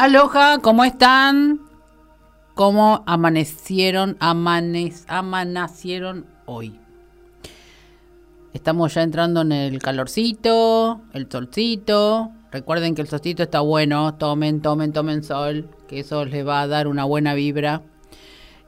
Aloha, 0.00 0.60
¿cómo 0.62 0.82
están? 0.84 1.60
¿Cómo 2.54 3.04
amanecieron, 3.06 4.16
amanec 4.18 4.94
amanecieron 5.08 6.24
hoy? 6.46 6.80
Estamos 8.54 8.94
ya 8.94 9.02
entrando 9.02 9.42
en 9.42 9.52
el 9.52 9.78
calorcito, 9.78 11.02
el 11.12 11.30
solcito. 11.30 12.30
Recuerden 12.50 12.94
que 12.94 13.02
el 13.02 13.08
solcito 13.08 13.42
está 13.42 13.60
bueno. 13.60 14.14
Tomen, 14.14 14.62
tomen, 14.62 14.94
tomen 14.94 15.22
sol, 15.22 15.68
que 15.86 16.00
eso 16.00 16.24
les 16.24 16.46
va 16.46 16.62
a 16.62 16.66
dar 16.66 16.88
una 16.88 17.04
buena 17.04 17.34
vibra. 17.34 17.82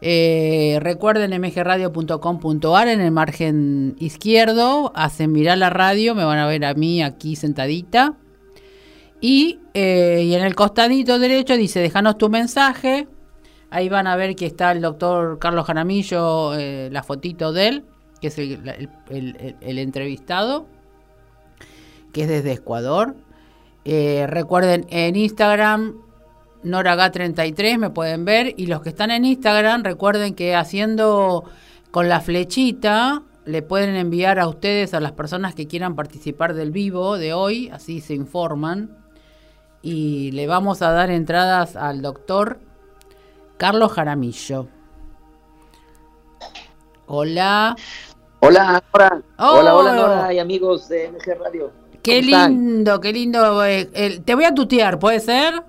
Eh, 0.03 0.81
recuerden 0.83 1.31
mgradio.com.ar 1.41 2.89
en 2.89 3.01
el 3.01 3.11
margen 3.11 3.97
izquierdo. 3.99 4.93
Hacen 4.95 5.33
mirar 5.33 5.57
la 5.57 5.71
radio, 5.71 6.15
me 6.15 6.25
van 6.27 6.41
a 6.41 6.47
ver 6.47 6.67
a 6.67 6.75
mí 6.75 7.03
aquí 7.03 7.37
sentadita. 7.37 8.19
Y, 9.23 9.61
eh, 9.73 10.25
y 10.27 10.35
en 10.35 10.43
el 10.43 10.55
costadito 10.55 11.19
derecho 11.19 11.57
dice, 11.57 11.81
déjanos 11.81 12.19
tu 12.19 12.29
mensaje. 12.29 13.09
Ahí 13.71 13.89
van 13.89 14.07
a 14.07 14.17
ver 14.17 14.37
que 14.37 14.45
está 14.45 14.73
el 14.73 14.83
doctor 14.83 15.39
Carlos 15.39 15.65
Jaramillo, 15.65 16.53
eh, 16.53 16.91
la 16.93 17.03
fotito 17.03 17.55
de 17.55 17.69
él 17.69 17.85
que 18.23 18.29
es 18.29 18.39
el, 18.39 19.79
entrevistado, 19.79 20.67
que 22.13 22.23
es 22.23 22.29
desde 22.29 22.53
Ecuador. 22.53 23.17
Eh, 23.85 24.27
recuerden, 24.29 24.87
en 24.91 25.17
Instagram, 25.17 25.97
Noraga33 26.63 27.79
me 27.79 27.91
pueden 27.91 28.25
ver. 28.25 28.55
Y 28.57 28.67
los 28.67 28.81
que 28.81 28.91
están 28.91 29.11
en 29.11 29.25
Instagram, 29.25 29.83
recuerden 29.83 30.37
que 30.37 30.55
haciendo 30.55 31.45
con 31.91 32.09
la 32.09 32.21
flechita, 32.21 33.25
le 33.45 33.61
pueden 33.61 33.97
enviar 33.97 34.39
a 34.39 34.47
ustedes, 34.47 34.95
a 34.95 35.01
las 35.01 35.13
personas 35.13 35.57
que 35.57 35.67
quieran 35.67 35.97
participar 35.97 36.55
del 36.55 36.71
vivo 36.71 37.19
de 37.19 37.33
hoy, 37.33 37.71
así 37.71 38.01
se 38.01 38.15
informan. 38.15 39.02
Y 39.83 40.31
le 40.33 40.47
vamos 40.47 40.81
a 40.81 40.93
dar 40.93 41.11
entradas 41.11 41.77
al 41.77 42.03
doctor 42.03 42.59
Carlos 43.57 43.93
Jaramillo. 43.93 44.69
Hola. 47.07 47.77
Hola, 48.41 48.83
Nora. 48.93 49.23
Hola, 49.39 49.77
hola, 49.77 49.93
Nora 49.95 50.33
y 50.33 50.39
amigos 50.39 50.89
de 50.89 51.11
MG 51.11 51.39
Radio. 51.39 51.73
Qué 52.03 52.23
lindo, 52.23 53.01
qué 53.01 53.13
lindo. 53.13 53.65
Eh, 53.65 54.21
te 54.25 54.35
voy 54.35 54.45
a 54.45 54.55
tutear, 54.55 54.99
¿puede 54.99 55.21
ser? 55.21 55.63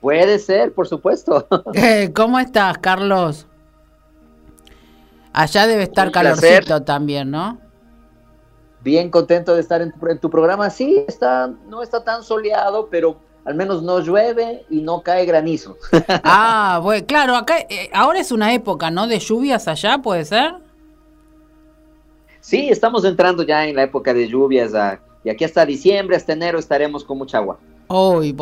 Puede 0.00 0.38
ser, 0.38 0.72
por 0.72 0.88
supuesto. 0.88 1.46
Eh, 1.74 2.12
¿Cómo 2.14 2.38
estás, 2.38 2.78
Carlos? 2.78 3.46
Allá 5.32 5.66
debe 5.66 5.84
estar 5.84 6.10
calorcito 6.10 6.82
también, 6.82 7.30
¿no? 7.30 7.58
Bien 8.82 9.10
contento 9.10 9.54
de 9.54 9.60
estar 9.60 9.82
en 9.82 9.92
tu, 10.20 10.30
programa. 10.30 10.70
Sí, 10.70 11.04
está, 11.08 11.50
no 11.68 11.82
está 11.82 12.04
tan 12.04 12.22
soleado, 12.22 12.88
pero 12.90 13.18
al 13.44 13.54
menos 13.54 13.82
no 13.82 14.00
llueve 14.00 14.64
y 14.70 14.82
no 14.82 15.02
cae 15.02 15.26
granizo. 15.26 15.76
ah, 16.22 16.80
bueno, 16.82 17.06
claro, 17.06 17.34
acá 17.34 17.58
eh, 17.68 17.90
ahora 17.92 18.20
es 18.20 18.30
una 18.30 18.52
época, 18.52 18.90
¿no? 18.90 19.06
De 19.06 19.18
lluvias 19.18 19.66
allá, 19.68 19.98
¿puede 19.98 20.24
ser? 20.24 20.54
Sí, 22.40 22.68
estamos 22.68 23.04
entrando 23.04 23.42
ya 23.42 23.66
en 23.66 23.76
la 23.76 23.82
época 23.82 24.14
de 24.14 24.28
lluvias 24.28 24.72
y 25.24 25.30
aquí 25.30 25.44
hasta 25.44 25.66
diciembre, 25.66 26.16
hasta 26.16 26.32
enero 26.32 26.58
estaremos 26.58 27.04
con 27.04 27.18
mucha 27.18 27.38
agua. 27.38 27.58
Uy, 27.88 28.34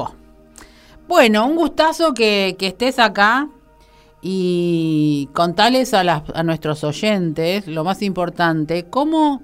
Bueno, 1.08 1.46
un 1.46 1.56
gustazo 1.56 2.12
que, 2.14 2.56
estés 2.60 2.98
acá 2.98 3.48
y 4.22 5.28
contales 5.32 5.94
a, 5.94 6.22
a 6.34 6.42
nuestros 6.42 6.84
oyentes, 6.84 7.66
lo 7.66 7.84
más 7.84 8.02
importante, 8.02 8.84
cómo, 8.84 9.42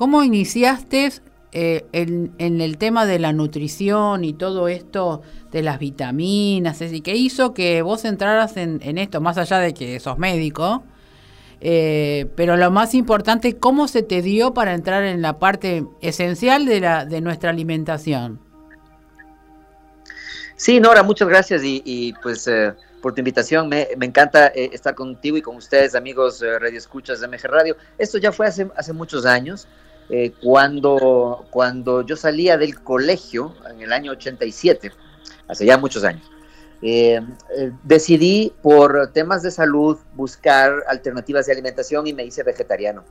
cómo 0.00 0.22
iniciaste 0.22 1.12
eh, 1.52 1.84
en, 1.92 2.32
el 2.38 2.78
tema 2.78 3.04
de 3.04 3.18
la 3.18 3.34
nutrición 3.34 4.24
y 4.24 4.32
todo 4.32 4.66
esto 4.66 5.20
de 5.52 5.62
las 5.62 5.78
vitaminas, 5.78 6.80
y 6.80 7.02
qué 7.02 7.16
hizo 7.16 7.52
que 7.52 7.82
vos 7.82 8.06
entraras 8.06 8.56
en, 8.56 8.80
en 8.82 8.96
esto, 8.96 9.20
más 9.20 9.36
allá 9.36 9.58
de 9.58 9.74
que 9.74 10.00
sos 10.00 10.16
médico, 10.16 10.84
eh, 11.60 12.30
pero 12.34 12.56
lo 12.56 12.70
más 12.70 12.94
importante, 12.94 13.58
¿cómo 13.58 13.88
se 13.88 14.02
te 14.02 14.22
dio 14.22 14.54
para 14.54 14.72
entrar 14.72 15.04
en 15.04 15.20
la 15.20 15.38
parte 15.38 15.84
esencial 16.00 16.64
de, 16.64 16.80
la, 16.80 17.04
de 17.04 17.20
nuestra 17.20 17.50
alimentación? 17.50 18.40
Sí, 20.56 20.80
Nora, 20.80 21.02
muchas 21.02 21.28
gracias 21.28 21.60
y, 21.62 22.14
pues 22.22 22.48
eh, 22.48 22.72
por 23.02 23.12
tu 23.12 23.20
invitación. 23.20 23.68
Me, 23.68 23.86
encanta 24.00 24.46
eh, 24.46 24.70
estar 24.72 24.94
contigo 24.94 25.36
y 25.36 25.42
con 25.42 25.56
ustedes, 25.56 25.94
amigos 25.94 26.40
Radio 26.40 26.78
Escuchas 26.78 27.20
de 27.20 27.28
MG 27.28 27.44
Radio. 27.44 27.76
Esto 27.98 28.16
ya 28.16 28.32
fue 28.32 28.46
hace, 28.46 28.66
hace 28.74 28.94
muchos 28.94 29.26
años, 29.26 29.68
cuando, 30.42 31.46
cuando 31.50 32.02
yo 32.02 32.16
salía 32.16 32.58
del 32.58 32.80
colegio 32.82 33.54
en 33.70 33.80
el 33.80 33.92
año 33.92 34.12
87, 34.12 34.90
hace 35.48 35.66
ya 35.66 35.78
muchos 35.78 36.04
años. 36.04 36.30
Eh, 36.82 37.20
eh, 37.56 37.72
decidí 37.82 38.54
por 38.62 39.12
temas 39.12 39.42
de 39.42 39.50
salud 39.50 39.98
buscar 40.14 40.82
alternativas 40.88 41.44
de 41.46 41.52
alimentación 41.52 42.06
y 42.06 42.14
me 42.14 42.24
hice 42.24 42.42
vegetariano. 42.42 43.04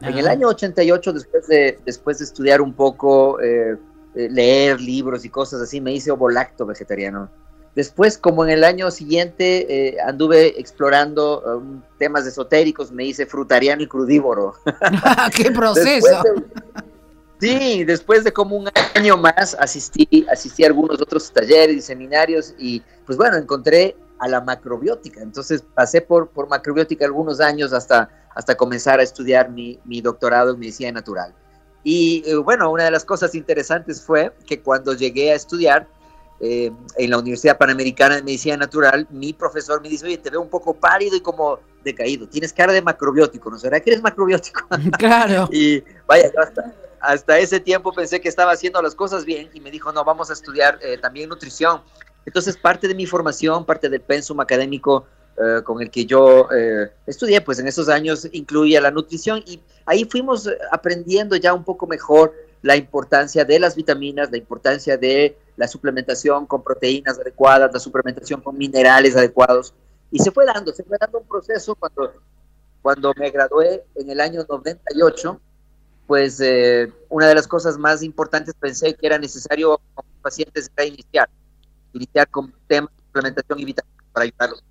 En 0.00 0.18
el 0.18 0.26
año 0.26 0.48
88, 0.48 1.12
después 1.12 1.46
de, 1.46 1.78
después 1.84 2.18
de 2.18 2.24
estudiar 2.24 2.60
un 2.60 2.72
poco, 2.72 3.40
eh, 3.40 3.76
leer 4.14 4.80
libros 4.80 5.24
y 5.24 5.28
cosas 5.28 5.60
así, 5.60 5.80
me 5.80 5.92
hice 5.92 6.10
ovolacto 6.10 6.66
vegetariano. 6.66 7.30
Después, 7.74 8.18
como 8.18 8.44
en 8.44 8.50
el 8.50 8.64
año 8.64 8.90
siguiente, 8.90 9.96
anduve 10.06 10.60
explorando 10.60 11.40
um, 11.40 11.80
temas 11.98 12.26
esotéricos, 12.26 12.92
me 12.92 13.04
hice 13.06 13.24
frutariano 13.24 13.82
y 13.82 13.86
crudívoro. 13.86 14.54
¡Qué 15.36 15.50
proceso! 15.50 16.22
Sí, 17.42 17.82
después 17.82 18.22
de 18.22 18.32
como 18.32 18.54
un 18.54 18.68
año 18.94 19.16
más 19.16 19.56
asistí, 19.58 20.24
asistí 20.30 20.62
a 20.62 20.68
algunos 20.68 21.00
otros 21.00 21.32
talleres 21.32 21.76
y 21.76 21.80
seminarios 21.80 22.54
y 22.56 22.80
pues 23.04 23.18
bueno, 23.18 23.36
encontré 23.36 23.96
a 24.20 24.28
la 24.28 24.40
macrobiótica. 24.40 25.20
Entonces 25.20 25.64
pasé 25.74 26.00
por, 26.00 26.28
por 26.28 26.48
macrobiótica 26.48 27.04
algunos 27.04 27.40
años 27.40 27.72
hasta, 27.72 28.08
hasta 28.36 28.54
comenzar 28.54 29.00
a 29.00 29.02
estudiar 29.02 29.50
mi, 29.50 29.80
mi 29.84 30.00
doctorado 30.00 30.52
en 30.52 30.60
medicina 30.60 30.92
natural. 30.92 31.34
Y 31.82 32.22
eh, 32.26 32.36
bueno, 32.36 32.70
una 32.70 32.84
de 32.84 32.92
las 32.92 33.04
cosas 33.04 33.34
interesantes 33.34 34.00
fue 34.00 34.32
que 34.46 34.60
cuando 34.60 34.94
llegué 34.94 35.32
a 35.32 35.34
estudiar 35.34 35.88
eh, 36.44 36.72
en 36.96 37.10
la 37.10 37.18
Universidad 37.18 37.56
Panamericana 37.56 38.16
de 38.16 38.22
Medicina 38.24 38.56
Natural, 38.56 39.06
mi 39.10 39.32
profesor 39.32 39.80
me 39.80 39.88
dice, 39.88 40.06
oye, 40.06 40.18
te 40.18 40.28
veo 40.28 40.40
un 40.40 40.48
poco 40.48 40.74
pálido 40.74 41.14
y 41.14 41.20
como 41.20 41.60
decaído, 41.84 42.26
tienes 42.26 42.52
cara 42.52 42.72
de 42.72 42.82
macrobiótico, 42.82 43.48
¿no 43.48 43.60
será 43.60 43.78
que 43.78 43.90
eres 43.90 44.02
macrobiótico? 44.02 44.66
Claro. 44.98 45.48
y 45.52 45.84
vaya, 46.04 46.32
hasta, 46.36 46.74
hasta 46.98 47.38
ese 47.38 47.60
tiempo 47.60 47.92
pensé 47.92 48.20
que 48.20 48.28
estaba 48.28 48.50
haciendo 48.50 48.82
las 48.82 48.96
cosas 48.96 49.24
bien 49.24 49.50
y 49.54 49.60
me 49.60 49.70
dijo, 49.70 49.92
no, 49.92 50.04
vamos 50.04 50.30
a 50.30 50.32
estudiar 50.32 50.80
eh, 50.82 50.98
también 50.98 51.28
nutrición. 51.28 51.80
Entonces, 52.26 52.56
parte 52.56 52.88
de 52.88 52.94
mi 52.96 53.06
formación, 53.06 53.64
parte 53.64 53.88
del 53.88 54.00
pensum 54.00 54.40
académico 54.40 55.06
eh, 55.38 55.62
con 55.62 55.80
el 55.80 55.90
que 55.90 56.06
yo 56.06 56.48
eh, 56.50 56.90
estudié, 57.06 57.40
pues 57.40 57.60
en 57.60 57.68
esos 57.68 57.88
años 57.88 58.28
incluía 58.32 58.80
la 58.80 58.90
nutrición 58.90 59.44
y 59.46 59.60
ahí 59.86 60.04
fuimos 60.04 60.48
aprendiendo 60.72 61.36
ya 61.36 61.54
un 61.54 61.62
poco 61.62 61.86
mejor 61.86 62.34
la 62.62 62.76
importancia 62.76 63.44
de 63.44 63.58
las 63.58 63.76
vitaminas, 63.76 64.30
la 64.30 64.38
importancia 64.38 64.96
de 64.96 65.36
la 65.56 65.68
suplementación 65.68 66.46
con 66.46 66.62
proteínas 66.62 67.18
adecuadas, 67.18 67.72
la 67.72 67.80
suplementación 67.80 68.40
con 68.40 68.56
minerales 68.56 69.16
adecuados. 69.16 69.74
Y 70.10 70.18
se 70.18 70.30
fue 70.30 70.46
dando, 70.46 70.72
se 70.72 70.84
fue 70.84 70.96
dando 70.98 71.18
un 71.18 71.26
proceso 71.26 71.74
cuando, 71.74 72.12
cuando 72.80 73.12
me 73.16 73.30
gradué 73.30 73.84
en 73.94 74.10
el 74.10 74.20
año 74.20 74.44
98 74.48 75.40
pues 76.06 76.40
eh, 76.40 76.92
una 77.08 77.26
de 77.26 77.34
las 77.34 77.46
cosas 77.46 77.78
más 77.78 78.02
importantes 78.02 78.54
pensé 78.58 78.94
que 78.94 79.06
era 79.06 79.18
necesario 79.18 79.80
con 79.94 80.04
pacientes 80.20 80.70
era 80.76 80.86
iniciar, 80.86 81.30
iniciar 81.92 82.28
con 82.28 82.52
temas 82.66 82.90
de 82.94 83.02
implementación 83.06 83.60
y 83.60 83.64
vitaminas 83.64 84.06
para 84.12 84.24
ayudarlos. 84.24 84.64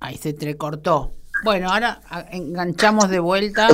Ahí 0.00 0.16
se 0.16 0.30
entrecortó. 0.30 1.14
Bueno, 1.44 1.70
ahora 1.70 2.02
enganchamos 2.30 3.08
de 3.08 3.20
vuelta. 3.20 3.68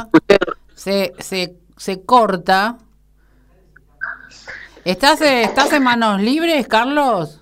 Se, 0.74 1.12
se, 1.18 1.56
se 1.76 2.02
corta. 2.02 2.78
¿Estás, 4.84 5.20
eh, 5.22 5.42
¿Estás 5.42 5.72
en 5.72 5.82
manos 5.82 6.20
libres, 6.20 6.68
Carlos? 6.68 7.40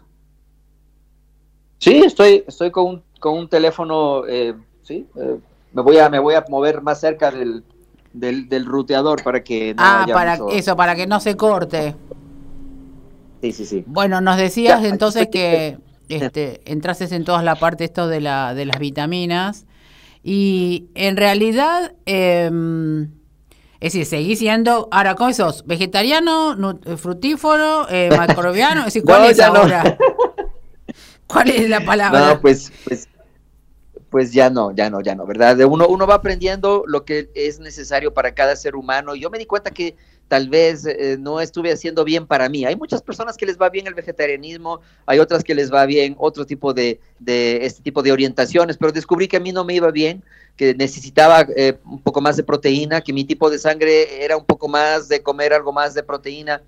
Sí, 1.78 2.02
estoy, 2.04 2.44
estoy 2.46 2.70
con 2.70 2.86
un, 2.86 3.02
con 3.18 3.36
un 3.36 3.48
teléfono, 3.48 4.24
eh, 4.28 4.54
sí, 4.82 5.08
eh, 5.16 5.38
me 5.72 5.82
voy 5.82 5.98
a 5.98 6.08
me 6.08 6.20
voy 6.20 6.34
a 6.34 6.44
mover 6.48 6.80
más 6.80 7.00
cerca 7.00 7.32
del, 7.32 7.64
del, 8.12 8.66
ruteador 8.66 9.22
para 9.24 9.42
que 9.42 9.74
no 9.74 9.82
ah 9.82 10.06
para 10.12 10.38
eso 10.52 10.76
para 10.76 10.94
que 10.94 11.06
no 11.06 11.18
se 11.18 11.36
corte. 11.36 11.96
Sí 13.40 13.52
sí 13.52 13.66
sí. 13.66 13.84
Bueno 13.86 14.20
nos 14.20 14.36
decías 14.36 14.84
entonces 14.84 15.28
que 15.32 15.78
este 16.08 16.60
entrases 16.70 17.10
en 17.10 17.24
toda 17.24 17.42
la 17.42 17.56
parte 17.56 17.84
esto 17.84 18.06
de 18.06 18.20
la 18.20 18.54
de 18.54 18.66
las 18.66 18.78
vitaminas. 18.78 19.66
Y 20.22 20.86
en 20.94 21.16
realidad 21.16 21.94
eh, 22.06 22.48
es 23.82 23.94
decir, 23.94 24.06
seguís 24.06 24.38
siendo, 24.38 24.88
ahora, 24.92 25.16
¿cómo 25.16 25.32
sos? 25.32 25.66
¿Vegetariano, 25.66 26.56
frutífero, 26.96 27.88
eh, 27.90 28.10
macrobiano? 28.16 28.82
Es 28.82 28.86
decir, 28.86 29.02
¿cuál 29.02 29.24
es 29.24 29.40
ahora? 29.40 29.98
¿Cuál 31.26 31.50
es 31.50 31.68
la 31.68 31.84
palabra? 31.84 32.28
No, 32.28 32.40
pues, 32.40 32.72
pues 32.84 33.08
pues 34.08 34.32
ya 34.32 34.50
no, 34.50 34.70
ya 34.70 34.88
no, 34.88 35.00
ya 35.00 35.16
no, 35.16 35.26
¿verdad? 35.26 35.58
Uno, 35.62 35.88
uno 35.88 36.06
va 36.06 36.14
aprendiendo 36.14 36.84
lo 36.86 37.04
que 37.04 37.30
es 37.34 37.58
necesario 37.58 38.14
para 38.14 38.34
cada 38.34 38.54
ser 38.54 38.76
humano. 38.76 39.16
Yo 39.16 39.30
me 39.30 39.38
di 39.38 39.46
cuenta 39.46 39.72
que 39.72 39.96
tal 40.32 40.48
vez 40.48 40.86
eh, 40.86 41.18
no 41.20 41.42
estuve 41.42 41.70
haciendo 41.70 42.04
bien 42.04 42.26
para 42.26 42.48
mí. 42.48 42.64
Hay 42.64 42.74
muchas 42.74 43.02
personas 43.02 43.36
que 43.36 43.44
les 43.44 43.58
va 43.58 43.68
bien 43.68 43.86
el 43.86 43.92
vegetarianismo, 43.92 44.80
hay 45.04 45.18
otras 45.18 45.44
que 45.44 45.54
les 45.54 45.70
va 45.70 45.84
bien 45.84 46.14
otro 46.16 46.46
tipo 46.46 46.72
de, 46.72 46.98
de 47.18 47.66
este 47.66 47.82
tipo 47.82 48.02
de 48.02 48.12
orientaciones, 48.12 48.78
pero 48.78 48.92
descubrí 48.92 49.28
que 49.28 49.36
a 49.36 49.40
mí 49.40 49.52
no 49.52 49.62
me 49.62 49.74
iba 49.74 49.90
bien, 49.90 50.22
que 50.56 50.74
necesitaba 50.74 51.46
eh, 51.54 51.76
un 51.84 52.00
poco 52.00 52.22
más 52.22 52.38
de 52.38 52.44
proteína, 52.44 53.02
que 53.02 53.12
mi 53.12 53.24
tipo 53.24 53.50
de 53.50 53.58
sangre 53.58 54.24
era 54.24 54.38
un 54.38 54.46
poco 54.46 54.68
más 54.68 55.06
de 55.06 55.22
comer 55.22 55.52
algo 55.52 55.70
más 55.70 55.92
de 55.92 56.02
proteína. 56.02 56.62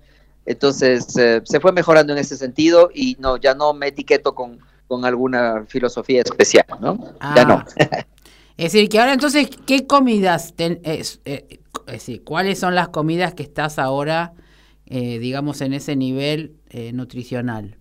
Entonces 0.45 1.17
eh, 1.17 1.41
se 1.43 1.59
fue 1.59 1.71
mejorando 1.71 2.13
en 2.13 2.19
ese 2.19 2.37
sentido 2.37 2.91
y 2.93 3.17
no, 3.19 3.37
ya 3.37 3.55
no 3.55 3.73
me 3.73 3.87
etiqueto 3.87 4.35
con, 4.35 4.59
con 4.87 5.05
alguna 5.05 5.65
filosofía 5.67 6.21
especial, 6.21 6.67
¿no? 6.79 7.15
Ya 7.35 7.45
no. 7.45 7.65
Es 8.57 8.71
decir, 8.71 8.89
que 8.89 8.99
ahora 8.99 9.13
entonces, 9.13 9.49
¿qué 9.65 9.85
comidas 9.85 10.53
ten, 10.55 10.79
es, 10.83 11.19
eh, 11.25 11.59
es 11.87 11.93
decir, 11.93 12.23
¿cuáles 12.23 12.59
son 12.59 12.73
las 12.73 12.89
comidas 12.89 13.33
que 13.33 13.43
estás 13.43 13.79
ahora, 13.79 14.33
eh, 14.85 15.19
digamos, 15.19 15.61
en 15.61 15.73
ese 15.73 15.95
nivel 15.95 16.55
eh, 16.69 16.91
nutricional? 16.93 17.77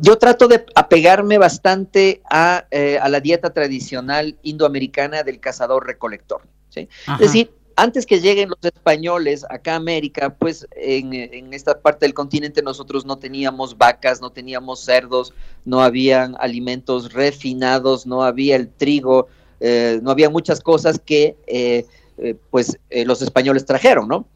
Yo 0.00 0.16
trato 0.18 0.46
de 0.46 0.64
apegarme 0.76 1.38
bastante 1.38 2.22
a, 2.30 2.66
a, 3.02 3.08
la 3.08 3.20
dieta 3.20 3.50
tradicional 3.52 4.38
indoamericana 4.42 5.24
del 5.24 5.40
cazador-recolector. 5.40 6.42
¿sí? 6.68 6.88
Es 7.14 7.18
decir, 7.18 7.50
antes 7.78 8.06
que 8.06 8.20
lleguen 8.20 8.48
los 8.48 8.58
españoles 8.62 9.46
acá 9.48 9.74
a 9.74 9.76
América, 9.76 10.34
pues 10.34 10.66
en, 10.72 11.14
en, 11.14 11.54
esta 11.54 11.80
parte 11.80 12.06
del 12.06 12.12
continente 12.12 12.60
nosotros 12.60 13.06
no 13.06 13.18
teníamos 13.18 13.78
vacas, 13.78 14.20
no 14.20 14.30
teníamos 14.30 14.80
cerdos, 14.80 15.32
no 15.64 15.80
habían 15.80 16.34
alimentos 16.40 17.12
refinados, 17.12 18.04
no 18.04 18.24
había 18.24 18.56
el 18.56 18.68
trigo, 18.68 19.28
eh, 19.60 20.00
no 20.02 20.10
había 20.10 20.28
muchas 20.28 20.60
cosas 20.60 20.98
que 20.98 21.36
eh, 21.46 21.86
eh, 22.18 22.34
pues 22.50 22.78
los 23.06 23.22
españoles 23.22 23.64
trajeron, 23.64 24.08
¿no? 24.08 24.26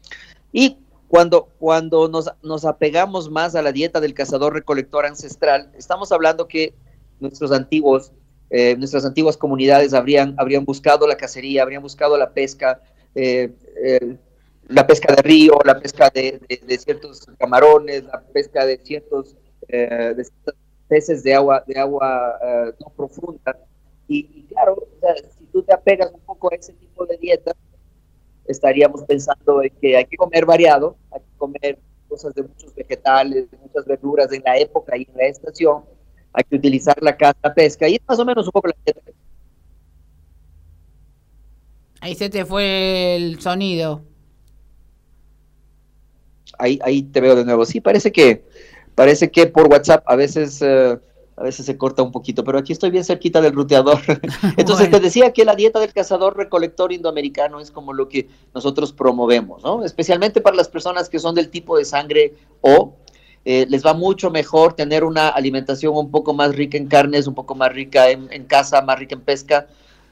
Y 0.53 0.77
cuando, 1.09 1.49
cuando 1.59 2.07
nos, 2.07 2.31
nos, 2.43 2.63
apegamos 2.63 3.29
más 3.29 3.55
a 3.55 3.61
la 3.61 3.73
dieta 3.73 3.99
del 3.99 4.13
cazador-recolector 4.13 5.05
ancestral, 5.05 5.69
estamos 5.77 6.11
hablando 6.11 6.47
que 6.47 6.73
nuestros 7.19 7.51
antiguos, 7.51 8.13
eh, 8.49 8.75
nuestras 8.77 9.05
antiguas 9.05 9.37
comunidades 9.37 9.93
habrían, 9.93 10.33
habrían 10.37 10.65
buscado 10.65 11.05
la 11.07 11.17
cacería, 11.17 11.61
habrían 11.61 11.81
buscado 11.81 12.17
la 12.17 12.31
pesca, 12.31 12.81
eh, 13.15 13.53
eh, 13.83 14.17
la 14.67 14.87
pesca 14.87 15.13
de 15.15 15.21
río, 15.21 15.57
la 15.65 15.79
pesca 15.79 16.09
de, 16.13 16.39
de, 16.47 16.61
de 16.65 16.77
ciertos 16.77 17.25
camarones, 17.37 18.03
la 18.05 18.21
pesca 18.21 18.65
de 18.65 18.77
ciertos, 18.77 19.35
de 19.67 20.23
ciertos 20.23 20.55
peces 20.87 21.23
de 21.23 21.33
agua, 21.33 21.63
de 21.67 21.79
agua 21.79 22.39
no 22.79 22.89
profunda. 22.95 23.57
Y, 24.07 24.19
y 24.33 24.43
claro, 24.49 24.75
o 24.75 24.99
sea, 24.99 25.15
si 25.15 25.45
tú 25.51 25.63
te 25.63 25.73
apegas 25.73 26.11
un 26.13 26.21
poco 26.21 26.51
a 26.51 26.55
ese 26.55 26.73
tipo 26.73 27.05
de 27.05 27.17
dieta, 27.17 27.51
estaríamos 28.45 29.03
pensando 29.03 29.61
en 29.61 29.71
que 29.81 29.97
hay 29.97 30.05
que 30.05 30.17
comer 30.17 30.45
variado, 30.45 30.95
hay 31.11 31.21
que 31.21 31.37
comer 31.37 31.79
cosas 32.07 32.33
de 32.35 32.43
muchos 32.43 32.73
vegetales, 32.75 33.49
de 33.49 33.57
muchas 33.57 33.85
verduras 33.85 34.31
en 34.31 34.43
la 34.43 34.57
época 34.57 34.95
y 34.97 35.07
en 35.09 35.17
la 35.17 35.25
estación, 35.25 35.83
hay 36.33 36.43
que 36.43 36.55
utilizar 36.55 36.95
la 37.01 37.15
caza, 37.15 37.53
pesca, 37.53 37.87
y 37.87 37.95
es 37.95 38.01
más 38.07 38.19
o 38.19 38.25
menos 38.25 38.45
un 38.45 38.51
poco 38.51 38.67
la 38.67 38.75
dieta. 38.85 39.01
Ahí 42.03 42.15
se 42.15 42.29
te 42.29 42.43
fue 42.43 43.15
el 43.15 43.39
sonido. 43.39 44.01
Ahí, 46.59 46.77
ahí 46.83 47.03
te 47.03 47.21
veo 47.21 47.33
de 47.33 47.45
nuevo. 47.45 47.65
Sí, 47.65 47.79
parece 47.79 48.11
que, 48.11 48.43
parece 48.93 49.31
que 49.31 49.47
por 49.47 49.67
WhatsApp 49.67 50.03
a 50.05 50.17
veces... 50.17 50.61
Uh, 50.61 50.99
a 51.35 51.41
veces 51.41 51.65
se 51.65 51.77
corta 51.77 52.03
un 52.03 52.11
poquito, 52.11 52.43
pero 52.43 52.59
aquí 52.59 52.73
estoy 52.73 52.91
bien 52.91 53.03
cerquita 53.03 53.41
del 53.41 53.53
ruteador. 53.53 53.99
Entonces 54.57 54.87
bueno. 54.87 54.97
te 54.97 54.99
decía 54.99 55.33
que 55.33 55.45
la 55.45 55.55
dieta 55.55 55.79
del 55.79 55.91
cazador 55.91 56.37
recolector 56.37 56.91
indoamericano 56.91 57.59
es 57.59 57.71
como 57.71 57.91
lo 57.91 58.07
que 58.07 58.27
nosotros 58.53 58.93
promovemos, 58.93 59.63
¿no? 59.63 59.83
Especialmente 59.83 60.41
para 60.41 60.55
las 60.55 60.69
personas 60.69 61.09
que 61.09 61.17
son 61.17 61.33
del 61.33 61.49
tipo 61.49 61.75
de 61.75 61.85
sangre 61.85 62.35
O, 62.61 62.97
eh, 63.45 63.65
les 63.67 63.83
va 63.83 63.95
mucho 63.95 64.29
mejor 64.29 64.73
tener 64.73 65.03
una 65.03 65.29
alimentación 65.29 65.95
un 65.97 66.11
poco 66.11 66.35
más 66.35 66.55
rica 66.55 66.77
en 66.77 66.85
carnes, 66.85 67.25
un 67.25 67.33
poco 67.33 67.55
más 67.55 67.73
rica 67.73 68.11
en, 68.11 68.31
en 68.31 68.45
caza, 68.45 68.83
más 68.83 68.99
rica 68.99 69.15
en 69.15 69.21
pesca, 69.21 69.67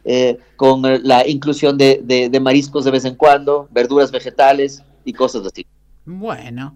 eh, 0.06 0.38
con 0.56 0.82
la 1.04 1.28
inclusión 1.28 1.78
de, 1.78 2.40
mariscos 2.42 2.86
de 2.86 2.92
vez 2.92 3.06
en 3.06 3.16
cuando, 3.16 3.68
verduras 3.72 4.12
vegetales 4.12 4.84
y 5.06 5.14
cosas 5.14 5.46
así. 5.46 5.66
Bueno, 6.06 6.76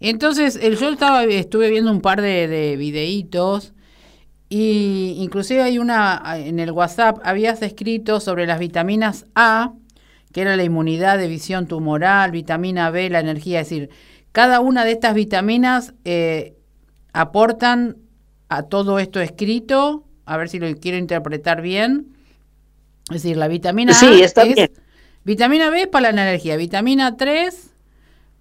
entonces 0.00 0.60
yo 0.60 0.90
estaba, 0.90 1.24
estuve 1.24 1.70
viendo 1.70 1.90
un 1.90 2.00
par 2.00 2.20
de, 2.20 2.48
de 2.48 2.76
videitos 2.76 3.72
y 4.48 5.16
inclusive 5.18 5.62
hay 5.62 5.78
una 5.78 6.22
en 6.36 6.58
el 6.60 6.70
WhatsApp 6.70 7.18
habías 7.24 7.62
escrito 7.62 8.20
sobre 8.20 8.46
las 8.46 8.58
vitaminas 8.58 9.26
A, 9.34 9.72
que 10.32 10.42
era 10.42 10.56
la 10.56 10.64
inmunidad 10.64 11.18
de 11.18 11.28
visión 11.28 11.66
tumoral, 11.66 12.30
vitamina 12.30 12.90
B, 12.90 13.08
la 13.08 13.20
energía, 13.20 13.60
es 13.60 13.68
decir, 13.68 13.90
cada 14.32 14.60
una 14.60 14.84
de 14.84 14.90
estas 14.90 15.14
vitaminas 15.14 15.94
eh, 16.04 16.56
aportan 17.12 17.98
a 18.48 18.64
todo 18.64 18.98
esto 18.98 19.20
escrito, 19.20 20.04
a 20.26 20.36
ver 20.36 20.48
si 20.48 20.58
lo 20.58 20.72
quiero 20.74 20.98
interpretar 20.98 21.62
bien. 21.62 22.13
Es 23.10 23.22
decir, 23.22 23.36
la 23.36 23.48
vitamina 23.48 23.92
sí, 23.92 24.06
A 24.06 24.24
está 24.24 24.42
es, 24.44 24.54
bien. 24.54 24.70
vitamina 25.24 25.70
B 25.70 25.86
para 25.86 26.12
la 26.12 26.22
energía, 26.22 26.56
vitamina 26.56 27.16
3 27.16 27.70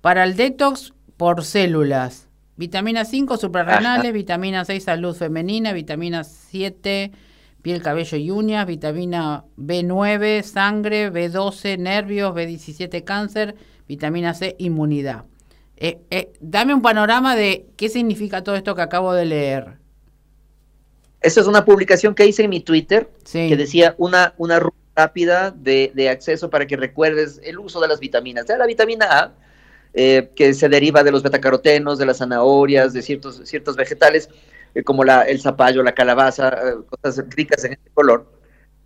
para 0.02 0.24
el 0.24 0.36
detox 0.36 0.94
por 1.18 1.44
células. 1.44 2.28
Vitamina 2.56 3.04
5, 3.04 3.38
suprarrenales, 3.38 4.06
Ajá. 4.06 4.12
vitamina 4.12 4.64
6, 4.64 4.84
salud 4.84 5.16
femenina, 5.16 5.74
vitamina 5.74 6.24
7, 6.24 7.12
piel, 7.64 7.82
cabello 7.82 8.18
y 8.18 8.30
uñas, 8.30 8.68
vitamina 8.68 9.44
B9, 9.58 10.44
sangre, 10.44 11.12
B12, 11.12 11.80
nervios, 11.80 12.36
B17, 12.36 13.04
cáncer, 13.04 13.56
vitamina 13.88 14.34
C, 14.36 14.56
inmunidad. 14.60 15.26
Eh, 15.78 16.00
eh, 16.12 16.32
dame 16.40 16.74
un 16.74 16.82
panorama 16.82 17.36
de 17.36 17.66
qué 17.76 17.90
significa 17.90 18.44
todo 18.44 18.56
esto 18.56 18.76
que 18.76 18.84
acabo 18.84 19.14
de 19.14 19.26
leer. 19.26 19.78
Esa 21.24 21.40
es 21.40 21.48
una 21.48 21.64
publicación 21.64 22.14
que 22.14 22.26
hice 22.26 22.44
en 22.44 22.50
mi 22.50 22.60
Twitter 22.60 23.10
sí. 23.24 23.48
que 23.48 23.56
decía 23.56 23.96
una, 23.98 24.34
una 24.38 24.60
ruta 24.60 24.78
rápida 24.96 25.52
de, 25.52 25.92
de, 25.96 26.10
acceso 26.10 26.50
para 26.50 26.68
que 26.68 26.76
recuerdes 26.76 27.40
el 27.44 27.58
uso 27.60 27.80
de 27.80 27.88
las 27.88 28.00
vitaminas. 28.00 28.46
De 28.46 28.58
la 28.58 28.68
vitamina 28.68 29.08
A, 29.10 29.34
eh, 29.94 30.32
que 30.36 30.54
se 30.54 30.70
deriva 30.70 31.04
de 31.04 31.12
los 31.12 31.24
betacarotenos, 31.24 31.98
de 31.98 32.06
las 32.06 32.18
zanahorias, 32.18 32.94
de 32.94 33.02
ciertos, 33.02 33.42
ciertos 33.46 33.76
vegetales, 33.76 34.30
eh, 34.76 34.84
como 34.84 35.04
la, 35.04 35.22
el 35.22 35.40
zapallo, 35.40 35.82
la 35.82 35.94
calabaza, 35.94 36.50
eh, 36.50 36.76
cosas 36.90 37.24
ricas 37.30 37.64
en 37.64 37.74
este 37.74 37.90
color, 37.92 38.30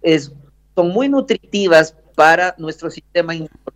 es, 0.01 0.31
son 0.75 0.89
muy 0.89 1.09
nutritivas 1.09 1.95
para 2.15 2.55
nuestro 2.57 2.91
sistema 2.91 3.33
inmunológico. 3.33 3.73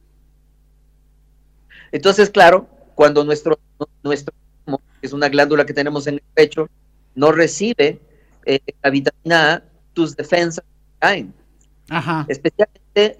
Entonces, 1.91 2.29
claro, 2.29 2.67
cuando 2.95 3.23
nuestro, 3.23 3.59
nuestro, 4.03 4.33
que 4.65 5.07
es 5.07 5.13
una 5.13 5.29
glándula 5.29 5.65
que 5.65 5.73
tenemos 5.73 6.07
en 6.07 6.15
el 6.15 6.23
pecho, 6.35 6.69
no 7.15 7.31
recibe 7.31 7.99
eh, 8.45 8.59
la 8.81 8.89
vitamina 8.89 9.53
A, 9.53 9.63
tus 9.93 10.15
defensas 10.15 10.63
caen. 10.99 11.33
Ajá. 11.89 12.25
Especialmente 12.29 13.17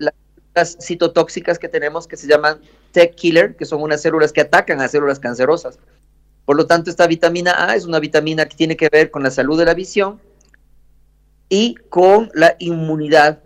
las 0.54 0.78
citotóxicas 0.80 1.60
que 1.60 1.70
tenemos 1.70 2.08
que 2.08 2.18
se 2.18 2.28
llaman 2.28 2.60
tech 2.92 3.16
killer, 3.16 3.56
que 3.56 3.66
son 3.66 3.82
unas 3.82 4.02
células 4.02 4.32
que 4.32 4.42
atacan 4.42 4.82
a 4.82 4.88
células 4.88 5.20
cancerosas. 5.20 5.80
Por 6.46 6.58
lo 6.58 6.66
tanto, 6.68 6.90
esta 6.90 7.08
vitamina 7.08 7.54
A 7.58 7.76
es 7.76 7.86
una 7.86 8.00
vitamina 8.00 8.46
que 8.46 8.58
tiene 8.58 8.76
que 8.76 8.90
ver 8.90 9.12
con 9.12 9.24
la 9.24 9.32
salud 9.32 9.58
de 9.58 9.66
la 9.66 9.74
visión 9.74 10.20
y 11.50 11.76
con 11.90 12.30
la 12.34 12.56
inmunidad 12.60 13.44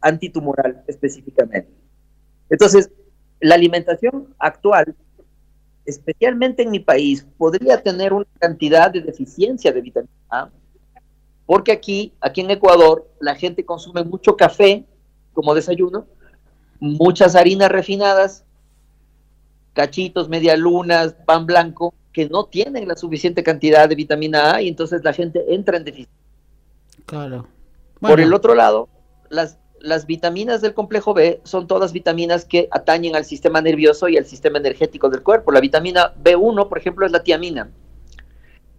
antitumoral 0.00 0.82
específicamente. 0.86 1.68
Entonces, 2.50 2.90
la 3.40 3.54
alimentación 3.54 4.34
actual, 4.38 4.94
especialmente 5.84 6.62
en 6.62 6.70
mi 6.70 6.80
país, 6.80 7.26
podría 7.38 7.82
tener 7.82 8.12
una 8.12 8.26
cantidad 8.38 8.90
de 8.90 9.00
deficiencia 9.00 9.72
de 9.72 9.80
vitamina 9.80 10.12
A, 10.30 10.50
porque 11.46 11.72
aquí, 11.72 12.12
aquí 12.20 12.40
en 12.40 12.50
Ecuador, 12.50 13.08
la 13.20 13.34
gente 13.34 13.64
consume 13.64 14.04
mucho 14.04 14.36
café 14.36 14.84
como 15.32 15.54
desayuno, 15.54 16.06
muchas 16.80 17.34
harinas 17.34 17.70
refinadas, 17.70 18.44
cachitos, 19.72 20.28
medialunas, 20.28 21.14
pan 21.26 21.46
blanco, 21.46 21.94
que 22.12 22.28
no 22.28 22.44
tienen 22.44 22.86
la 22.86 22.96
suficiente 22.96 23.42
cantidad 23.42 23.88
de 23.88 23.94
vitamina 23.94 24.54
A 24.54 24.62
y 24.62 24.68
entonces 24.68 25.02
la 25.02 25.12
gente 25.12 25.54
entra 25.54 25.76
en 25.76 25.84
deficiencia. 25.84 26.14
Claro. 27.06 27.48
Bueno. 28.00 28.14
Por 28.14 28.20
el 28.20 28.34
otro 28.34 28.54
lado, 28.54 28.88
las, 29.30 29.58
las 29.80 30.06
vitaminas 30.06 30.60
del 30.60 30.74
complejo 30.74 31.14
B 31.14 31.40
son 31.44 31.66
todas 31.66 31.92
vitaminas 31.92 32.44
que 32.44 32.68
atañen 32.70 33.16
al 33.16 33.24
sistema 33.24 33.60
nervioso 33.60 34.08
y 34.08 34.18
al 34.18 34.26
sistema 34.26 34.58
energético 34.58 35.08
del 35.08 35.22
cuerpo. 35.22 35.52
La 35.52 35.60
vitamina 35.60 36.14
B1, 36.22 36.68
por 36.68 36.78
ejemplo, 36.78 37.06
es 37.06 37.12
la 37.12 37.22
tiamina. 37.22 37.70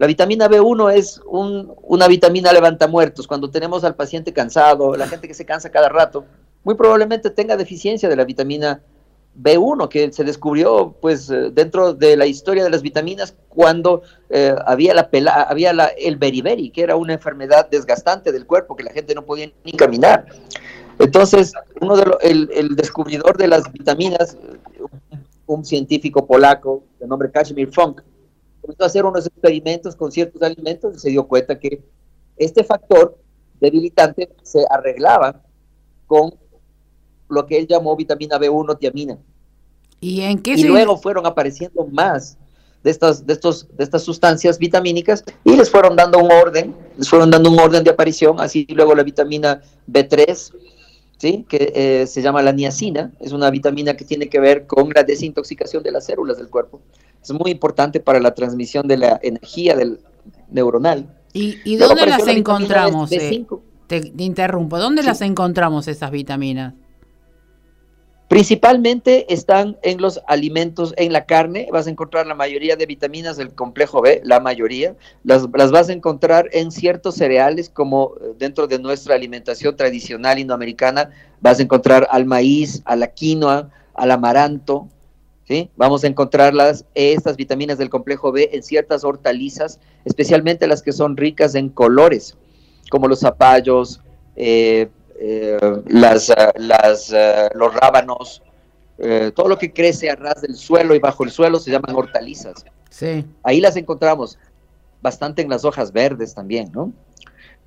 La 0.03 0.07
vitamina 0.07 0.50
B1 0.50 0.91
es 0.95 1.22
un, 1.25 1.75
una 1.81 2.10
vitamina 2.10 2.51
levantamuertos. 2.51 3.25
Cuando 3.25 3.50
tenemos 3.50 3.86
al 3.86 3.95
paciente 3.95 4.33
cansado, 4.33 4.98
la 4.98 5.07
gente 5.07 5.29
que 5.29 5.33
se 5.33 5.45
cansa 5.45 5.72
cada 5.72 5.88
rato, 5.88 6.25
muy 6.65 6.75
probablemente 6.75 7.29
tenga 7.29 7.55
deficiencia 7.55 8.10
de 8.10 8.17
la 8.17 8.25
vitamina 8.25 8.81
B1, 9.41 9.88
que 9.88 10.12
se 10.12 10.25
descubrió 10.25 10.93
pues 11.01 11.29
dentro 11.53 11.93
de 11.93 12.17
la 12.17 12.25
historia 12.25 12.65
de 12.65 12.69
las 12.69 12.81
vitaminas 12.81 13.38
cuando 13.48 14.01
eh, 14.29 14.53
había, 14.65 14.93
la 14.93 15.10
pela, 15.10 15.43
había 15.43 15.72
la, 15.72 15.86
el 15.86 16.17
beriberi, 16.17 16.69
que 16.69 16.81
era 16.81 16.98
una 16.98 17.13
enfermedad 17.13 17.69
desgastante 17.69 18.33
del 18.33 18.45
cuerpo, 18.45 18.75
que 18.75 18.83
la 18.83 18.91
gente 18.91 19.15
no 19.15 19.24
podía 19.24 19.53
ni 19.63 19.72
caminar. 19.72 20.25
Entonces, 21.00 21.53
uno 21.79 21.95
de 21.95 22.12
el, 22.24 22.75
descubridor 22.75 23.38
de 23.38 23.48
las 23.48 23.72
vitaminas, 23.72 24.36
un, 25.45 25.63
científico 25.63 26.27
polaco 26.27 26.83
de 27.00 27.07
nombre 27.07 27.31
Kashmir 27.31 27.72
Funk, 27.72 28.01
comenzó 28.63 28.84
a 28.84 28.88
hacer 28.88 29.05
unos 29.05 29.27
experimentos 29.27 29.96
con 29.96 30.12
ciertos 30.12 30.41
alimentos 30.41 30.96
y 30.96 31.00
se 31.00 31.10
dio 31.10 31.27
cuenta 31.27 31.60
que 31.60 31.84
este 32.38 32.63
factor 32.63 33.17
debilitante 33.60 34.34
se 34.41 34.65
arreglaba 34.70 35.41
con 36.08 36.34
lo 37.27 37.46
que 37.46 37.58
él 37.58 37.67
llamó 37.67 37.96
vitamina 37.96 38.39
B1 38.39 38.79
tiamina. 38.79 39.17
¿Y 40.00 40.22
en 40.22 40.39
qué 40.41 40.53
Y 40.53 40.63
luego 40.63 40.98
fueron 40.98 41.25
apareciendo 41.25 41.86
más 41.88 42.38
de 42.84 42.91
estas, 42.91 43.25
de, 43.25 43.34
estos, 43.34 43.67
de 43.75 43.84
estas 43.84 44.03
sustancias 44.03 44.58
vitamínicas 44.58 45.24
y 45.43 45.55
les 45.58 45.70
fueron 45.70 45.96
dando 45.96 46.20
un 46.20 46.32
orden, 46.32 46.74
les 46.98 47.10
fueron 47.10 47.32
dando 47.32 47.50
un 47.50 47.60
orden 47.60 47.84
de 47.84 47.89
aparición, 47.89 48.39
así 48.39 48.65
luego 48.70 48.96
la 48.96 49.03
vitamina 49.03 49.62
B3, 49.89 50.53
¿sí? 51.17 51.46
que 51.50 51.72
eh, 51.75 52.08
se 52.08 52.22
llama 52.22 52.41
la 52.41 52.53
niacina, 52.53 53.12
es 53.20 53.34
una 53.34 53.50
vitamina 53.50 53.96
que 53.96 54.05
tiene 54.05 54.29
que 54.29 54.39
ver 54.39 54.67
con 54.67 54.89
la 54.93 55.03
desintoxicación 55.03 55.84
de 55.84 55.91
las 55.91 56.05
células 56.05 56.38
del 56.38 56.50
cuerpo. 56.50 56.82
Es 57.24 57.32
muy 57.32 57.51
importante 57.51 58.00
para 58.00 58.20
la 58.20 58.34
transmisión 58.34 58.88
de 58.88 58.98
la 58.98 59.20
energía 59.24 59.75
del 59.75 60.00
neuronal. 60.50 61.08
¿Y, 61.34 61.77
dónde 61.77 62.06
las 62.06 62.27
encontramos? 62.27 63.12
Eh? 63.12 63.46
te, 63.88 64.13
interrumpo, 64.18 64.77
¿dónde 64.77 65.03
las 65.03 65.22
encontramos 65.22 65.88
esas 65.88 66.12
vitaminas? 66.12 66.74
Principalmente 68.27 69.32
están 69.32 69.77
en 69.84 70.01
los 70.01 70.20
alimentos, 70.27 70.94
en 70.98 71.13
la 71.13 71.25
carne, 71.25 71.68
vas 71.72 71.86
a 71.86 71.92
encontrar 71.92 72.25
la 72.25 72.34
mayoría 72.34 72.75
de 72.75 72.86
vitaminas 72.86 73.38
del 73.38 73.53
complejo 73.53 74.01
B, 74.01 74.22
la 74.24 74.39
mayoría, 74.39 74.96
las, 75.24 75.50
vas 75.51 75.89
a 75.89 75.94
encontrar 75.94 76.50
en 76.51 76.72
ciertos 76.72 77.15
cereales 77.15 77.70
como 77.70 78.13
eh, 78.22 78.34
dentro 78.39 78.65
de 78.65 78.80
nuestra 78.80 79.13
alimentación 79.13 79.75
tradicional 79.75 80.39
indoamericana, 80.39 81.12
vas 81.42 81.60
a 81.60 81.63
encontrar 81.63 82.08
al 82.10 82.25
maíz, 82.25 82.82
a 82.86 82.96
la 82.96 83.08
quinoa, 83.08 83.70
al 83.94 84.10
amaranto, 84.10 84.88
¿sí? 85.48 85.70
Vamos 85.76 86.04
a 86.04 86.08
encontrar 86.08 86.54
estas 86.94 87.38
vitaminas 87.38 87.78
del 87.78 87.90
complejo 87.90 88.32
B 88.32 88.50
en 88.54 88.64
ciertas 88.64 89.04
hortalizas, 89.04 89.80
especialmente 90.06 90.68
las 90.68 90.82
que 90.82 90.92
son 90.92 91.18
ricas 91.18 91.56
en 91.56 91.70
colores, 91.70 92.38
como 92.90 93.08
los 93.08 93.20
zapallos, 93.20 94.02
eh, 94.36 94.90
eh, 95.20 95.58
las, 95.88 96.30
eh, 96.30 96.36
las, 96.58 97.14
eh, 97.14 97.50
los 97.56 97.74
rábanos, 97.74 98.42
todo 99.36 99.48
lo 99.50 99.58
que 99.58 99.74
crece 99.74 100.10
a 100.10 100.16
ras 100.16 100.42
del 100.42 100.56
suelo 100.56 100.96
y 100.96 101.00
bajo 101.00 101.24
el 101.24 101.32
suelo 101.32 101.60
se 101.60 101.72
llaman 101.72 101.96
hortalizas. 101.96 102.64
Sí. 102.90 103.26
Ahí 103.44 103.60
las 103.60 103.76
encontramos 103.76 104.38
bastante 105.02 105.42
en 105.42 105.50
las 105.50 105.66
hojas 105.66 105.92
verdes 105.92 106.34
también, 106.34 106.72
¿no? 106.72 106.94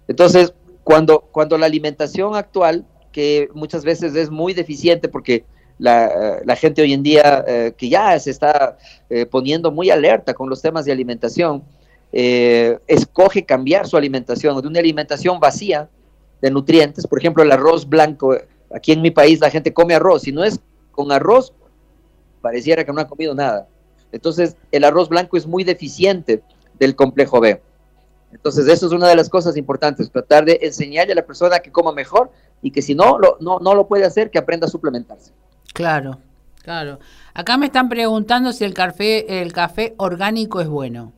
Entonces, 0.09 0.55
cuando, 0.83 1.21
cuando 1.33 1.59
la 1.59 1.67
alimentación 1.67 2.37
actual, 2.37 2.87
que 3.13 3.51
muchas 3.53 3.85
veces 3.85 4.15
es 4.15 4.31
muy 4.31 4.55
deficiente 4.55 5.09
porque 5.09 5.45
la, 5.79 6.41
la 6.45 6.57
gente 6.57 6.83
hoy 6.83 6.93
en 6.93 7.03
día 7.03 7.45
que 7.77 7.89
ya 7.89 8.19
se 8.19 8.31
está 8.31 8.79
poniendo 9.31 9.71
muy 9.71 9.91
alerta 9.91 10.35
con 10.35 10.49
los 10.49 10.63
temas 10.63 10.85
de 10.85 10.93
alimentación, 10.93 11.63
escoge 12.13 13.45
cambiar 13.45 13.87
su 13.87 13.97
alimentación 13.97 14.61
de 14.61 14.69
una 14.69 14.79
alimentación 14.79 15.39
vacía 15.39 15.89
de 16.41 16.51
nutrientes. 16.51 17.07
Por 17.07 17.19
ejemplo, 17.19 17.43
el 17.43 17.53
arroz 17.53 17.89
blanco, 17.89 18.37
aquí 18.75 18.93
en 18.93 19.03
mi 19.03 19.11
país 19.11 19.41
la 19.41 19.51
gente 19.51 19.73
come 19.73 19.95
arroz, 19.95 20.23
si 20.23 20.33
no 20.33 20.45
es 20.45 20.61
con 20.93 21.13
arroz, 21.13 21.53
pareciera 22.41 22.85
que 22.85 22.93
no 22.93 23.01
ha 23.01 23.09
comido 23.09 23.35
nada. 23.35 23.69
Entonces, 24.13 24.57
el 24.71 24.85
arroz 24.85 25.09
blanco 25.09 25.37
es 25.37 25.47
muy 25.47 25.65
deficiente 25.65 26.43
del 26.79 26.95
complejo 26.95 27.41
B. 27.41 27.61
Entonces, 28.33 28.69
eso 28.69 28.87
es 28.87 28.93
una 28.93 29.09
de 29.09 29.17
las 29.17 29.29
cosas 29.29 29.57
importantes, 29.57 30.11
tratar 30.11 30.45
de 30.45 30.59
enseñarle 30.63 31.13
a 31.13 31.17
la 31.17 31.27
persona 31.27 31.59
que 31.59 31.73
coma 31.73 31.93
mejor 31.93 32.31
y 32.63 32.71
que 32.71 32.83
si 32.83 32.95
no 32.95 33.19
lo, 33.19 33.37
no, 33.41 33.59
no 33.59 33.75
lo 33.75 33.87
puede 33.87 34.05
hacer, 34.05 34.31
que 34.31 34.39
aprenda 34.39 34.67
a 34.67 34.71
suplementarse. 34.71 35.33
Claro, 35.73 36.19
claro. 36.63 36.99
Acá 37.35 37.57
me 37.57 37.67
están 37.67 37.89
preguntando 37.89 38.53
si 38.53 38.65
el 38.65 38.75
café, 38.75 39.43
el 39.43 39.53
café 39.53 39.95
orgánico 39.99 40.61
es 40.61 40.69
bueno. 40.69 41.13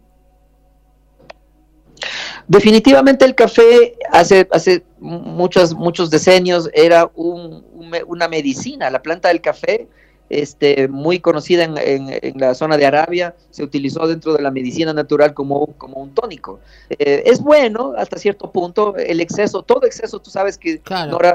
Definitivamente 2.49 3.26
el 3.26 3.35
café 3.35 3.95
hace, 4.11 4.49
hace 4.50 4.83
muchos, 5.00 5.75
muchos 5.75 6.11
decenios 6.11 6.71
era 6.73 7.11
una 7.14 8.28
medicina. 8.28 8.88
La 8.88 9.02
planta 9.02 9.28
del 9.28 9.43
café, 9.43 9.87
este, 10.31 10.88
muy 10.88 11.21
conocida 11.21 11.64
en, 11.64 11.76
en, 11.76 12.40
la 12.40 12.55
zona 12.55 12.78
de 12.78 12.87
Arabia, 12.87 13.35
se 13.50 13.62
utilizó 13.62 14.07
dentro 14.07 14.33
de 14.33 14.43
la 14.43 14.50
medicina 14.50 14.95
natural 14.95 15.35
como, 15.35 15.67
como 15.76 15.99
un 15.99 16.14
tónico. 16.14 16.61
Eh, 16.88 17.25
es 17.26 17.40
bueno 17.40 17.93
hasta 17.99 18.17
cierto 18.19 18.50
punto, 18.50 18.97
el 18.97 19.21
exceso, 19.21 19.62
todo 19.62 19.85
exceso, 19.85 20.19
tú 20.19 20.31
sabes 20.31 20.57
que 20.57 20.81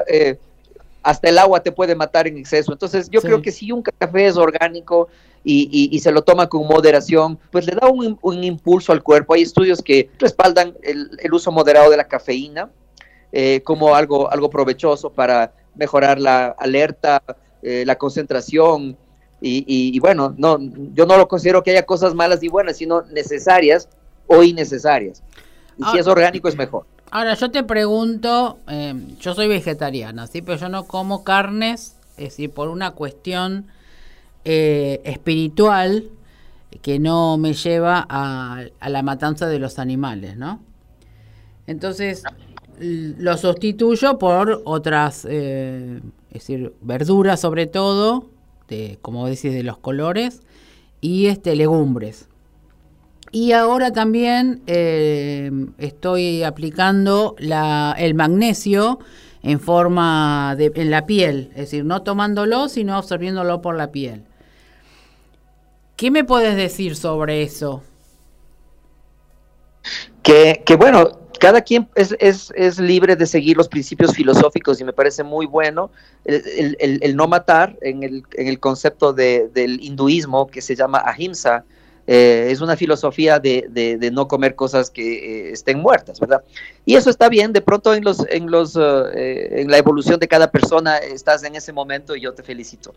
eh, 0.08 0.39
hasta 1.03 1.29
el 1.29 1.38
agua 1.38 1.62
te 1.62 1.72
puede 1.72 1.95
matar 1.95 2.27
en 2.27 2.38
exceso. 2.38 2.72
Entonces 2.72 3.10
yo 3.10 3.22
creo 3.22 3.41
que 3.41 3.51
si 3.51 3.72
un 3.72 3.83
café 3.83 4.25
es 4.25 4.38
orgánico, 4.38 5.10
y, 5.43 6.00
se 6.00 6.12
lo 6.12 6.22
toma 6.24 6.48
con 6.48 6.65
moderación, 6.67 7.38
pues 7.51 7.65
le 7.65 7.74
da 7.74 7.88
un, 7.88 8.43
impulso 8.43 8.91
al 8.91 9.03
cuerpo. 9.03 9.33
Hay 9.33 9.41
estudios 9.41 9.81
que 9.81 10.10
respaldan 10.17 10.75
el, 10.81 11.33
uso 11.33 11.51
moderado 11.51 11.89
de 11.91 11.98
la 11.98 12.07
cafeína 12.07 12.69
eh, 13.31 13.62
como 13.63 13.95
algo, 13.95 14.31
algo 14.31 14.50
provechoso 14.50 15.12
para 15.12 15.53
mejorar 15.75 16.19
la 16.19 16.48
alerta, 16.57 17.22
eh, 17.62 17.83
la 17.86 17.98
concentración. 17.98 18.98
Y, 19.45 20.00
bueno, 20.00 20.33
no, 20.38 20.57
yo 20.93 21.05
no 21.05 21.17
lo 21.17 21.27
considero 21.27 21.63
que 21.63 21.72
haya 21.72 21.86
cosas 21.86 22.13
malas 22.13 22.41
y 22.43 22.48
buenas, 22.48 22.77
sino 22.77 23.01
necesarias 23.12 23.89
o 24.27 24.41
innecesarias. 24.41 25.22
Y 25.77 25.83
si 25.91 25.98
es 25.98 26.07
orgánico 26.07 26.48
es 26.48 26.55
mejor. 26.55 26.86
Ahora 27.15 27.36
yo 27.36 27.51
te 27.51 27.62
pregunto, 27.62 28.58
eh, 28.67 28.96
yo 29.20 29.36
soy 29.36 29.48
vegetariana, 29.48 30.25
¿sí? 30.25 30.41
pero 30.41 30.58
yo 30.58 30.67
no 30.67 30.86
como 30.86 31.24
carnes, 31.24 31.96
es 32.17 32.29
decir, 32.29 32.50
por 32.50 32.70
una 32.70 32.89
cuestión 32.89 33.67
eh, 34.46 35.00
espiritual 35.03 36.10
que 36.82 36.98
no 36.98 37.38
me 37.38 37.53
lleva 37.53 38.03
a, 38.10 38.63
la 38.89 39.03
matanza 39.03 39.48
de 39.48 39.60
los 39.60 39.77
animales, 39.77 40.38
¿no? 40.38 40.60
Entonces 41.67 42.24
lo 42.79 43.38
sustituyo 43.38 44.17
por 44.17 44.63
otras, 44.65 45.27
eh, 45.29 46.01
es 46.32 46.48
decir, 46.48 46.74
verduras 46.82 47.39
sobre 47.39 47.67
todo, 47.67 48.32
como 49.03 49.27
decís, 49.27 49.53
de 49.53 49.62
los 49.62 49.77
colores, 49.77 50.41
y 51.00 51.27
este 51.27 51.55
legumbres. 51.55 52.27
Y 53.35 53.53
ahora 53.53 53.91
también 53.91 54.61
eh, 54.67 55.49
estoy 55.79 56.43
aplicando 56.43 57.35
el 57.39 58.13
magnesio 58.13 58.99
en 59.41 59.59
forma 59.59 60.55
de 60.55 60.71
en 60.75 60.91
la 60.91 61.07
piel, 61.07 61.49
es 61.53 61.61
decir, 61.61 61.83
no 61.83 62.03
tomándolo, 62.03 62.69
sino 62.69 62.95
absorbiéndolo 62.95 63.59
por 63.59 63.75
la 63.75 63.91
piel. 63.91 64.23
¿Qué 65.95 66.11
me 66.11 66.23
puedes 66.23 66.55
decir 66.55 66.95
sobre 66.95 67.41
eso? 67.41 67.81
Que, 70.21 70.63
bueno, 70.77 71.19
cada 71.39 71.61
quien 71.61 71.89
es, 71.95 72.79
libre 72.79 73.15
de 73.15 73.25
seguir 73.25 73.57
los 73.57 73.67
principios 73.67 74.13
filosóficos 74.13 74.79
y 74.79 74.83
me 74.83 74.93
parece 74.93 75.23
muy 75.23 75.47
bueno 75.47 75.89
el, 76.23 77.15
no 77.15 77.27
matar 77.27 77.79
en 77.81 78.03
el, 78.03 78.59
concepto 78.59 79.11
del 79.11 79.81
hinduismo 79.81 80.45
que 80.45 80.61
se 80.61 80.75
llama 80.75 81.01
ahimsa. 81.03 81.65
Eh, 82.05 82.50
es 82.50 82.60
una 82.60 82.75
filosofía 82.75 83.39
de, 83.39 84.10
no 84.12 84.27
comer 84.27 84.55
cosas 84.55 84.89
que 84.89 85.48
eh, 85.48 85.51
estén 85.51 85.79
muertas, 85.79 86.19
¿verdad? 86.19 86.43
Y 86.86 86.95
eso 86.95 87.10
está 87.10 87.29
bien, 87.29 87.53
de 87.53 87.62
pronto 87.62 87.93
en, 87.93 88.03
los, 88.03 88.25
en, 88.29 88.51
los, 88.51 88.75
eh, 88.75 89.62
en 89.62 89.72
la 89.72 89.77
evolución 89.77 90.19
de 90.19 90.27
cada 90.27 90.51
persona 90.51 90.98
estás 90.98 91.43
en 91.43 91.55
ese 91.55 91.72
momento 91.72 92.15
y 92.15 92.22
yo 92.22 92.33
te 92.33 92.43
felicito. 92.43 92.93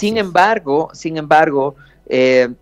sin 0.00 0.16
embargo, 0.16 0.90
sin 0.92 1.16
embargo, 1.16 1.76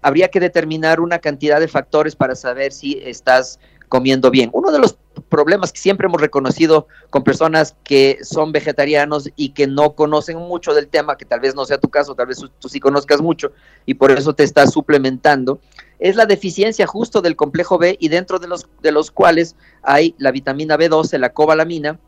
habría 0.02 0.28
que 0.28 0.38
determinar 0.38 1.00
una 1.00 1.18
cantidad 1.18 1.60
de 1.60 1.68
factores 1.68 2.14
para 2.14 2.34
saber 2.34 2.72
si 2.72 3.00
estás 3.02 3.58
comiendo 3.92 4.30
bien. 4.30 4.48
Uno 4.54 4.72
de 4.72 4.78
los 4.78 4.96
problemas 5.28 5.70
que 5.70 5.78
siempre 5.78 6.06
hemos 6.06 6.18
reconocido 6.18 6.86
con 7.10 7.24
personas 7.24 7.76
que 7.84 8.16
son 8.22 8.50
vegetarianos 8.50 9.28
y 9.36 9.50
que 9.50 9.66
no 9.66 9.94
conocen 9.94 10.38
mucho 10.38 10.72
del 10.72 10.88
tema, 10.88 11.18
que 11.18 11.26
tal 11.26 11.40
vez 11.40 11.54
no 11.54 11.66
sea 11.66 11.76
tu 11.76 11.90
caso, 11.90 12.14
tal 12.14 12.28
vez 12.28 12.38
tú 12.58 12.70
sí 12.70 12.80
conozcas 12.80 13.20
mucho 13.20 13.52
y 13.84 13.92
por 13.92 14.10
eso 14.10 14.34
te 14.34 14.44
estás 14.44 14.72
suplementando, 14.72 15.60
es 15.98 16.16
la 16.16 16.24
deficiencia 16.24 16.86
justo 16.86 17.20
del 17.20 17.36
complejo 17.36 17.76
B 17.76 17.98
y 18.00 18.08
dentro 18.08 18.38
de 18.38 18.48
los, 18.48 18.66
de 18.80 18.92
los 18.92 19.10
cuales 19.10 19.56
hay 19.82 20.14
la 20.16 20.30
vitamina 20.30 20.78
B12, 20.78 21.18
la 21.18 21.34
cobalamina, 21.34 22.00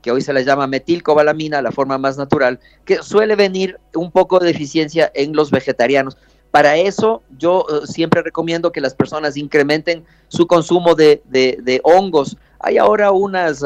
que 0.00 0.12
hoy 0.12 0.20
se 0.20 0.32
la 0.32 0.42
llama 0.42 0.68
metilcobalamina, 0.68 1.60
la 1.60 1.72
forma 1.72 1.98
más 1.98 2.18
natural, 2.18 2.60
que 2.84 3.02
suele 3.02 3.34
venir 3.34 3.80
un 3.96 4.12
poco 4.12 4.38
de 4.38 4.46
deficiencia 4.46 5.10
en 5.12 5.34
los 5.34 5.50
vegetarianos. 5.50 6.16
Para 6.52 6.76
eso 6.76 7.22
yo 7.38 7.66
eh, 7.68 7.86
siempre 7.86 8.22
recomiendo 8.22 8.70
que 8.70 8.80
las 8.80 8.94
personas 8.94 9.36
incrementen 9.36 10.04
su 10.28 10.46
consumo 10.46 10.94
de, 10.94 11.80
hongos. 11.82 12.36
Hay 12.60 12.76
ahora 12.76 13.10
unas, 13.10 13.64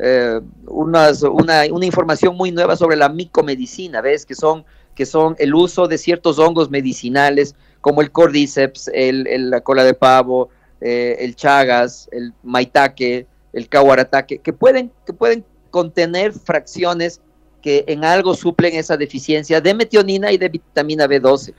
eh, 0.00 0.40
unas 0.66 1.22
una, 1.22 1.64
información 1.64 2.36
muy 2.36 2.50
nueva 2.50 2.76
sobre 2.76 2.96
la 2.96 3.08
micomedicina, 3.08 4.00
¿ves? 4.00 4.26
Que 4.26 4.34
son, 4.34 4.64
que 4.96 5.06
son 5.06 5.36
el 5.38 5.54
uso 5.54 5.86
de 5.86 5.96
ciertos 5.96 6.38
hongos 6.40 6.68
medicinales 6.68 7.54
como 7.80 8.02
el 8.02 8.10
cordyceps, 8.10 8.90
el, 8.92 9.48
la 9.48 9.60
cola 9.60 9.84
de 9.84 9.94
pavo, 9.94 10.50
el 10.80 11.36
chagas, 11.36 12.08
el 12.10 12.34
maitake, 12.42 13.26
el 13.52 13.68
caguarataque, 13.68 14.38
que 14.38 14.52
pueden, 14.52 14.90
que 15.06 15.12
pueden 15.12 15.44
contener 15.70 16.32
fracciones 16.32 17.20
que 17.62 17.84
en 17.86 18.04
algo 18.04 18.34
suplen 18.34 18.74
esa 18.74 18.96
deficiencia 18.96 19.60
de 19.60 19.74
metionina 19.74 20.32
y 20.32 20.38
de 20.38 20.48
vitamina 20.48 21.06
B12. 21.06 21.54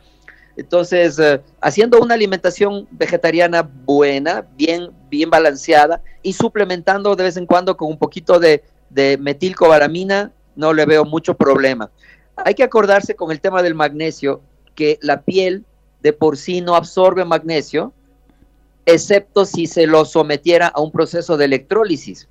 Entonces, 0.58 1.20
eh, 1.20 1.40
haciendo 1.62 2.02
una 2.02 2.16
alimentación 2.16 2.88
vegetariana 2.92 3.62
buena, 3.62 4.46
bien, 4.58 4.90
bien 5.10 5.30
balanceada 5.30 6.02
y 6.24 6.34
suplementando 6.34 7.16
de 7.16 7.26
vez 7.26 7.38
en 7.38 7.46
cuando 7.46 7.78
con 7.78 7.90
un 7.90 8.00
poquito 8.00 8.40
de, 8.40 8.64
de 8.90 9.20
metilcobalamina, 9.20 10.32
no 10.56 10.74
le 10.74 10.88
veo 10.88 11.06
mucho 11.06 11.36
problema. 11.36 11.92
Hay 12.36 12.56
que 12.56 12.64
acordarse 12.64 13.16
con 13.16 13.32
el 13.32 13.40
tema 13.40 13.62
del 13.62 13.76
magnesio 13.76 14.42
que 14.74 14.98
la 15.02 15.22
piel 15.22 15.64
de 16.02 16.12
por 16.12 16.38
sí 16.38 16.62
no 16.62 16.76
absorbe 16.76 17.24
magnesio, 17.24 17.94
excepto 18.88 19.46
si 19.46 19.68
se 19.68 19.86
lo 19.86 20.06
sometiera 20.06 20.68
a 20.68 20.82
un 20.82 20.92
proceso 20.92 21.38
de 21.38 21.46
electrólisis. 21.46 22.28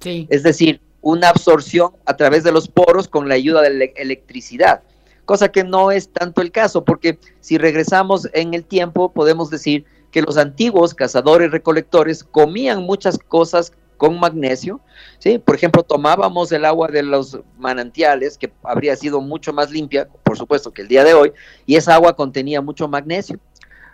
Sí. 0.00 0.26
Es 0.28 0.42
decir, 0.42 0.82
una 1.00 1.30
absorción 1.30 1.92
a 2.04 2.18
través 2.18 2.44
de 2.44 2.52
los 2.52 2.68
poros 2.68 3.08
con 3.08 3.28
la 3.28 3.34
ayuda 3.34 3.62
de 3.62 3.70
la 3.70 3.84
electricidad 3.96 4.82
cosa 5.24 5.50
que 5.50 5.64
no 5.64 5.90
es 5.90 6.08
tanto 6.08 6.42
el 6.42 6.50
caso, 6.50 6.84
porque 6.84 7.18
si 7.40 7.58
regresamos 7.58 8.28
en 8.32 8.54
el 8.54 8.64
tiempo, 8.64 9.12
podemos 9.12 9.50
decir 9.50 9.84
que 10.10 10.22
los 10.22 10.36
antiguos 10.36 10.94
cazadores 10.94 11.50
recolectores 11.50 12.22
comían 12.22 12.82
muchas 12.82 13.18
cosas 13.18 13.72
con 13.96 14.18
magnesio, 14.18 14.80
¿sí? 15.20 15.38
Por 15.38 15.54
ejemplo, 15.54 15.84
tomábamos 15.84 16.50
el 16.50 16.64
agua 16.64 16.88
de 16.88 17.04
los 17.04 17.38
manantiales, 17.56 18.36
que 18.36 18.52
habría 18.64 18.96
sido 18.96 19.20
mucho 19.20 19.52
más 19.52 19.70
limpia, 19.70 20.08
por 20.24 20.36
supuesto, 20.36 20.72
que 20.72 20.82
el 20.82 20.88
día 20.88 21.04
de 21.04 21.14
hoy, 21.14 21.32
y 21.66 21.76
esa 21.76 21.94
agua 21.94 22.16
contenía 22.16 22.60
mucho 22.60 22.88
magnesio. 22.88 23.38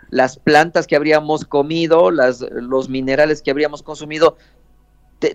Las 0.09 0.37
plantas 0.39 0.87
que 0.87 0.95
habríamos 0.95 1.45
comido, 1.45 2.09
las, 2.09 2.41
los 2.41 2.89
minerales 2.89 3.43
que 3.43 3.51
habríamos 3.51 3.83
consumido, 3.83 4.35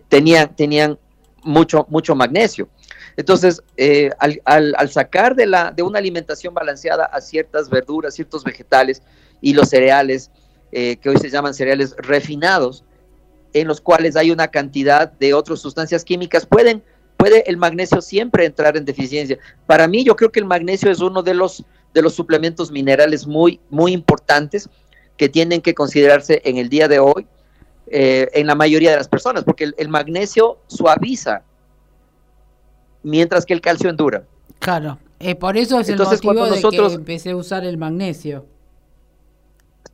tenían, 0.08 0.56
tenían 0.56 0.98
mucho, 1.44 1.86
mucho 1.88 2.16
magnesio. 2.16 2.68
Entonces, 3.16 3.62
eh, 3.76 4.10
al, 4.18 4.90
sacar 4.90 5.36
de, 5.36 5.46
la, 5.46 5.70
de 5.70 5.82
una 5.82 5.98
alimentación 5.98 6.52
balanceada 6.52 7.04
a 7.04 7.20
ciertas 7.20 7.70
verduras, 7.70 8.14
ciertos 8.14 8.42
vegetales 8.42 9.02
y 9.40 9.54
los 9.54 9.68
cereales, 9.68 10.30
eh, 10.72 10.96
que 10.96 11.10
hoy 11.10 11.18
se 11.18 11.30
llaman 11.30 11.54
cereales 11.54 11.94
refinados, 11.98 12.84
en 13.52 13.68
los 13.68 13.80
cuales 13.80 14.16
hay 14.16 14.32
una 14.32 14.48
cantidad 14.48 15.12
de 15.12 15.32
otras 15.32 15.60
sustancias 15.60 16.04
químicas, 16.04 16.44
pueden, 16.44 16.82
puede 17.16 17.48
el 17.48 17.56
magnesio 17.56 18.00
siempre 18.02 18.46
entrar 18.46 18.76
en 18.76 18.84
deficiencia. 18.84 19.38
Para 19.66 19.86
mí, 19.86 20.02
yo 20.02 20.16
creo 20.16 20.32
que 20.32 20.40
el 20.40 20.46
magnesio 20.46 20.90
es 20.90 21.00
uno 21.00 21.22
de 21.22 21.34
los, 21.34 21.64
de 21.92 22.02
los 22.02 22.14
suplementos 22.14 22.72
minerales 22.72 23.28
muy, 23.28 23.60
muy 23.70 23.92
importantes 23.92 24.68
que 25.16 25.28
tienen 25.28 25.60
que 25.60 25.74
considerarse 25.74 26.42
en 26.44 26.56
el 26.56 26.68
día 26.68 26.88
de 26.88 26.98
hoy 26.98 27.28
eh, 27.86 28.28
en 28.32 28.48
la 28.48 28.56
mayoría 28.56 28.90
de 28.90 28.96
las 28.96 29.06
personas, 29.06 29.44
porque 29.44 29.70
el 29.76 29.88
magnesio 29.88 30.58
suaviza 30.66 31.44
mientras 33.04 33.46
que 33.46 33.54
el 33.54 33.60
calcio 33.60 33.88
endura. 33.88 34.24
Claro, 34.58 34.98
eh, 35.20 35.36
por 35.36 35.56
eso 35.56 35.78
es 35.78 35.88
Entonces, 35.88 36.20
el 36.20 36.26
motivo 36.26 36.46
nosotros... 36.46 36.92
de 36.92 36.96
que 36.96 37.00
empecé 37.00 37.30
a 37.30 37.36
usar 37.36 37.64
el 37.64 37.78
magnesio. 37.78 38.46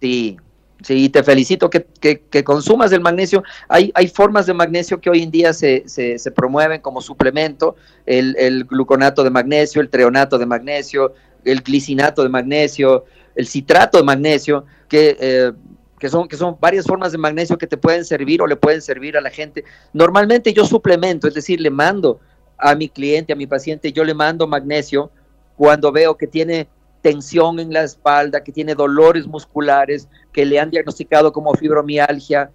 Sí, 0.01 0.39
sí, 0.83 1.09
te 1.11 1.23
felicito 1.23 1.69
que, 1.69 1.87
que, 2.01 2.45
consumas 2.45 2.91
el 2.93 3.01
magnesio. 3.01 3.43
Hay, 3.69 3.91
hay 3.95 4.09
formas 4.09 4.47
de 4.47 4.55
magnesio 4.55 5.01
que 5.01 5.11
hoy 5.11 5.23
en 5.23 5.31
día 5.31 5.53
se, 5.53 5.85
se, 5.87 6.19
se 6.19 6.31
promueven 6.31 6.81
como 6.81 7.03
suplemento, 7.03 7.77
el, 8.07 8.35
el, 8.39 8.65
gluconato 8.65 9.23
de 9.23 9.31
magnesio, 9.31 9.83
el 9.83 9.91
treonato 9.91 10.39
de 10.39 10.47
magnesio, 10.47 11.13
el 11.45 11.61
glicinato 11.61 12.23
de 12.23 12.29
magnesio, 12.29 13.05
el 13.35 13.47
citrato 13.47 13.99
de 13.99 14.05
magnesio, 14.05 14.65
que... 14.89 15.17
Eh, 15.21 15.53
que 16.01 16.09
son, 16.09 16.27
que 16.27 16.37
son 16.39 16.57
varias 16.59 16.87
formas 16.87 17.13
de 17.13 17.19
magnesio 17.19 17.59
que 17.59 17.67
te 17.67 17.77
pueden 17.77 18.07
servir 18.07 18.41
o 18.41 18.47
le 18.47 18.57
pueden 18.57 18.81
servir 18.81 19.19
a 19.19 19.21
la 19.21 19.29
gente. 19.29 19.65
Normalmente 19.93 20.55
yo 20.55 20.65
suplemento, 20.65 21.29
es 21.29 21.35
decir, 21.35 21.61
le 21.61 21.69
mando 21.69 22.21
a 22.61 22.75
mi 22.75 22.89
cliente, 22.89 23.33
a 23.33 23.37
mi 23.37 23.47
paciente, 23.47 23.93
yo 23.93 24.05
le 24.05 24.15
mando 24.15 24.47
magnesio 24.47 25.11
cuando 25.57 25.93
veo 25.93 26.17
que 26.17 26.27
tiene 26.27 26.69
tensión 27.03 27.61
en 27.61 27.73
la 27.73 27.83
espalda, 27.83 28.43
que 28.43 28.53
tiene 28.53 28.75
dolores 28.75 29.27
musculares, 29.27 30.09
que 30.33 30.45
le 30.45 30.61
han 30.61 30.71
diagnosticado 30.71 31.33
como 31.33 31.55
fibromialgia, 31.55 32.51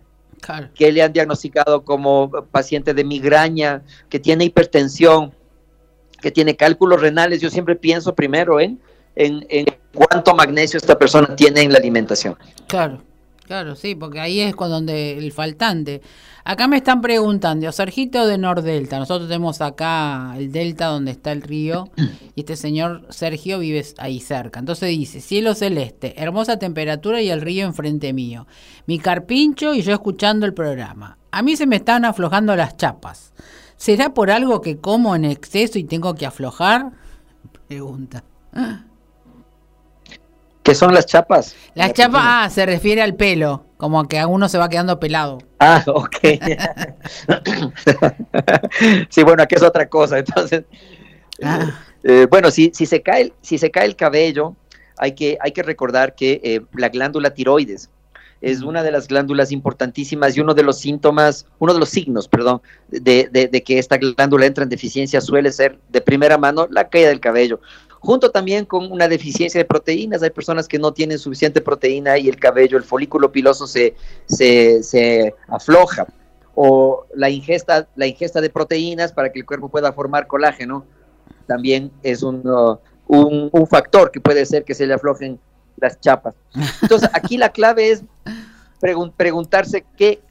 que 0.75 0.91
le 0.91 1.01
han 1.01 1.13
diagnosticado 1.13 1.83
como 1.83 2.29
paciente 2.51 2.93
de 2.93 3.03
migraña, 3.03 3.81
que 4.09 4.19
tiene 4.19 4.45
hipertensión, 4.45 5.33
que 6.21 6.31
tiene 6.31 6.55
cálculos 6.55 7.01
renales. 7.01 7.41
Yo 7.41 7.49
siempre 7.49 7.75
pienso 7.75 8.13
primero 8.13 8.59
en, 8.59 8.79
en, 9.15 9.45
en 9.49 9.65
cuánto 9.93 10.35
magnesio 10.35 10.77
esta 10.77 10.97
persona 10.97 11.35
tiene 11.35 11.61
en 11.61 11.71
la 11.71 11.79
alimentación. 11.79 12.35
Claro. 12.67 13.01
Claro, 13.45 13.75
sí, 13.75 13.93
porque 13.93 14.19
ahí 14.19 14.39
es 14.39 14.55
con 14.55 14.71
donde 14.71 15.19
el 15.19 15.31
faltante. 15.31 16.01
Acá 16.43 16.67
me 16.67 16.77
están 16.77 17.01
preguntando, 17.01 17.71
Sergito 17.71 18.25
de 18.25 18.39
Nordelta, 18.39 18.97
nosotros 18.97 19.27
tenemos 19.27 19.61
acá 19.61 20.33
el 20.35 20.51
delta 20.51 20.87
donde 20.87 21.11
está 21.11 21.31
el 21.31 21.43
río 21.43 21.89
y 22.35 22.41
este 22.41 22.55
señor 22.55 23.05
Sergio 23.09 23.59
vive 23.59 23.85
ahí 23.97 24.19
cerca. 24.19 24.59
Entonces 24.59 24.89
dice, 24.89 25.21
cielo 25.21 25.53
celeste, 25.53 26.19
hermosa 26.21 26.57
temperatura 26.57 27.21
y 27.21 27.29
el 27.29 27.41
río 27.41 27.65
enfrente 27.65 28.13
mío. 28.13 28.47
Mi 28.87 28.97
carpincho 28.97 29.75
y 29.75 29.81
yo 29.81 29.93
escuchando 29.93 30.45
el 30.47 30.53
programa. 30.53 31.17
A 31.31 31.43
mí 31.43 31.55
se 31.55 31.67
me 31.67 31.75
están 31.75 32.03
aflojando 32.03 32.55
las 32.55 32.77
chapas. 32.77 33.33
¿Será 33.77 34.13
por 34.13 34.31
algo 34.31 34.61
que 34.61 34.77
como 34.77 35.15
en 35.15 35.25
exceso 35.25 35.77
y 35.77 35.83
tengo 35.83 36.15
que 36.15 36.25
aflojar? 36.25 36.93
Pregunta. 37.67 38.23
¿Qué 40.65 40.73
son 40.73 40.95
las 40.95 41.05
chapas? 41.05 41.55
Las 41.75 41.93
chapas, 41.93 42.23
ah, 42.25 42.49
se 42.49 42.65
refiere 42.65 43.03
al 43.03 43.13
pelo, 43.13 43.67
como 43.77 44.07
que 44.07 44.17
a 44.17 44.25
uno 44.25 44.49
se 44.49 44.57
va 44.57 44.67
quedando 44.67 44.99
pelado. 44.99 45.37
Ah, 45.59 45.83
ok. 45.85 46.17
sí, 49.09 49.21
bueno, 49.21 49.43
aquí 49.43 49.53
es 49.53 49.61
otra 49.61 49.87
cosa. 49.87 50.17
Entonces, 50.17 50.63
ah. 51.43 51.69
eh, 52.03 52.25
bueno, 52.31 52.49
si, 52.49 52.71
si, 52.73 52.87
se 52.87 53.03
cae, 53.03 53.31
si 53.41 53.59
se 53.59 53.69
cae 53.69 53.85
el 53.85 53.95
cabello, 53.95 54.55
hay 54.97 55.11
que, 55.11 55.37
hay 55.39 55.51
que 55.51 55.61
recordar 55.61 56.15
que 56.15 56.41
eh, 56.43 56.61
la 56.73 56.89
glándula 56.89 57.35
tiroides 57.35 57.91
es 58.41 58.61
una 58.61 58.83
de 58.83 58.91
las 58.91 59.07
glándulas 59.07 59.51
importantísimas 59.51 60.35
y 60.35 60.41
uno 60.41 60.53
de 60.53 60.63
los 60.63 60.79
síntomas, 60.79 61.47
uno 61.59 61.73
de 61.73 61.79
los 61.79 61.89
signos, 61.89 62.27
perdón, 62.27 62.61
de, 62.89 63.29
de, 63.31 63.63
que 63.63 63.79
esta 63.79 63.97
glándula 63.97 64.45
entra 64.45 64.63
en 64.63 64.69
deficiencia 64.69 65.21
suele 65.21 65.51
ser 65.51 65.79
de 65.89 66.01
primera 66.01 66.37
mano 66.37 66.67
la 66.69 66.89
caída 66.89 67.09
del 67.09 67.19
cabello 67.19 67.59
junto 68.05 68.31
también 68.31 68.65
con 68.65 68.91
una 68.91 69.07
deficiencia 69.07 69.59
de 69.59 69.65
proteínas. 69.65 70.21
Hay 70.23 70.29
personas 70.29 70.67
que 70.67 70.79
no 70.79 70.93
tienen 70.93 71.19
suficiente 71.19 71.61
proteína 71.61 72.17
y 72.17 72.29
el 72.29 72.37
cabello, 72.37 72.77
el 72.77 72.83
folículo 72.83 73.31
piloso 73.31 73.67
se, 73.67 73.95
se, 74.27 75.33
afloja. 75.47 76.05
O 76.53 77.05
la 77.13 77.29
ingesta, 77.29 77.87
la 77.95 78.07
ingesta 78.07 78.39
de 78.39 78.49
proteínas 78.49 79.11
para 79.11 79.31
que 79.31 79.39
el 79.39 79.45
cuerpo 79.45 79.67
pueda 79.67 79.91
formar 79.91 80.27
colágeno 80.27 80.85
también 81.47 81.91
es 82.01 82.23
un, 82.23 82.47
uh, 82.47 82.77
un, 83.07 83.67
factor 83.67 84.09
que 84.09 84.21
puede 84.21 84.45
ser 84.45 84.63
que 84.63 84.73
se 84.73 84.87
le 84.87 84.93
aflojen 84.93 85.39
las 85.77 85.99
chapas. 85.99 86.35
Entonces, 86.81 87.09
aquí 87.13 87.37
la 87.37 87.49
clave 87.49 87.91
es 87.91 88.03
preguntarse 89.17 89.85
qué 89.97 90.21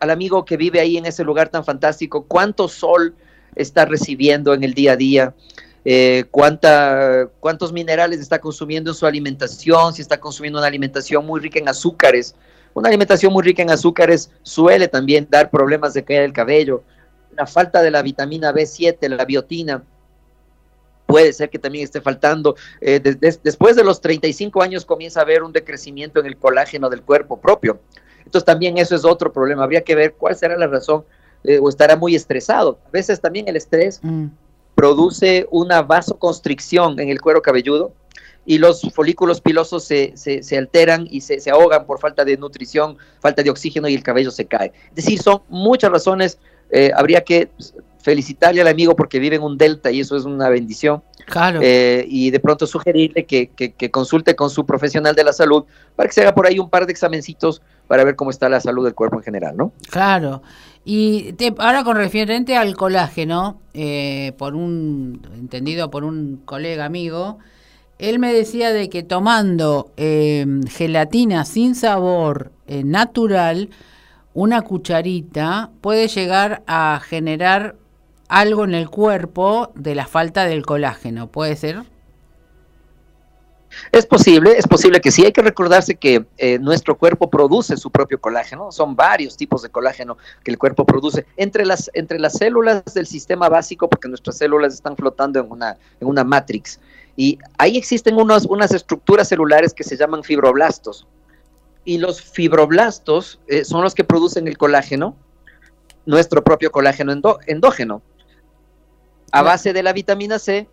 al 0.00 0.10
amigo 0.10 0.44
que 0.44 0.56
vive 0.56 0.80
ahí 0.80 0.96
en 0.96 1.06
ese 1.06 1.24
lugar 1.24 1.48
tan 1.48 1.64
fantástico, 1.64 2.24
cuánto 2.24 2.68
sol 2.68 3.14
está 3.54 3.84
recibiendo 3.84 4.54
en 4.54 4.64
el 4.64 4.74
día 4.74 4.92
a 4.92 4.96
día, 4.96 5.34
eh, 5.84 6.24
cuánta, 6.30 7.28
cuántos 7.40 7.72
minerales 7.72 8.20
está 8.20 8.38
consumiendo 8.40 8.90
en 8.90 8.94
su 8.94 9.06
alimentación, 9.06 9.92
si 9.92 10.02
está 10.02 10.18
consumiendo 10.20 10.58
una 10.58 10.68
alimentación 10.68 11.26
muy 11.26 11.40
rica 11.40 11.58
en 11.58 11.68
azúcares. 11.68 12.34
Una 12.74 12.88
alimentación 12.88 13.32
muy 13.32 13.42
rica 13.42 13.62
en 13.62 13.70
azúcares 13.70 14.30
suele 14.42 14.88
también 14.88 15.26
dar 15.28 15.50
problemas 15.50 15.92
de 15.92 16.04
caída 16.04 16.22
del 16.22 16.32
cabello. 16.32 16.84
La 17.36 17.46
falta 17.46 17.82
de 17.82 17.90
la 17.90 18.02
vitamina 18.02 18.52
B7, 18.52 19.08
la 19.08 19.24
biotina, 19.24 19.82
puede 21.06 21.32
ser 21.32 21.50
que 21.50 21.58
también 21.58 21.84
esté 21.84 22.00
faltando. 22.00 22.54
Eh, 22.80 23.00
después 23.42 23.76
de 23.76 23.84
los 23.84 24.00
35 24.00 24.62
años 24.62 24.84
comienza 24.84 25.20
a 25.20 25.24
haber 25.24 25.42
un 25.42 25.52
decrecimiento 25.52 26.20
en 26.20 26.26
el 26.26 26.36
colágeno 26.36 26.88
del 26.88 27.02
cuerpo 27.02 27.40
propio. 27.40 27.80
Entonces 28.24 28.44
también 28.44 28.78
eso 28.78 28.94
es 28.94 29.04
otro 29.04 29.32
problema. 29.32 29.64
Habría 29.64 29.82
que 29.82 29.96
ver 29.96 30.14
cuál 30.14 30.36
será 30.36 30.56
la 30.56 30.68
razón 30.68 31.04
eh, 31.42 31.58
o 31.60 31.68
estará 31.68 31.96
muy 31.96 32.14
estresado. 32.14 32.78
A 32.86 32.90
veces 32.90 33.20
también 33.20 33.48
el 33.48 33.56
estrés 33.56 33.98
mm 34.02 34.26
produce 34.74 35.46
una 35.50 35.82
vasoconstricción 35.82 36.98
en 36.98 37.08
el 37.08 37.20
cuero 37.20 37.42
cabelludo 37.42 37.92
y 38.44 38.58
los 38.58 38.82
folículos 38.92 39.40
pilosos 39.40 39.84
se, 39.84 40.14
se, 40.16 40.58
alteran 40.58 41.06
y 41.10 41.20
se, 41.20 41.40
se, 41.40 41.50
ahogan 41.50 41.86
por 41.86 42.00
falta 42.00 42.24
de 42.24 42.36
nutrición, 42.36 42.96
falta 43.20 43.42
de 43.42 43.50
oxígeno 43.50 43.88
y 43.88 43.94
el 43.94 44.02
cabello 44.02 44.30
se 44.30 44.46
cae. 44.46 44.72
Es 44.90 44.96
decir, 44.96 45.20
son 45.20 45.42
muchas 45.48 45.92
razones. 45.92 46.38
Eh, 46.70 46.90
habría 46.94 47.22
que 47.22 47.50
felicitarle 48.02 48.60
al 48.60 48.66
amigo 48.66 48.96
porque 48.96 49.20
vive 49.20 49.36
en 49.36 49.42
un 49.42 49.56
delta 49.56 49.90
y 49.90 50.00
eso 50.00 50.16
es 50.16 50.24
una 50.24 50.48
bendición. 50.48 51.02
Claro. 51.26 51.60
Eh, 51.62 52.04
y 52.08 52.30
de 52.30 52.40
pronto 52.40 52.66
sugerirle 52.66 53.26
que, 53.26 53.48
que, 53.50 53.72
que, 53.72 53.90
consulte 53.92 54.34
con 54.34 54.50
su 54.50 54.66
profesional 54.66 55.14
de 55.14 55.22
la 55.22 55.32
salud 55.32 55.64
para 55.94 56.08
que 56.08 56.14
se 56.14 56.22
haga 56.22 56.34
por 56.34 56.46
ahí 56.46 56.58
un 56.58 56.68
par 56.68 56.84
de 56.84 56.92
examencitos 56.92 57.62
para 57.92 58.04
ver 58.04 58.16
cómo 58.16 58.30
está 58.30 58.48
la 58.48 58.58
salud 58.58 58.86
del 58.86 58.94
cuerpo 58.94 59.18
en 59.18 59.22
general, 59.22 59.54
¿no? 59.54 59.72
Claro. 59.90 60.40
Y 60.82 61.34
ahora 61.58 61.84
con 61.84 61.98
referente 61.98 62.56
al 62.56 62.74
colágeno, 62.74 63.60
eh, 63.74 64.32
por 64.38 64.54
un 64.54 65.20
entendido 65.34 65.90
por 65.90 66.02
un 66.02 66.40
colega 66.46 66.86
amigo, 66.86 67.36
él 67.98 68.18
me 68.18 68.32
decía 68.32 68.72
de 68.72 68.88
que 68.88 69.02
tomando 69.02 69.90
eh, 69.98 70.46
gelatina 70.70 71.44
sin 71.44 71.74
sabor 71.74 72.50
eh, 72.66 72.82
natural, 72.82 73.68
una 74.32 74.62
cucharita 74.62 75.68
puede 75.82 76.08
llegar 76.08 76.62
a 76.66 76.98
generar 77.06 77.76
algo 78.28 78.64
en 78.64 78.72
el 78.72 78.88
cuerpo 78.88 79.70
de 79.74 79.94
la 79.94 80.06
falta 80.06 80.46
del 80.46 80.64
colágeno, 80.64 81.26
¿puede 81.26 81.56
ser? 81.56 81.82
Es 83.90 84.06
posible, 84.06 84.56
es 84.56 84.66
posible 84.66 85.00
que 85.00 85.10
sí. 85.10 85.24
Hay 85.24 85.32
que 85.32 85.42
recordarse 85.42 85.94
que 85.94 86.24
eh, 86.38 86.58
nuestro 86.58 86.96
cuerpo 86.96 87.30
produce 87.30 87.76
su 87.76 87.90
propio 87.90 88.20
colágeno. 88.20 88.72
Son 88.72 88.96
varios 88.96 89.36
tipos 89.36 89.62
de 89.62 89.70
colágeno 89.70 90.16
que 90.44 90.50
el 90.50 90.58
cuerpo 90.58 90.84
produce. 90.84 91.26
Entre 91.36 91.64
las, 91.64 91.90
entre 91.94 92.18
las 92.18 92.34
células 92.34 92.82
del 92.94 93.06
sistema 93.06 93.48
básico, 93.48 93.88
porque 93.88 94.08
nuestras 94.08 94.38
células 94.38 94.74
están 94.74 94.96
flotando 94.96 95.40
en 95.40 95.50
una, 95.50 95.76
en 96.00 96.08
una 96.08 96.24
matrix. 96.24 96.80
Y 97.16 97.38
ahí 97.58 97.76
existen 97.76 98.16
unos, 98.16 98.46
unas 98.46 98.72
estructuras 98.72 99.28
celulares 99.28 99.74
que 99.74 99.84
se 99.84 99.96
llaman 99.96 100.22
fibroblastos. 100.22 101.06
Y 101.84 101.98
los 101.98 102.22
fibroblastos 102.22 103.40
eh, 103.48 103.64
son 103.64 103.82
los 103.82 103.94
que 103.94 104.04
producen 104.04 104.46
el 104.48 104.56
colágeno, 104.56 105.16
nuestro 106.06 106.42
propio 106.42 106.70
colágeno 106.70 107.12
endógeno, 107.46 108.02
a 109.32 109.42
base 109.42 109.72
de 109.72 109.82
la 109.82 109.92
vitamina 109.92 110.38
C 110.38 110.68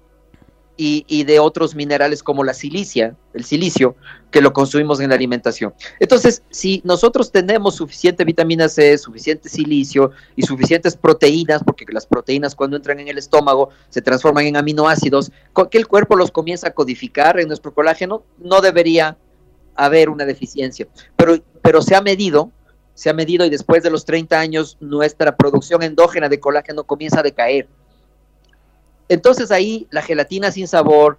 y, 0.81 1.25
de 1.25 1.39
otros 1.39 1.75
minerales 1.75 2.23
como 2.23 2.45
la 2.45 2.53
silicia, 2.53 3.13
el 3.33 3.43
silicio, 3.43 3.97
que 4.31 4.39
lo 4.39 4.53
consumimos 4.53 5.01
en 5.01 5.09
la 5.09 5.15
alimentación. 5.15 5.73
Entonces, 5.99 6.41
si 6.51 6.81
nosotros 6.85 7.33
tenemos 7.33 7.75
suficiente 7.75 8.23
vitamina 8.23 8.69
C, 8.69 8.97
suficiente 8.97 9.49
silicio 9.49 10.11
y 10.37 10.43
suficientes 10.43 10.95
proteínas, 10.95 11.63
porque 11.65 11.85
las 11.89 12.05
proteínas 12.05 12.55
cuando 12.55 12.77
entran 12.77 12.97
en 13.01 13.09
el 13.09 13.17
estómago 13.17 13.71
se 13.89 14.01
transforman 14.01 14.45
en 14.45 14.55
aminoácidos, 14.55 15.33
que 15.69 15.77
el 15.77 15.85
cuerpo 15.85 16.15
los 16.15 16.31
comienza 16.31 16.69
a 16.69 16.71
codificar 16.71 17.41
en 17.41 17.49
nuestro 17.49 17.73
colágeno, 17.73 18.23
no 18.37 18.61
debería 18.61 19.17
haber 19.75 20.09
una 20.09 20.23
deficiencia. 20.23 20.87
Pero, 21.17 21.43
pero 21.61 21.81
se 21.81 21.93
ha 21.93 22.01
medido, 22.01 22.53
se 22.93 23.09
ha 23.09 23.13
medido 23.13 23.45
y 23.45 23.49
después 23.49 23.83
de 23.83 23.89
los 23.89 24.05
30 24.05 24.39
años 24.39 24.77
nuestra 24.79 25.35
producción 25.35 25.83
endógena 25.83 26.29
de 26.29 26.39
colágeno 26.39 26.85
comienza 26.85 27.19
a 27.19 27.23
decaer 27.23 27.67
entonces 29.09 29.51
ahí 29.51 29.87
la 29.89 30.03
gelatina 30.03 30.51
sin 30.51 30.67
sabor, 30.67 31.17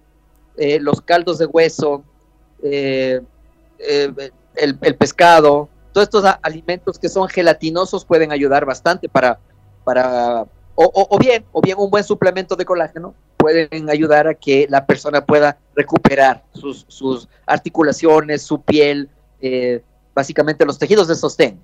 eh, 0.57 0.79
los 0.79 1.01
caldos 1.01 1.37
de 1.37 1.45
hueso, 1.45 2.03
eh, 2.63 3.21
eh, 3.79 4.31
el, 4.55 4.95
pescado, 4.95 5.69
todos 5.91 6.05
estos 6.05 6.25
alimentos 6.41 6.97
que 6.97 7.09
son 7.09 7.27
gelatinosos 7.27 8.05
pueden 8.05 8.31
ayudar 8.31 8.65
bastante 8.65 9.09
para, 9.09 9.39
para 9.83 10.45
o, 10.75 11.17
bien, 11.19 11.45
o 11.51 11.61
bien 11.61 11.77
un 11.77 11.89
buen 11.89 12.03
suplemento 12.03 12.55
de 12.55 12.65
colágeno 12.65 13.13
pueden 13.37 13.89
ayudar 13.89 14.27
a 14.27 14.33
que 14.33 14.67
la 14.69 14.85
persona 14.85 15.25
pueda 15.25 15.57
recuperar 15.75 16.43
sus, 16.53 17.27
articulaciones, 17.45 18.41
su 18.41 18.61
piel, 18.61 19.09
básicamente 20.13 20.65
los 20.65 20.79
tejidos 20.79 21.07
de 21.07 21.15
sostén. 21.15 21.59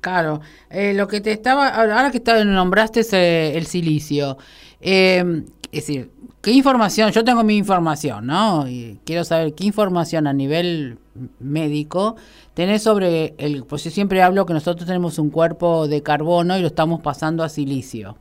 Claro, 0.00 0.40
lo 0.70 1.08
que 1.08 1.20
te 1.20 1.32
estaba, 1.32 1.68
ahora 1.68 2.10
que 2.10 2.22
nombraste 2.44 3.00
es 3.00 3.12
el 3.12 3.66
silicio, 3.66 4.38
eh, 4.80 5.44
es 5.70 5.86
decir, 5.86 6.10
¿qué 6.40 6.52
información? 6.52 7.10
Yo 7.12 7.24
tengo 7.24 7.42
mi 7.44 7.56
información, 7.56 8.26
¿no? 8.26 8.68
Y 8.68 9.00
quiero 9.04 9.24
saber 9.24 9.54
qué 9.54 9.64
información 9.64 10.26
a 10.26 10.32
nivel 10.32 10.98
médico 11.40 12.16
tenés 12.54 12.82
sobre 12.82 13.34
el. 13.38 13.64
Pues 13.64 13.84
yo 13.84 13.90
siempre 13.90 14.22
hablo 14.22 14.46
que 14.46 14.54
nosotros 14.54 14.86
tenemos 14.86 15.18
un 15.18 15.30
cuerpo 15.30 15.88
de 15.88 16.02
carbono 16.02 16.56
y 16.56 16.60
lo 16.60 16.68
estamos 16.68 17.00
pasando 17.00 17.42
a 17.42 17.48
silicio. 17.48 18.16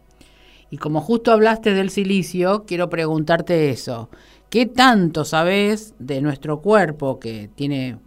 Y 0.70 0.78
como 0.78 1.02
justo 1.02 1.32
hablaste 1.32 1.74
del 1.74 1.90
silicio, 1.90 2.66
quiero 2.66 2.90
preguntarte 2.90 3.70
eso. 3.70 4.10
¿Qué 4.50 4.66
tanto 4.66 5.26
sabes 5.26 5.94
de 6.00 6.22
nuestro 6.22 6.62
cuerpo 6.62 7.20
que 7.20 7.50
tiene 7.56 7.98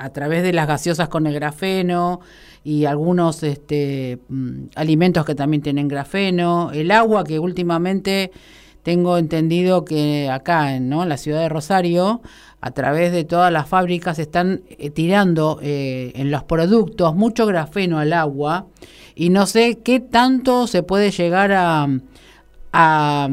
a, 0.00 0.10
través 0.10 0.42
de 0.42 0.52
las 0.52 0.66
gaseosas 0.66 1.08
con 1.08 1.26
el 1.26 1.34
grafeno 1.34 2.20
y 2.64 2.84
algunos 2.84 3.42
este, 3.42 4.18
mm, 4.28 4.64
alimentos 4.74 5.24
que 5.24 5.34
también 5.34 5.62
tienen 5.62 5.88
grafeno, 5.88 6.70
el 6.72 6.90
agua 6.90 7.24
que 7.24 7.38
últimamente 7.38 8.30
tengo 8.82 9.18
entendido 9.18 9.84
que 9.84 10.30
acá 10.30 10.74
en 10.74 10.90
la 10.90 11.16
ciudad 11.16 11.40
de 11.40 11.48
Rosario, 11.48 12.22
a 12.60 12.70
través 12.70 13.12
de 13.12 13.24
todas 13.24 13.52
las 13.52 13.68
fábricas, 13.68 14.18
están 14.18 14.62
eh, 14.68 14.90
tirando 14.90 15.58
eh, 15.62 16.12
en 16.14 16.30
los 16.30 16.44
productos 16.44 17.14
mucho 17.14 17.46
grafeno 17.46 17.98
al 17.98 18.12
agua 18.12 18.66
y 19.14 19.30
no 19.30 19.46
sé 19.46 19.78
qué 19.84 20.00
tanto 20.00 20.66
se 20.66 20.82
puede 20.82 21.10
llegar 21.10 21.52
a, 21.52 23.28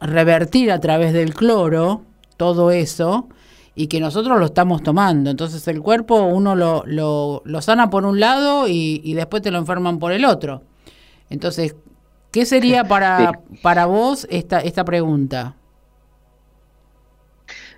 revertir 0.00 0.72
a 0.72 0.80
través 0.80 1.12
del 1.12 1.32
cloro 1.32 2.02
todo 2.36 2.72
eso 2.72 3.28
y 3.74 3.86
que 3.86 4.00
nosotros 4.00 4.38
lo 4.38 4.46
estamos 4.46 4.82
tomando. 4.82 5.30
Entonces 5.30 5.66
el 5.68 5.80
cuerpo 5.80 6.22
uno 6.22 6.54
lo, 6.54 6.84
lo, 6.86 7.62
sana 7.62 7.90
por 7.90 8.04
un 8.04 8.20
lado 8.20 8.68
y, 8.68 9.00
y 9.04 9.14
después 9.14 9.42
te 9.42 9.50
lo 9.50 9.58
enferman 9.58 9.98
por 9.98 10.12
el 10.12 10.24
otro. 10.24 10.62
Entonces, 11.30 11.74
¿Qué 12.32 12.46
sería 12.46 12.82
para, 12.88 13.40
para 13.60 13.86
vos 13.86 14.26
esta, 14.30 14.60
esta 14.60 14.84
pregunta? 14.84 15.54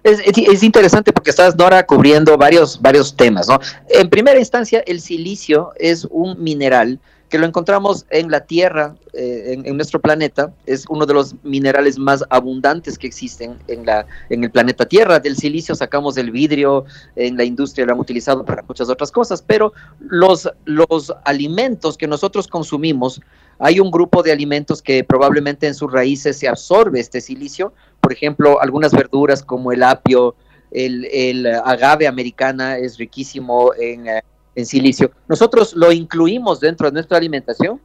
Es, 0.04 0.62
interesante 0.62 1.12
porque 1.12 1.30
estás, 1.30 1.56
Nora, 1.56 1.84
cubriendo 1.86 2.36
varios, 2.36 2.80
varios 2.80 3.16
temas, 3.16 3.48
¿no? 3.48 3.58
En 3.88 4.10
primera 4.10 4.38
instancia, 4.38 4.82
el 4.86 5.00
silicio 5.00 5.72
es 5.76 6.06
un 6.10 6.42
mineral 6.42 7.00
que 7.34 7.38
lo 7.40 7.46
encontramos 7.46 8.06
en 8.10 8.30
la 8.30 8.46
Tierra, 8.46 8.94
eh, 9.12 9.60
en, 9.64 9.76
nuestro 9.76 10.00
planeta, 10.00 10.54
es 10.66 10.84
uno 10.88 11.04
de 11.04 11.14
los 11.14 11.34
minerales 11.42 11.98
más 11.98 12.22
abundantes 12.30 12.96
que 12.96 13.08
existen 13.08 13.58
en, 13.66 13.84
la, 13.84 14.06
en 14.30 14.44
el 14.44 14.52
planeta 14.52 14.86
Tierra. 14.86 15.18
Del 15.18 15.36
silicio 15.36 15.74
sacamos 15.74 16.16
el 16.16 16.30
vidrio, 16.30 16.84
en 17.16 17.36
la 17.36 17.42
industria 17.42 17.86
lo 17.86 17.94
han 17.94 17.98
utilizado 17.98 18.44
para 18.44 18.62
muchas 18.62 18.88
otras 18.88 19.10
cosas, 19.10 19.42
pero 19.42 19.72
los, 19.98 20.48
los 20.64 21.12
alimentos 21.24 21.98
que 21.98 22.06
nosotros 22.06 22.46
consumimos 22.46 23.20
hay 23.58 23.80
un 23.80 23.90
grupo 23.90 24.22
de 24.22 24.30
alimentos 24.30 24.80
que 24.80 25.02
probablemente 25.02 25.66
en 25.66 25.74
sus 25.74 25.90
raíces 25.90 26.38
se 26.38 26.46
absorbe 26.46 27.00
este 27.00 27.20
silicio, 27.20 27.72
por 28.00 28.12
ejemplo, 28.12 28.60
algunas 28.62 28.92
verduras 28.92 29.42
como 29.42 29.72
el 29.72 29.82
apio, 29.82 30.36
el, 30.70 31.46
agave 31.64 32.06
americana 32.06 32.78
es 32.78 32.96
riquísimo 32.96 33.72
en, 33.76 34.06
eh, 34.06 34.22
en, 34.54 34.66
silicio. 34.66 35.10
Nosotros 35.28 35.74
lo 35.74 35.92
incluimos 35.92 36.60
dentro 36.60 36.88
de 36.88 36.94
nuestra 36.94 37.18
alimentación 37.18 37.80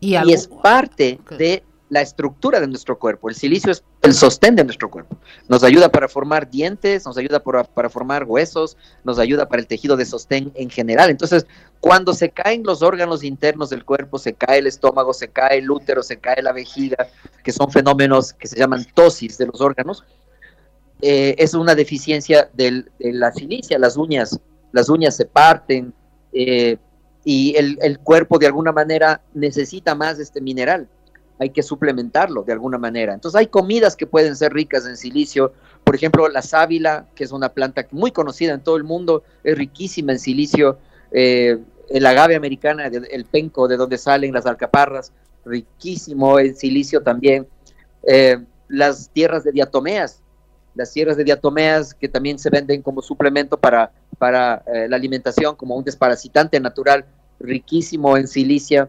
y, 0.00 0.16
y 0.16 0.32
es 0.32 0.48
parte 0.48 1.18
de 1.38 1.62
la 1.88 2.00
estructura 2.00 2.60
de 2.60 2.66
nuestro 2.66 2.98
cuerpo. 2.98 3.28
El 3.28 3.36
silicio 3.36 3.70
es 3.70 3.84
el 4.02 4.14
sostén 4.14 4.56
de 4.56 4.64
nuestro 4.64 4.90
cuerpo. 4.90 5.16
Nos 5.48 5.62
ayuda 5.62 5.88
para 5.90 6.08
formar 6.08 6.50
dientes, 6.50 7.04
nos 7.06 7.16
ayuda 7.16 7.40
para, 7.40 7.88
formar 7.88 8.24
huesos, 8.24 8.76
nos 9.04 9.18
ayuda 9.18 9.48
para 9.48 9.60
el 9.60 9.68
tejido 9.68 9.96
de 9.96 10.04
sostén 10.04 10.50
en 10.54 10.70
general. 10.70 11.10
Entonces, 11.10 11.46
cuando 11.80 12.12
se 12.12 12.30
caen 12.30 12.62
los 12.64 12.82
órganos 12.82 13.22
internos 13.22 13.70
del 13.70 13.84
cuerpo, 13.84 14.18
se 14.18 14.34
cae 14.34 14.58
el 14.58 14.66
estómago, 14.66 15.12
se 15.12 15.28
cae 15.28 15.58
el 15.58 15.70
útero, 15.70 16.02
se 16.02 16.18
cae 16.18 16.42
la 16.42 16.52
vejiga, 16.52 17.08
que 17.44 17.52
son 17.52 17.70
fenómenos 17.70 18.32
que 18.32 18.48
se 18.48 18.58
llaman 18.58 18.84
tosis 18.94 19.38
de 19.38 19.46
los 19.46 19.60
órganos, 19.60 20.04
eh, 21.02 21.36
es 21.38 21.54
una 21.54 21.74
deficiencia 21.74 22.48
de 22.54 22.84
la 22.98 23.32
silicia, 23.32 23.78
las 23.78 23.96
uñas, 23.96 24.40
las 24.76 24.90
uñas 24.90 25.16
se 25.16 25.24
parten 25.24 25.94
eh, 26.34 26.76
y 27.24 27.56
el, 27.56 27.98
cuerpo 28.00 28.38
de 28.38 28.46
alguna 28.46 28.72
manera 28.72 29.22
necesita 29.32 29.94
más 29.94 30.18
este 30.18 30.42
mineral. 30.42 30.86
Hay 31.38 31.48
que 31.48 31.62
suplementarlo 31.62 32.42
de 32.42 32.52
alguna 32.52 32.76
manera. 32.76 33.14
Entonces 33.14 33.38
hay 33.38 33.46
comidas 33.46 33.96
que 33.96 34.06
pueden 34.06 34.36
ser 34.36 34.52
ricas 34.52 34.86
en 34.86 34.98
silicio, 34.98 35.54
por 35.82 35.94
ejemplo 35.94 36.28
la 36.28 36.42
sábila, 36.42 37.06
que 37.14 37.24
es 37.24 37.32
una 37.32 37.48
planta 37.48 37.86
muy 37.90 38.10
conocida 38.10 38.52
en 38.52 38.60
todo 38.60 38.76
el 38.76 38.84
mundo, 38.84 39.22
es 39.42 39.56
riquísima 39.56 40.12
en 40.12 40.18
silicio, 40.18 40.78
eh, 41.10 41.58
el 41.88 42.04
agave 42.04 42.36
americana, 42.36 42.86
el 42.86 43.24
penco 43.24 43.68
de 43.68 43.78
donde 43.78 43.96
salen 43.96 44.34
las 44.34 44.44
alcaparras, 44.44 45.10
riquísimo 45.46 46.38
en 46.38 46.54
silicio 46.54 47.02
también, 47.02 47.48
eh, 48.06 48.36
las 48.68 49.08
tierras 49.08 49.42
de 49.42 49.52
diatomeas, 49.52 50.20
las 50.76 50.92
tierras 50.92 51.16
de 51.16 51.24
diatomeas 51.24 51.94
que 51.94 52.08
también 52.08 52.38
se 52.38 52.50
venden 52.50 52.82
como 52.82 53.02
suplemento 53.02 53.56
para, 53.56 53.90
para 54.18 54.62
eh, 54.72 54.86
la 54.88 54.96
alimentación, 54.96 55.56
como 55.56 55.74
un 55.76 55.84
desparasitante 55.84 56.60
natural, 56.60 57.04
riquísimo 57.40 58.16
en 58.16 58.28
silicia 58.28 58.88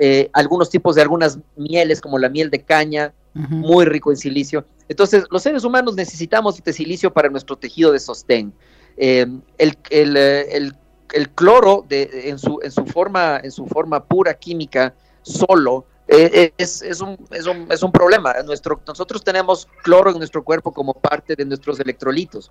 eh, 0.00 0.30
algunos 0.32 0.70
tipos 0.70 0.94
de 0.94 1.02
algunas 1.02 1.38
mieles, 1.56 2.00
como 2.00 2.18
la 2.18 2.28
miel 2.28 2.50
de 2.50 2.62
caña, 2.62 3.12
muy 3.34 3.84
rico 3.84 4.10
en 4.10 4.16
silicio. 4.16 4.64
Entonces, 4.88 5.24
los 5.30 5.42
seres 5.42 5.62
humanos 5.64 5.94
necesitamos 5.94 6.56
este 6.56 6.72
silicio 6.72 7.12
para 7.12 7.28
nuestro 7.28 7.56
tejido 7.56 7.92
de 7.92 8.00
sostén. 8.00 8.52
Eh, 8.96 9.26
eh, 9.58 10.72
el, 11.12 11.30
cloro 11.30 11.84
de, 11.88 12.10
en, 12.24 12.38
su, 12.38 12.58
en, 12.62 12.70
su 12.70 12.84
forma, 12.86 13.40
en 13.42 13.50
su 13.50 13.66
forma 13.66 14.04
pura 14.04 14.34
química, 14.34 14.94
solo, 15.22 15.84
es, 16.08 17.00
un, 17.02 17.18
es, 17.30 17.46
un, 17.46 17.66
es, 17.70 17.82
un, 17.82 17.92
problema. 17.92 18.34
Nuestro, 18.44 18.80
nosotros 18.86 19.22
tenemos 19.22 19.68
cloro 19.82 20.10
en 20.10 20.18
nuestro 20.18 20.42
cuerpo 20.42 20.72
como 20.72 20.94
parte 20.94 21.36
de 21.36 21.44
nuestros 21.44 21.78
electrolitos 21.80 22.50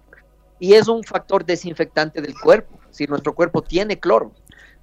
y 0.60 0.74
es 0.74 0.88
un 0.88 1.04
factor 1.04 1.46
desinfectante 1.46 2.22
del 2.22 2.39
cuerpo. 2.39 2.80
Si 2.91 3.06
nuestro 3.08 3.34
cuerpo 3.34 3.62
tiene 3.62 4.00
cloro, 4.00 4.32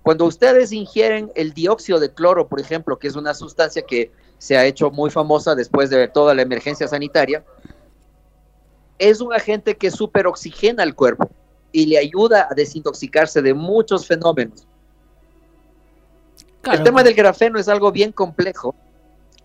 cuando 0.03 0.27
ustedes 0.27 0.73
ingieren 0.73 1.31
el 1.35 1.55
dióxido 1.55 1.99
de 1.99 2.13
cloro, 2.13 2.49
por 2.49 2.61
ejemplo, 2.61 2.99
que 2.99 3.09
es 3.09 3.17
una 3.17 3.33
sustancia 3.33 3.83
que 3.83 4.13
se 4.39 4.57
ha 4.57 4.67
hecho 4.67 4.91
muy 4.91 5.11
famosa 5.11 5.55
después 5.55 5.89
de 5.89 6.09
toda 6.09 6.35
la 6.35 6.43
emergencia 6.43 6.87
sanitaria, 6.89 7.45
es 8.99 9.21
un 9.21 9.33
agente 9.33 9.77
que 9.77 9.91
superoxigena 9.91 10.83
el 10.83 10.95
cuerpo 10.95 11.31
y 11.73 11.87
le 11.87 11.99
ayuda 11.99 12.49
a 12.51 12.55
desintoxicarse 12.55 13.41
de 13.41 13.55
muchos 13.55 14.07
fenómenos. 14.07 14.67
El 16.73 16.83
tema 16.83 17.03
del 17.03 17.15
grafeno 17.15 17.59
es 17.59 17.69
algo 17.69 17.93
bien 17.93 18.13
complejo 18.13 18.75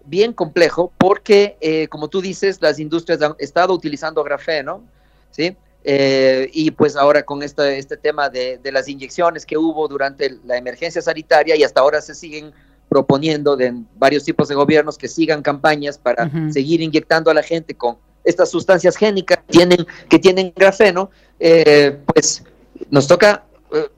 bien 0.09 0.33
complejo 0.33 0.91
porque, 0.97 1.57
eh, 1.61 1.87
como 1.87 2.07
tú 2.07 2.21
dices, 2.21 2.61
las 2.61 2.79
industrias 2.79 3.21
han 3.21 3.35
estado 3.37 3.73
utilizando 3.73 4.23
grafeno, 4.23 4.83
¿sí? 5.31 5.55
Eh, 5.83 6.49
y 6.51 6.71
pues 6.71 6.97
ahora 6.97 7.23
con 7.23 7.41
este, 7.41 7.77
este 7.77 7.95
tema 7.95 8.29
de, 8.29 8.59
las 8.65 8.89
inyecciones 8.89 9.45
que 9.45 9.57
hubo 9.57 9.87
durante 9.87 10.37
la 10.45 10.57
emergencia 10.57 11.01
sanitaria 11.01 11.55
y 11.55 11.63
hasta 11.63 11.79
ahora 11.79 12.01
se 12.01 12.15
siguen 12.15 12.51
proponiendo 12.89 13.55
de 13.55 13.73
varios 13.97 14.23
tipos 14.25 14.49
de 14.49 14.55
gobiernos 14.55 14.97
que 14.97 15.07
sigan 15.07 15.41
campañas 15.41 15.97
para 15.97 16.29
seguir 16.51 16.81
inyectando 16.81 17.29
a 17.29 17.33
la 17.35 17.43
gente 17.43 17.75
con 17.75 17.97
estas 18.23 18.49
sustancias 18.49 18.97
génicas 18.97 19.37
que 19.37 19.57
tienen, 19.57 19.87
que 20.09 20.19
tienen 20.19 20.51
grafeno, 20.55 21.11
eh, 21.39 21.97
pues 22.07 22.43
nos 22.89 23.07
toca 23.07 23.45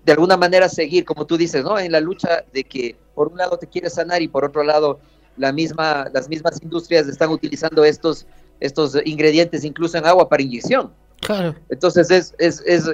de 0.05 0.11
alguna 0.11 0.37
manera 0.37 0.67
seguir, 0.67 1.05
como 1.05 1.25
tú 1.25 1.37
dices, 1.37 1.63
¿no? 1.63 1.79
En 1.79 1.91
la 1.91 1.99
lucha 1.99 2.43
de 2.53 2.63
que 2.63 2.95
por 3.15 3.29
un 3.29 3.37
lado 3.37 3.57
te 3.57 3.67
quieres 3.67 3.93
sanar 3.93 4.21
y 4.21 4.27
por 4.27 4.43
otro 4.43 4.63
lado 4.63 4.99
la 5.37 5.51
misma, 5.51 6.09
las 6.13 6.27
mismas 6.27 6.61
industrias 6.61 7.07
están 7.07 7.29
utilizando 7.29 7.83
estos, 7.85 8.25
estos 8.59 8.97
ingredientes 9.05 9.63
incluso 9.63 9.97
en 9.97 10.05
agua 10.05 10.27
para 10.27 10.43
inyección. 10.43 10.91
Claro. 11.21 11.55
Entonces 11.69 12.11
es, 12.11 12.33
es, 12.37 12.61
es, 12.65 12.89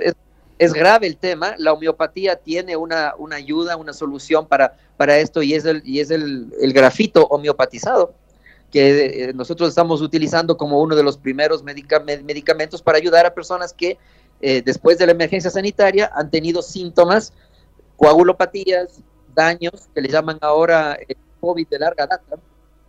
es, 0.59 0.73
grave 0.73 1.07
el 1.07 1.17
tema. 1.17 1.55
La 1.57 1.73
homeopatía 1.73 2.35
tiene 2.35 2.75
una, 2.75 3.13
una 3.17 3.37
ayuda, 3.37 3.77
una 3.77 3.93
solución 3.93 4.47
para, 4.47 4.77
para 4.97 5.17
esto 5.17 5.41
y 5.41 5.53
es 5.53 5.65
el, 5.65 5.81
y 5.85 5.99
es 5.99 6.11
el, 6.11 6.53
el 6.59 6.73
grafito 6.73 7.25
homeopatizado 7.27 8.13
que 8.71 9.29
eh, 9.29 9.33
nosotros 9.33 9.69
estamos 9.69 10.01
utilizando 10.01 10.57
como 10.57 10.81
uno 10.81 10.95
de 10.95 11.03
los 11.03 11.17
primeros 11.17 11.63
medicamentos 11.63 12.81
para 12.81 12.97
ayudar 12.97 13.25
a 13.25 13.33
personas 13.33 13.73
que 13.73 13.97
eh, 14.41 14.61
después 14.63 14.97
de 14.97 15.05
la 15.05 15.13
emergencia 15.13 15.49
sanitaria 15.49 16.11
han 16.13 16.29
tenido 16.29 16.61
síntomas, 16.61 17.33
coagulopatías, 17.95 19.01
daños, 19.33 19.89
que 19.93 20.01
le 20.01 20.09
llaman 20.09 20.37
ahora 20.41 20.93
el 20.93 21.15
eh, 21.15 21.17
COVID 21.39 21.67
de 21.67 21.79
larga 21.79 22.07
data, 22.07 22.37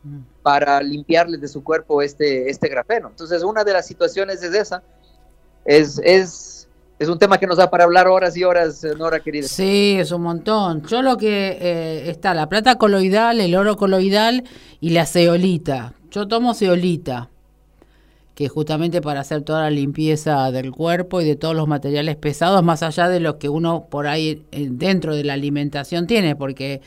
mm. 0.03 0.19
para 0.43 0.81
limpiarles 0.83 1.41
de 1.41 1.49
su 1.49 1.65
cuerpo 1.65 2.03
este, 2.03 2.51
este 2.51 2.69
grafeno. 2.69 3.09
Entonces, 3.09 3.43
una 3.43 3.65
de 3.65 3.73
las 3.73 3.87
situaciones 3.87 4.43
es 4.43 4.55
esa. 4.55 4.83
Es, 5.65 6.01
es, 6.05 6.69
es 6.99 7.09
un 7.09 7.19
tema 7.19 7.39
que 7.39 7.47
nos 7.47 7.57
da 7.59 7.71
para 7.71 7.85
hablar 7.85 8.09
horas 8.09 8.37
y 8.37 8.45
horas, 8.45 8.85
Nora 8.97 9.21
querida. 9.21 9.49
Sí, 9.49 9.97
es 9.99 10.13
un 10.13 10.23
montón. 10.23 10.83
Yo 10.87 11.03
lo 11.03 11.17
que 11.17 11.59
eh, 11.61 12.11
está, 12.11 12.35
la 12.35 12.49
plata 12.49 12.77
coloidal, 12.77 13.41
el 13.41 13.55
oro 13.55 13.77
coloidal 13.77 14.45
y 14.81 14.91
la 14.91 15.07
ceolita. 15.07 15.95
Yo 16.11 16.27
tomo 16.27 16.55
ceolita 16.55 17.31
que 18.39 18.49
justamente 18.49 19.03
para 19.03 19.19
hacer 19.19 19.43
toda 19.43 19.63
la 19.63 19.71
limpieza 19.71 20.53
del 20.53 20.71
cuerpo 20.71 21.21
y 21.21 21.25
de 21.25 21.35
todos 21.35 21.57
los 21.57 21.67
materiales 21.67 22.15
pesados, 22.15 22.63
más 22.63 22.85
allá 22.85 23.09
de 23.09 23.19
lo 23.19 23.37
que 23.37 23.49
uno 23.49 23.89
por 23.91 24.07
ahí 24.07 24.45
eh, 24.53 24.69
dentro 24.71 25.17
de 25.17 25.25
la 25.25 25.33
alimentación 25.33 26.07
tiene, 26.07 26.37
porque 26.37 26.81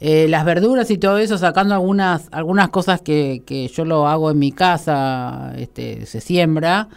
eh, 0.00 0.26
las 0.28 0.44
verduras 0.44 0.90
y 0.90 0.98
todo 0.98 1.18
eso, 1.18 1.38
sacando 1.38 1.76
algunas, 1.76 2.26
algunas 2.32 2.70
cosas 2.70 3.00
que, 3.00 3.44
que 3.46 3.68
yo 3.68 3.84
lo 3.84 4.08
hago 4.08 4.32
en 4.32 4.40
mi 4.40 4.50
casa, 4.50 5.52
este, 5.56 6.04
se 6.04 6.20
siembra, 6.20 6.88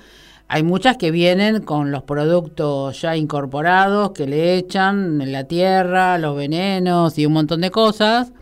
hay 0.48 0.64
muchas 0.64 0.98
que 0.98 1.12
vienen 1.12 1.62
con 1.62 1.92
los 1.92 2.02
productos 2.02 3.00
ya 3.00 3.16
incorporados, 3.16 4.14
que 4.14 4.26
le 4.26 4.56
echan 4.56 5.22
en 5.22 5.32
la 5.32 5.44
tierra, 5.44 6.18
los 6.18 6.36
venenos 6.36 7.20
y 7.20 7.28
un 7.28 7.34
montón 7.34 7.62
de 7.62 7.70
cosas 7.70 8.34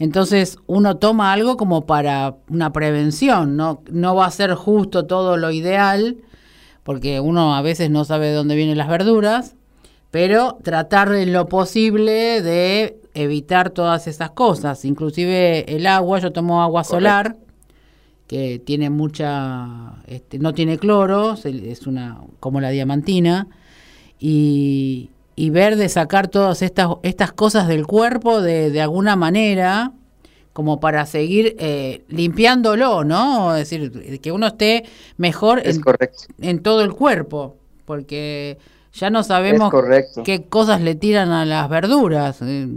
entonces 0.00 0.58
uno 0.66 0.96
toma 0.96 1.30
algo 1.32 1.58
como 1.58 1.84
para 1.84 2.36
una 2.48 2.72
prevención, 2.72 3.56
no, 3.56 3.82
no 3.90 4.16
va 4.16 4.24
a 4.24 4.30
ser 4.30 4.54
justo 4.54 5.04
todo 5.04 5.36
lo 5.36 5.50
ideal, 5.50 6.16
porque 6.84 7.20
uno 7.20 7.54
a 7.54 7.60
veces 7.60 7.90
no 7.90 8.06
sabe 8.06 8.28
de 8.28 8.32
dónde 8.32 8.56
vienen 8.56 8.78
las 8.78 8.88
verduras, 8.88 9.56
pero 10.10 10.56
tratar 10.64 11.14
en 11.14 11.34
lo 11.34 11.48
posible 11.48 12.40
de 12.40 12.98
evitar 13.12 13.70
todas 13.70 14.06
esas 14.06 14.30
cosas, 14.30 14.86
inclusive 14.86 15.76
el 15.76 15.86
agua, 15.86 16.18
yo 16.18 16.32
tomo 16.32 16.62
agua 16.62 16.82
solar, 16.82 17.36
que 18.26 18.58
tiene 18.58 18.88
mucha, 18.88 19.96
este, 20.06 20.38
no 20.38 20.54
tiene 20.54 20.78
cloro, 20.78 21.34
es 21.34 21.86
una 21.86 22.22
como 22.40 22.62
la 22.62 22.70
diamantina, 22.70 23.48
y, 24.18 25.10
y 25.40 25.48
ver 25.48 25.76
de 25.76 25.88
sacar 25.88 26.28
todas 26.28 26.60
estas, 26.60 26.88
estas 27.02 27.32
cosas 27.32 27.66
del 27.66 27.86
cuerpo 27.86 28.42
de, 28.42 28.70
de 28.70 28.82
alguna 28.82 29.16
manera, 29.16 29.92
como 30.52 30.80
para 30.80 31.06
seguir 31.06 31.56
eh, 31.58 32.04
limpiándolo, 32.08 33.04
¿no? 33.04 33.56
Es 33.56 33.70
decir, 33.70 34.20
que 34.20 34.32
uno 34.32 34.48
esté 34.48 34.84
mejor 35.16 35.62
en, 35.64 35.80
en, 36.42 36.62
todo 36.62 36.82
el 36.82 36.92
cuerpo, 36.92 37.56
porque 37.86 38.58
ya 38.92 39.08
no 39.08 39.22
sabemos 39.22 39.72
qué 40.26 40.44
cosas 40.44 40.82
le 40.82 40.94
tiran 40.94 41.30
a 41.30 41.46
las 41.46 41.70
verduras. 41.70 42.42
Eh, 42.42 42.68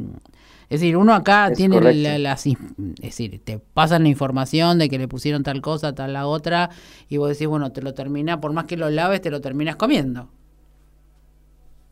es 0.69 0.79
decir, 0.79 0.95
uno 0.95 1.13
acá 1.13 1.51
tiene 1.53 1.81
las... 2.17 2.45
Es 2.45 2.55
decir, 3.01 3.41
te 3.43 3.59
pasan 3.59 4.03
la 4.03 4.09
información 4.09 4.79
de 4.79 4.87
que 4.87 4.97
le 4.97 5.09
pusieron 5.09 5.43
tal 5.43 5.59
cosa, 5.59 5.93
tal 5.93 6.13
la 6.13 6.27
otra, 6.27 6.69
y 7.09 7.17
vos 7.17 7.27
decís, 7.27 7.45
bueno, 7.45 7.73
te 7.73 7.81
lo 7.81 7.93
termina, 7.93 8.39
por 8.39 8.53
más 8.53 8.67
que 8.67 8.77
lo 8.77 8.89
laves, 8.89 9.19
te 9.19 9.31
lo 9.31 9.41
terminas 9.41 9.75
comiendo. 9.75 10.29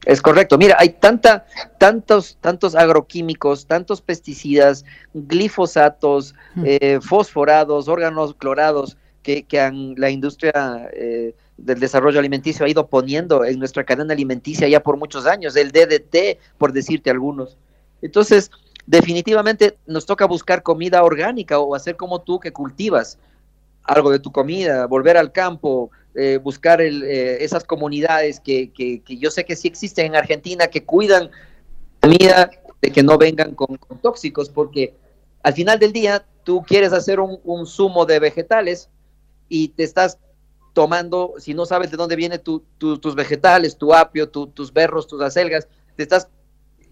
Es 0.06 0.22
correcto. 0.22 0.58
Mira, 0.58 0.76
hay 0.80 0.90
tanta, 0.90 1.46
tantos, 1.78 2.38
tantos 2.42 2.76
agroquímicos, 2.76 3.68
tantos 3.68 4.02
pesticidas, 4.02 4.84
glifosatos, 5.14 6.34
eh, 6.64 7.00
fosforados, 7.02 7.88
órganos 7.88 8.34
clorados 8.34 8.98
que, 9.22 9.44
que 9.44 9.94
la 9.98 10.10
industria 10.10 10.90
eh, 10.94 11.36
del 11.58 11.80
desarrollo 11.80 12.20
alimenticio 12.20 12.66
ha 12.66 12.70
ido 12.70 12.88
poniendo 12.88 13.46
en 13.46 13.60
nuestra 13.60 13.84
cadena 13.84 14.14
alimenticia 14.14 14.68
ya 14.68 14.82
por 14.82 14.98
muchos 14.98 15.28
años, 15.28 15.56
el 15.56 15.72
DDT, 15.72 16.40
por 16.58 16.74
decirte 16.74 17.12
algunos. 17.12 17.58
Entonces, 18.02 18.50
definitivamente 18.88 19.78
nos 19.86 20.08
toca 20.08 20.26
buscar 20.26 20.64
comida 20.64 21.04
orgánica 21.04 21.60
o 21.60 21.76
hacer 21.76 21.96
como 21.96 22.22
tú 22.22 22.40
que 22.40 22.52
cultivas 22.52 23.20
algo 23.84 24.12
de 24.12 24.20
tu 24.20 24.32
comida, 24.32 24.86
volver 24.88 25.18
al 25.18 25.32
campo, 25.32 25.92
eh, 26.16 26.38
buscar 26.38 26.82
eh, 26.82 27.44
esas 27.44 27.64
comunidades 27.64 28.40
que, 28.40 28.72
que, 28.72 29.02
yo 29.18 29.32
sé 29.32 29.46
que 29.46 29.56
sí 29.56 29.68
existen 29.68 30.08
en 30.08 30.16
Argentina, 30.16 30.68
que 30.68 30.84
cuidan 30.84 31.32
comida 32.02 32.52
de 32.82 32.92
que 32.92 33.04
no 33.04 33.18
vengan 33.18 33.56
con, 33.56 33.80
tóxicos, 34.02 34.50
porque 34.50 34.94
al 35.44 35.54
final 35.54 35.80
del 35.80 35.94
día 35.94 36.26
tú 36.44 36.64
quieres 36.64 36.92
hacer 36.92 37.20
un, 37.20 37.40
un 37.44 37.66
zumo 37.66 38.06
de 38.06 38.20
vegetales 38.20 38.90
y 39.48 39.70
te 39.70 39.84
estás 39.84 40.18
tomando, 40.74 41.36
si 41.38 41.54
no 41.54 41.66
sabes 41.66 41.92
de 41.92 41.98
dónde 41.98 42.16
vienen 42.16 42.42
tus 42.42 43.16
vegetales, 43.16 43.78
tu 43.78 43.94
apio, 43.94 44.30
tus 44.30 44.74
berros, 44.74 45.08
tus 45.08 45.22
acelgas, 45.22 45.68
te 45.96 46.04
estás, 46.04 46.28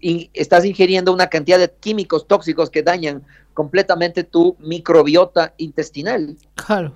estás 0.00 0.64
ingiriendo 0.64 1.12
una 1.12 1.28
cantidad 1.28 1.58
de 1.58 1.70
químicos 1.70 2.26
tóxicos 2.26 2.70
que 2.70 2.82
dañan 2.82 3.24
completamente 3.54 4.24
tu 4.24 4.56
microbiota 4.60 5.54
intestinal. 5.56 6.36
Claro. 6.54 6.94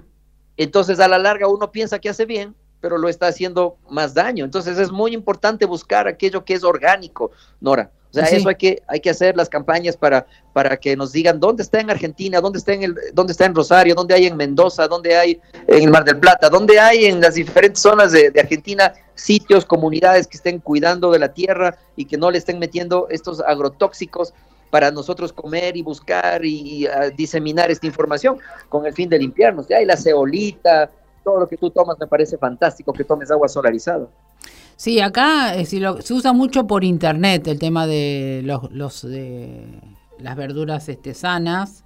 Entonces, 0.57 1.01
a 1.01 1.09
la 1.09 1.19
larga 1.19 1.49
uno 1.49 1.71
piensa 1.71 1.99
que 1.99 2.09
hace 2.09 2.27
bien, 2.27 2.55
pero 2.81 2.99
lo 2.99 3.09
está 3.09 3.27
haciendo 3.29 3.77
más 3.89 4.15
daño. 4.15 4.45
Entonces, 4.45 4.79
es 4.79 4.91
muy 4.91 5.15
importante 5.15 5.65
buscar 5.65 6.07
aquello 6.07 6.45
que 6.45 6.55
es 6.55 6.65
orgánico, 6.65 7.31
Nora. 7.61 7.91
O 8.11 8.17
sea, 8.17 8.27
eso 8.27 8.49
hay 8.49 8.55
que, 8.55 8.81
hay 8.87 9.01
que 9.01 9.11
hacer 9.11 9.37
las 9.37 9.49
campañas 9.49 9.97
para, 9.97 10.25
para 10.53 10.77
que 10.77 10.97
nos 10.97 11.11
digan 11.11 11.41
dónde 11.41 11.65
está 11.65 11.81
en 11.81 11.91
Argentina, 11.91 12.41
dónde 12.41 12.61
está 12.61 12.73
en, 12.73 12.85
el, 12.85 12.95
dónde 13.13 13.33
está 13.33 13.45
en 13.45 13.57
Rosario, 13.57 13.97
dónde 13.97 14.15
hay 14.15 14.27
en 14.27 14.37
Mendoza, 14.37 14.87
dónde 14.87 15.17
hay 15.17 15.41
en 15.67 15.83
el 15.83 15.91
Mar 15.91 16.05
del 16.05 16.21
Plata, 16.21 16.49
dónde 16.49 16.79
hay 16.79 17.07
en 17.07 17.21
las 17.21 17.35
diferentes 17.35 17.83
zonas 17.83 18.13
de, 18.13 18.31
de 18.31 18.39
Argentina 18.39 18.93
sitios, 19.17 19.65
comunidades 19.65 20.29
que 20.29 20.37
estén 20.37 20.61
cuidando 20.61 21.11
de 21.11 21.19
la 21.19 21.33
tierra 21.33 21.77
y 21.97 22.05
que 22.05 22.17
no 22.17 22.31
le 22.31 22.39
estén 22.39 22.61
metiendo 22.61 23.09
estos 23.11 23.41
agrotóxicos 23.41 24.33
para 24.75 24.91
nosotros 24.91 25.33
comer 25.33 25.77
y 25.77 25.83
buscar 25.83 26.45
y, 26.45 26.85
ah, 26.89 27.09
diseminar 27.17 27.71
esta 27.71 27.87
información 27.87 28.39
con 28.69 28.85
el 28.87 28.93
fin 28.93 29.09
de 29.09 29.21
limpiarnos. 29.21 29.69
Ya 29.69 29.77
hay 29.77 29.87
la 29.87 29.97
ceolita, 29.97 30.91
todo 31.23 31.39
lo 31.39 31.49
que 31.49 31.57
tú 31.57 31.71
tomas 31.71 31.97
me 32.01 32.09
parece 32.09 32.37
fantástico 32.39 32.93
que 32.93 33.05
tomes 33.05 33.31
agua 33.31 33.47
solarizada. 33.47 34.09
Sí, 34.75 34.99
acá 34.99 35.55
eh, 35.55 35.65
se 35.65 36.13
usa 36.13 36.33
mucho 36.33 36.67
por 36.67 36.83
internet 36.83 37.47
el 37.47 37.61
tema 37.61 37.87
de 37.87 38.41
los, 38.43 38.69
los 38.73 39.03
de 39.03 39.65
las 40.19 40.35
verduras 40.35 40.89
este, 40.89 41.15
sanas, 41.15 41.85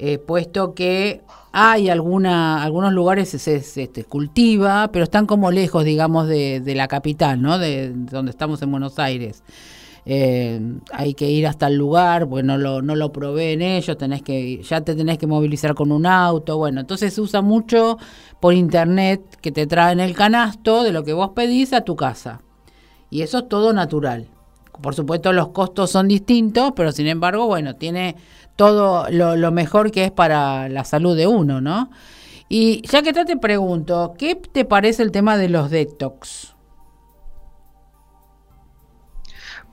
eh, 0.00 0.18
puesto 0.18 0.74
que 0.74 1.20
hay 1.52 1.88
algunos 1.88 2.92
lugares 2.92 3.28
se, 3.28 3.38
se, 3.38 3.82
este, 3.84 4.02
cultiva, 4.02 4.90
pero 4.92 5.04
están 5.04 5.26
como 5.26 5.52
lejos, 5.52 5.84
digamos, 5.84 6.26
de, 6.26 6.58
de 6.58 6.74
la 6.74 6.88
capital, 6.88 7.40
¿no? 7.40 7.56
De 7.56 7.92
donde 7.94 8.32
estamos 8.32 8.60
en 8.62 8.72
Buenos 8.72 8.98
Aires. 8.98 9.44
Eh, 10.08 10.60
hay 10.92 11.14
que 11.14 11.28
ir 11.28 11.48
hasta 11.48 11.66
el 11.66 11.74
lugar, 11.74 12.28
porque 12.28 12.44
no 12.44 12.56
lo, 12.56 12.80
no 12.80 12.94
lo 12.94 13.10
proveen 13.10 13.60
ellos, 13.60 13.98
tenés 13.98 14.22
que, 14.22 14.62
ya 14.62 14.80
te 14.80 14.94
tenés 14.94 15.18
que 15.18 15.26
movilizar 15.26 15.74
con 15.74 15.90
un 15.90 16.06
auto, 16.06 16.56
bueno, 16.58 16.80
entonces 16.80 17.12
se 17.12 17.20
usa 17.20 17.42
mucho 17.42 17.98
por 18.38 18.54
internet 18.54 19.20
que 19.40 19.50
te 19.50 19.66
traen 19.66 19.98
el 19.98 20.14
canasto 20.14 20.84
de 20.84 20.92
lo 20.92 21.02
que 21.02 21.12
vos 21.12 21.30
pedís 21.34 21.72
a 21.72 21.80
tu 21.80 21.96
casa. 21.96 22.40
Y 23.10 23.22
eso 23.22 23.38
es 23.38 23.48
todo 23.48 23.72
natural. 23.72 24.28
Por 24.80 24.94
supuesto 24.94 25.32
los 25.32 25.48
costos 25.48 25.90
son 25.90 26.06
distintos, 26.06 26.72
pero 26.76 26.92
sin 26.92 27.08
embargo, 27.08 27.46
bueno, 27.48 27.74
tiene 27.74 28.14
todo 28.54 29.10
lo, 29.10 29.34
lo 29.34 29.50
mejor 29.50 29.90
que 29.90 30.04
es 30.04 30.12
para 30.12 30.68
la 30.68 30.84
salud 30.84 31.16
de 31.16 31.26
uno, 31.26 31.60
¿no? 31.60 31.90
Y 32.48 32.86
ya 32.86 33.02
que 33.02 33.12
te 33.12 33.36
pregunto, 33.36 34.14
¿qué 34.16 34.36
te 34.36 34.64
parece 34.64 35.02
el 35.02 35.10
tema 35.10 35.36
de 35.36 35.48
los 35.48 35.68
detox? 35.68 36.55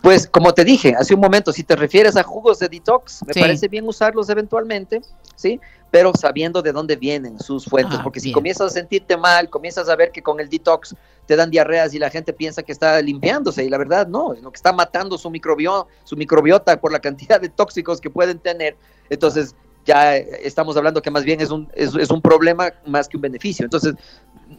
Pues 0.03 0.27
como 0.27 0.53
te 0.53 0.65
dije 0.65 0.93
hace 0.99 1.13
un 1.13 1.21
momento, 1.21 1.53
si 1.53 1.63
te 1.63 1.77
refieres 1.77 2.17
a 2.17 2.23
jugos 2.23 2.59
de 2.59 2.67
detox, 2.67 3.23
me 3.25 3.33
parece 3.33 3.69
bien 3.69 3.87
usarlos 3.87 4.27
eventualmente, 4.29 5.01
¿sí? 5.37 5.61
Pero 5.91 6.11
sabiendo 6.13 6.61
de 6.61 6.73
dónde 6.73 6.97
vienen 6.97 7.39
sus 7.39 7.63
fuentes, 7.63 7.99
ah, 7.99 8.03
porque 8.03 8.19
si 8.19 8.33
comienzas 8.33 8.71
a 8.71 8.73
sentirte 8.73 9.15
mal, 9.15 9.49
comienzas 9.49 9.87
a 9.87 9.95
ver 9.95 10.11
que 10.11 10.21
con 10.21 10.41
el 10.41 10.49
detox 10.49 10.93
te 11.25 11.37
dan 11.37 11.49
diarreas 11.49 11.93
y 11.93 11.99
la 11.99 12.09
gente 12.09 12.33
piensa 12.33 12.63
que 12.63 12.73
está 12.73 13.01
limpiándose 13.01 13.63
y 13.63 13.69
la 13.69 13.77
verdad 13.77 14.05
no, 14.05 14.33
es 14.33 14.41
lo 14.41 14.51
que 14.51 14.57
está 14.57 14.73
matando 14.73 15.17
su, 15.17 15.29
microbio, 15.29 15.87
su 16.03 16.17
microbiota 16.17 16.81
por 16.81 16.91
la 16.91 16.99
cantidad 16.99 17.39
de 17.39 17.47
tóxicos 17.47 18.01
que 18.01 18.09
pueden 18.09 18.39
tener. 18.39 18.75
Entonces 19.09 19.55
ya 19.85 20.17
estamos 20.17 20.75
hablando 20.75 21.01
que 21.01 21.11
más 21.11 21.23
bien 21.23 21.39
es 21.39 21.49
un, 21.49 21.69
es, 21.75 21.95
es 21.95 22.09
un 22.09 22.21
problema 22.21 22.73
más 22.85 23.07
que 23.07 23.15
un 23.15 23.21
beneficio. 23.21 23.63
Entonces 23.63 23.93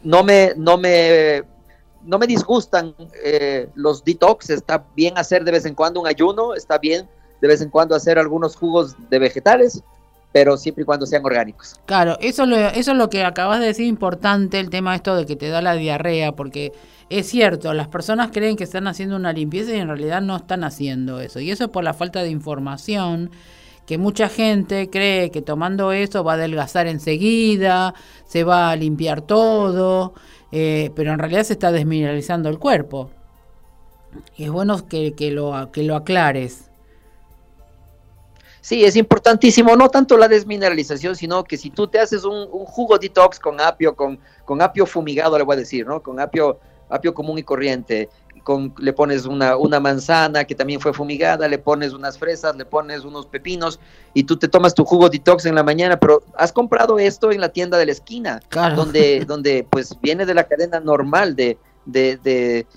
no 0.03 0.23
me, 0.23 0.53
no 0.57 0.79
me 0.79 1.43
no 2.05 2.19
me 2.19 2.27
disgustan 2.27 2.93
eh, 3.23 3.67
los 3.75 4.03
detox, 4.03 4.49
está 4.49 4.85
bien 4.95 5.17
hacer 5.17 5.43
de 5.43 5.51
vez 5.51 5.65
en 5.65 5.75
cuando 5.75 5.99
un 6.01 6.07
ayuno, 6.07 6.53
está 6.53 6.77
bien 6.77 7.07
de 7.41 7.47
vez 7.47 7.61
en 7.61 7.69
cuando 7.69 7.95
hacer 7.95 8.17
algunos 8.17 8.55
jugos 8.55 8.95
de 9.09 9.19
vegetales, 9.19 9.83
pero 10.31 10.57
siempre 10.57 10.83
y 10.83 10.85
cuando 10.85 11.05
sean 11.05 11.25
orgánicos. 11.25 11.79
Claro, 11.85 12.17
eso 12.21 12.43
es 12.43 12.49
lo, 12.49 12.57
eso 12.57 12.91
es 12.91 12.97
lo 12.97 13.09
que 13.09 13.23
acabas 13.23 13.59
de 13.59 13.67
decir 13.67 13.85
importante, 13.85 14.59
el 14.59 14.69
tema 14.69 14.95
esto 14.95 15.15
de 15.15 15.25
que 15.25 15.35
te 15.35 15.49
da 15.49 15.61
la 15.61 15.75
diarrea, 15.75 16.33
porque 16.33 16.73
es 17.09 17.27
cierto, 17.27 17.73
las 17.73 17.87
personas 17.87 18.31
creen 18.31 18.57
que 18.57 18.63
están 18.63 18.87
haciendo 18.87 19.15
una 19.15 19.33
limpieza 19.33 19.73
y 19.73 19.79
en 19.79 19.87
realidad 19.87 20.21
no 20.21 20.35
están 20.35 20.63
haciendo 20.63 21.19
eso, 21.19 21.39
y 21.39 21.51
eso 21.51 21.65
es 21.65 21.69
por 21.69 21.83
la 21.83 21.93
falta 21.93 22.21
de 22.21 22.29
información 22.29 23.31
que 23.85 23.97
mucha 23.97 24.29
gente 24.29 24.89
cree 24.89 25.31
que 25.31 25.41
tomando 25.41 25.91
eso 25.91 26.23
va 26.23 26.33
a 26.33 26.35
adelgazar 26.35 26.87
enseguida, 26.87 27.93
se 28.25 28.43
va 28.43 28.71
a 28.71 28.75
limpiar 28.75 29.21
todo, 29.21 30.15
eh, 30.57 30.89
pero 30.95 31.11
en 31.11 31.19
realidad 31.19 31.43
se 31.43 31.51
está 31.51 31.69
desmineralizando 31.73 32.47
el 32.47 32.59
cuerpo. 32.59 33.11
Y 34.37 34.45
es 34.45 34.49
bueno 34.49 34.87
que, 34.87 35.13
lo, 35.29 35.69
que 35.73 35.83
lo 35.83 35.97
aclares. 35.97 36.71
Sí, 38.61 38.85
es 38.85 38.95
importantísimo, 38.95 39.75
no 39.75 39.89
tanto 39.89 40.17
la 40.17 40.29
desmineralización, 40.29 41.17
sino 41.17 41.43
que 41.43 41.57
si 41.57 41.71
tú 41.71 41.89
te 41.89 41.99
haces 41.99 42.23
un, 42.23 42.47
jugo 42.47 42.97
detox 42.97 43.37
con 43.37 43.59
apio, 43.59 43.97
con, 43.97 44.17
con, 44.45 44.61
apio 44.61 44.85
fumigado, 44.85 45.37
le 45.37 45.43
voy 45.43 45.55
a 45.55 45.59
decir, 45.59 45.85
¿no? 45.85 46.01
Con 46.01 46.21
apio, 46.21 46.57
apio 46.87 47.13
común 47.13 47.37
y 47.37 47.43
corriente, 47.43 48.07
con, 48.45 48.75
le 48.77 48.93
pones 48.93 49.25
una, 49.25 49.57
una, 49.57 49.79
manzana 49.79 50.45
que 50.45 50.53
también 50.53 50.79
fue 50.79 50.93
fumigada, 50.93 51.47
le 51.47 51.57
pones 51.57 51.93
unas 51.93 52.19
fresas, 52.19 52.55
le 52.55 52.63
pones 52.63 53.03
unos 53.03 53.25
pepinos 53.25 53.79
y 54.13 54.23
tú 54.23 54.37
te 54.37 54.47
tomas 54.47 54.75
tu 54.75 54.85
jugo 54.85 55.09
detox 55.09 55.47
en 55.47 55.55
la 55.55 55.63
mañana, 55.63 55.99
pero 55.99 56.21
has 56.37 56.53
comprado 56.53 56.99
esto 56.99 57.31
en 57.31 57.41
la 57.41 57.49
tienda 57.49 57.79
de 57.79 57.87
la 57.87 57.91
esquina, 57.91 58.39
donde, 58.75 59.25
donde 59.27 59.65
pues 59.67 59.99
viene 59.99 60.27
de 60.27 60.35
la 60.35 60.43
cadena 60.43 60.79
normal 60.79 61.35
de, 61.35 61.57
de, 61.87 62.67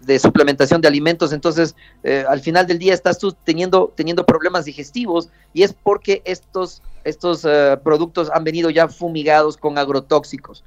de, 0.00 0.18
suplementación 0.18 0.80
de 0.80 0.88
alimentos, 0.88 1.34
entonces 1.34 1.76
eh, 2.04 2.24
al 2.26 2.40
final 2.40 2.66
del 2.66 2.78
día 2.78 2.94
estás 2.94 3.18
tú 3.18 3.32
teniendo, 3.44 3.92
teniendo 3.94 4.24
problemas 4.24 4.64
digestivos 4.64 5.28
y 5.52 5.62
es 5.62 5.74
porque 5.74 6.22
estos, 6.24 6.80
estos 7.04 7.44
uh, 7.44 7.78
productos 7.84 8.30
han 8.32 8.44
venido 8.44 8.70
ya 8.70 8.88
fumigados 8.88 9.58
con 9.58 9.76
agrotóxicos. 9.76 10.64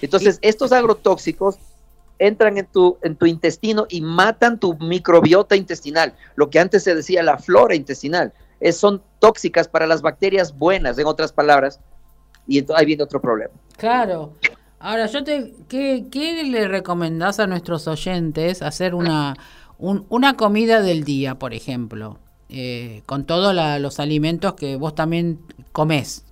Entonces, 0.00 0.38
estos 0.42 0.70
agrotóxicos 0.70 1.58
entran 2.18 2.58
en 2.58 2.66
tu, 2.66 2.98
en 3.02 3.16
tu 3.16 3.26
intestino 3.26 3.86
y 3.88 4.00
matan 4.00 4.58
tu 4.58 4.76
microbiota 4.78 5.56
intestinal, 5.56 6.14
lo 6.36 6.50
que 6.50 6.58
antes 6.58 6.84
se 6.84 6.94
decía 6.94 7.22
la 7.22 7.38
flora 7.38 7.74
intestinal. 7.74 8.32
Es, 8.60 8.76
son 8.76 9.02
tóxicas 9.20 9.68
para 9.68 9.86
las 9.86 10.02
bacterias 10.02 10.56
buenas, 10.56 10.98
en 10.98 11.06
otras 11.06 11.32
palabras, 11.32 11.80
y 12.46 12.58
entonces 12.58 12.80
ahí 12.80 12.86
viene 12.86 13.04
otro 13.04 13.20
problema. 13.20 13.54
Claro. 13.76 14.32
Ahora, 14.80 15.06
yo 15.06 15.22
te, 15.24 15.54
¿qué, 15.68 16.06
qué 16.10 16.44
le 16.44 16.68
recomendás 16.68 17.40
a 17.40 17.46
nuestros 17.46 17.86
oyentes 17.88 18.62
hacer 18.62 18.94
una, 18.94 19.36
una 19.78 20.36
comida 20.36 20.82
del 20.82 21.04
día, 21.04 21.36
por 21.38 21.52
ejemplo, 21.54 22.18
eh, 22.48 23.02
con 23.06 23.24
todos 23.24 23.54
los 23.80 24.00
alimentos 24.00 24.54
que 24.54 24.76
vos 24.76 24.94
también 24.94 25.40
comés? 25.72 26.24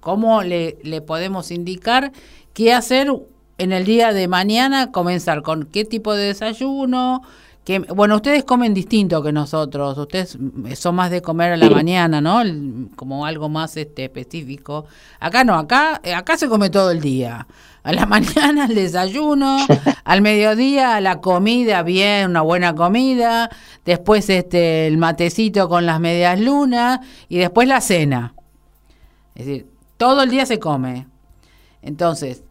¿Cómo 0.00 0.42
le, 0.42 0.78
le 0.82 1.00
podemos 1.00 1.50
indicar 1.50 2.12
qué 2.52 2.74
hacer 2.74 3.10
en 3.58 3.72
el 3.72 3.84
día 3.84 4.12
de 4.12 4.28
mañana 4.28 4.92
comenzar 4.92 5.42
con 5.42 5.64
qué 5.64 5.84
tipo 5.84 6.14
de 6.14 6.26
desayuno. 6.26 7.22
Que, 7.64 7.80
bueno, 7.80 8.14
ustedes 8.16 8.44
comen 8.44 8.74
distinto 8.74 9.24
que 9.24 9.32
nosotros, 9.32 9.98
ustedes 9.98 10.38
son 10.76 10.94
más 10.94 11.10
de 11.10 11.20
comer 11.20 11.52
a 11.52 11.56
la 11.56 11.68
mañana, 11.68 12.20
¿no? 12.20 12.40
como 12.94 13.26
algo 13.26 13.48
más 13.48 13.76
este 13.76 14.04
específico. 14.04 14.86
Acá 15.18 15.42
no, 15.42 15.54
acá 15.54 16.00
acá 16.14 16.36
se 16.36 16.48
come 16.48 16.70
todo 16.70 16.92
el 16.92 17.00
día. 17.00 17.48
A 17.82 17.92
la 17.92 18.06
mañana 18.06 18.66
el 18.66 18.74
desayuno, 18.76 19.58
al 20.04 20.22
mediodía 20.22 21.00
la 21.00 21.20
comida, 21.20 21.82
bien, 21.82 22.30
una 22.30 22.42
buena 22.42 22.72
comida, 22.76 23.50
después 23.84 24.30
este 24.30 24.86
el 24.86 24.96
matecito 24.96 25.68
con 25.68 25.86
las 25.86 25.98
medias 25.98 26.38
lunas 26.38 27.00
y 27.28 27.38
después 27.38 27.66
la 27.66 27.80
cena. 27.80 28.34
Es 29.34 29.46
decir, 29.46 29.66
todo 29.96 30.22
el 30.22 30.30
día 30.30 30.46
se 30.46 30.60
come. 30.60 31.08
Entonces, 31.82 32.44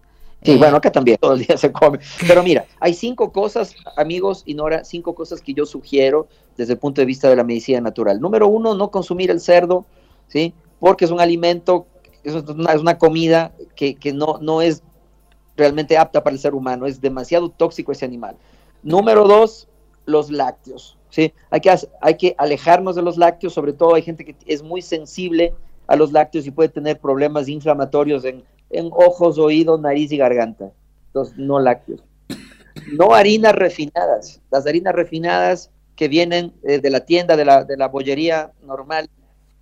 Sí, 0.45 0.57
bueno, 0.57 0.77
acá 0.77 0.91
también 0.91 1.17
todo 1.19 1.33
el 1.33 1.45
día 1.45 1.57
se 1.57 1.71
come. 1.71 1.99
Pero 2.27 2.43
mira, 2.43 2.65
hay 2.79 2.93
cinco 2.93 3.31
cosas, 3.31 3.75
amigos 3.97 4.43
y 4.45 4.53
Nora, 4.53 4.83
cinco 4.83 5.15
cosas 5.15 5.41
que 5.41 5.53
yo 5.53 5.65
sugiero 5.65 6.27
desde 6.55 6.73
el 6.73 6.79
punto 6.79 7.01
de 7.01 7.05
vista 7.05 7.29
de 7.29 7.35
la 7.35 7.43
medicina 7.43 7.81
natural. 7.81 8.21
Número 8.21 8.47
uno, 8.47 8.75
no 8.75 8.91
consumir 8.91 9.31
el 9.31 9.39
cerdo, 9.39 9.85
¿sí? 10.27 10.53
Porque 10.79 11.05
es 11.05 11.11
un 11.11 11.19
alimento, 11.19 11.87
es 12.23 12.35
una, 12.35 12.73
es 12.73 12.81
una 12.81 12.97
comida 12.97 13.53
que, 13.75 13.95
que 13.95 14.13
no, 14.13 14.37
no 14.39 14.61
es 14.61 14.83
realmente 15.57 15.97
apta 15.97 16.23
para 16.23 16.33
el 16.33 16.39
ser 16.39 16.53
humano, 16.53 16.85
es 16.85 17.01
demasiado 17.01 17.49
tóxico 17.49 17.91
ese 17.91 18.05
animal. 18.05 18.35
Número 18.83 19.27
dos, 19.27 19.67
los 20.05 20.29
lácteos, 20.29 20.97
¿sí? 21.09 21.33
Hay 21.49 21.61
que, 21.61 21.73
hay 22.01 22.17
que 22.17 22.35
alejarnos 22.37 22.95
de 22.95 23.01
los 23.01 23.17
lácteos, 23.17 23.53
sobre 23.53 23.73
todo 23.73 23.95
hay 23.95 24.03
gente 24.03 24.23
que 24.25 24.35
es 24.45 24.61
muy 24.61 24.81
sensible 24.81 25.53
a 25.87 25.95
los 25.95 26.11
lácteos 26.11 26.45
y 26.45 26.51
puede 26.51 26.69
tener 26.69 26.99
problemas 26.99 27.47
inflamatorios 27.47 28.25
en 28.25 28.43
en 28.69 28.89
ojos, 28.91 29.37
oídos, 29.37 29.79
nariz 29.79 30.11
y 30.11 30.17
garganta. 30.17 30.71
Entonces, 31.07 31.37
no 31.37 31.59
lácteos. 31.59 32.03
No 32.93 33.13
harinas 33.13 33.55
refinadas. 33.55 34.41
Las 34.51 34.67
harinas 34.67 34.93
refinadas 34.93 35.71
que 35.95 36.07
vienen 36.07 36.53
eh, 36.63 36.79
de 36.79 36.89
la 36.89 37.05
tienda, 37.05 37.37
de 37.37 37.45
la, 37.45 37.63
de 37.63 37.77
la 37.77 37.87
bollería 37.87 38.51
normal, 38.63 39.09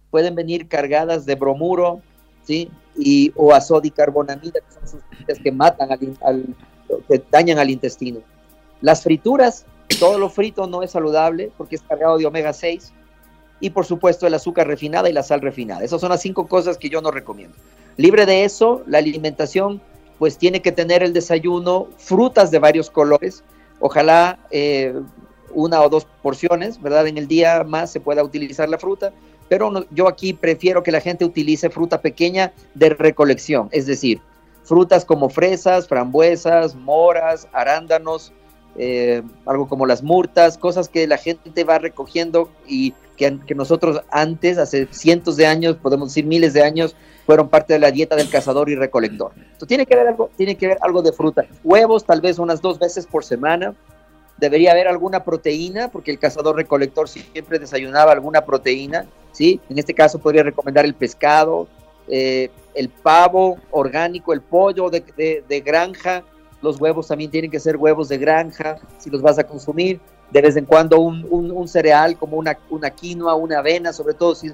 pueden 0.10 0.36
venir 0.36 0.68
cargadas 0.68 1.26
de 1.26 1.36
bromuro, 1.36 2.02
¿sí? 2.44 2.70
Y, 2.98 3.32
o 3.36 3.54
azodicarbonamida, 3.54 4.60
que 4.60 4.74
son 4.74 4.88
sustancias 4.88 5.39
que 5.44 5.52
matan, 5.52 5.89
al, 5.92 6.56
que 7.08 7.24
dañan 7.32 7.60
al 7.60 7.70
intestino. 7.70 8.20
Las 8.82 9.04
frituras, 9.04 9.66
todo 10.00 10.20
lo 10.20 10.30
frito 10.30 10.68
no 10.68 10.84
es 10.84 10.92
saludable 10.92 11.52
porque 11.58 11.76
es 11.76 11.82
cargado 11.82 12.18
de 12.18 12.26
omega 12.26 12.54
6. 12.54 12.94
Y 13.60 13.70
por 13.70 13.86
supuesto 13.86 14.28
el 14.28 14.34
azúcar 14.34 14.68
refinada 14.68 15.10
y 15.10 15.13
la 15.13 15.24
sal 15.24 15.39
refinada. 15.42 15.84
Esas 15.84 16.02
son 16.02 16.10
las 16.10 16.22
cinco 16.22 16.48
cosas 16.48 16.78
que 16.78 16.89
yo 16.89 17.02
no 17.02 17.12
recomiendo. 17.12 17.56
Libre 17.98 18.26
de 18.26 18.44
eso, 18.44 18.84
la 18.88 18.98
alimentación 18.98 19.82
pues 20.20 20.38
tiene 20.38 20.62
que 20.62 20.72
tener 20.72 21.04
el 21.04 21.14
desayuno, 21.14 21.88
frutas 21.98 22.50
de 22.50 22.60
varios 22.60 22.90
colores, 22.90 23.44
ojalá 23.80 24.40
eh, 24.52 24.94
una 25.54 25.82
o 25.82 25.90
dos 25.90 26.08
porciones, 26.22 26.82
¿verdad? 26.82 27.08
En 27.08 27.18
el 27.18 27.28
día 27.28 27.64
más 27.64 27.92
se 27.92 28.00
pueda 28.00 28.24
utilizar 28.24 28.70
la 28.70 28.78
fruta, 28.78 29.14
pero 29.50 29.72
yo 29.92 30.08
aquí 30.08 30.34
prefiero 30.34 30.82
que 30.82 30.92
la 30.92 31.02
gente 31.02 31.26
utilice 31.26 31.70
fruta 31.70 32.02
pequeña 32.02 32.54
de 32.74 32.90
recolección, 32.90 33.70
es 33.72 33.86
decir, 33.86 34.22
frutas 34.64 35.04
como 35.06 35.30
fresas, 35.30 35.88
frambuesas, 35.88 36.76
moras, 36.76 37.48
arándanos, 37.52 38.32
eh, 38.78 39.22
algo 39.46 39.68
como 39.68 39.86
las 39.86 40.04
murtas, 40.04 40.58
cosas 40.58 40.90
que 40.90 41.08
la 41.08 41.18
gente 41.18 41.64
va 41.64 41.80
recogiendo 41.80 42.50
y 42.68 42.94
que, 43.18 43.56
nosotros 43.56 44.02
antes, 44.10 44.58
hace 44.58 44.88
cientos 44.91 45.38
de 45.38 45.45
años, 45.45 45.78
podemos 45.78 46.10
decir 46.10 46.26
miles 46.26 46.54
de 46.54 46.64
años, 46.64 46.95
fueron 47.26 47.47
parte 47.47 47.74
de 47.74 47.80
la 47.80 47.91
dieta 47.91 48.16
del 48.16 48.30
cazador 48.30 48.70
y 48.70 48.76
recolector. 48.76 49.32
Entonces 49.36 49.68
tiene 49.68 49.86
que 49.86 49.93
haber 49.93 50.08
algo, 50.08 50.30
tiene 50.36 50.56
que 50.56 50.66
haber 50.66 50.78
algo 50.82 51.02
de 51.02 51.14
fruta. 51.14 51.45
Huevos 51.64 52.04
tal 52.04 52.22
vez 52.22 52.39
unas 52.39 52.62
dos 52.62 52.80
veces 52.80 53.06
por 53.06 53.24
semana. 53.24 53.76
Debería 54.38 54.72
haber 54.72 54.88
alguna 54.88 55.24
proteína, 55.24 55.89
porque 55.89 56.12
el 56.12 56.20
cazador 56.20 56.56
recolector 56.56 57.08
siempre 57.08 57.60
desayunaba 57.60 58.12
alguna 58.12 58.43
proteína, 58.43 59.06
¿sí? 59.32 59.62
En 59.70 59.78
este 59.78 59.93
caso 59.93 60.20
podría 60.20 60.43
recomendar 60.43 60.86
el 60.86 60.95
pescado, 60.95 61.68
eh, 62.08 62.50
el 62.74 62.89
pavo 62.89 63.58
orgánico, 63.72 64.34
el 64.34 64.41
pollo 64.41 64.89
de, 64.89 65.64
granja, 65.66 66.24
los 66.64 66.80
huevos 66.80 67.07
también 67.07 67.30
tienen 67.30 67.51
que 67.51 67.59
ser 67.59 67.76
huevos 67.78 68.07
de 68.07 68.18
granja, 68.18 68.78
si 68.97 69.09
los 69.09 69.22
vas 69.22 69.38
a 69.38 69.43
consumir, 69.43 69.99
de 70.32 70.41
vez 70.41 70.55
en 70.55 70.66
cuando 70.66 70.99
un, 70.99 71.28
un, 71.30 71.51
un 71.51 71.68
cereal 71.68 72.18
como 72.18 72.38
una, 72.38 72.57
una, 72.70 72.89
quinoa, 72.89 73.36
una 73.36 73.59
avena, 73.59 73.91
sobre 73.91 74.14
todo 74.14 74.34
si 74.34 74.51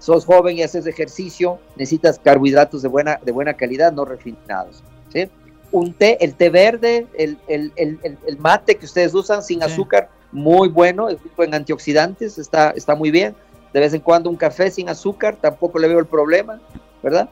sos 0.00 0.26
joven 0.26 0.58
y 0.58 0.62
haces 0.62 0.86
ejercicio, 0.86 1.60
necesitas 1.76 2.18
carbohidratos 2.18 2.82
de 2.82 2.88
buena, 2.88 3.20
de 3.24 3.32
buena 3.32 3.54
calidad, 3.54 3.92
no 3.92 4.04
refinados. 4.04 4.82
¿sí? 5.12 5.30
Un 5.70 5.94
té, 5.94 6.18
el 6.22 6.34
té 6.34 6.50
verde, 6.50 7.06
el, 7.14 7.38
el, 7.46 7.72
el, 7.76 7.98
el 8.02 8.38
mate 8.38 8.74
que 8.74 8.84
ustedes 8.84 9.14
usan 9.14 9.42
sin 9.42 9.62
azúcar, 9.62 10.10
muy 10.32 10.68
bueno, 10.68 11.08
es 11.08 11.22
rico 11.22 11.44
en 11.44 11.54
antioxidantes, 11.54 12.36
está, 12.38 12.70
está 12.72 12.96
muy 12.96 13.12
bien. 13.12 13.36
De 13.72 13.80
vez 13.80 13.94
en 13.94 14.00
cuando 14.00 14.28
un 14.28 14.36
café 14.36 14.70
sin 14.70 14.88
azúcar, 14.88 15.36
tampoco 15.40 15.78
le 15.78 15.86
veo 15.88 16.00
el 16.00 16.06
problema, 16.06 16.60
¿verdad? 17.02 17.28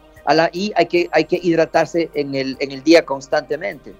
Y 0.53 0.73
hay 0.77 0.87
que, 0.87 1.09
hay 1.13 1.25
que 1.25 1.41
hidratarse 1.43 2.11
en 2.15 2.35
el, 2.35 2.57
en 2.61 2.71
el 2.71 2.83
día 2.83 3.05
constantemente. 3.05 3.95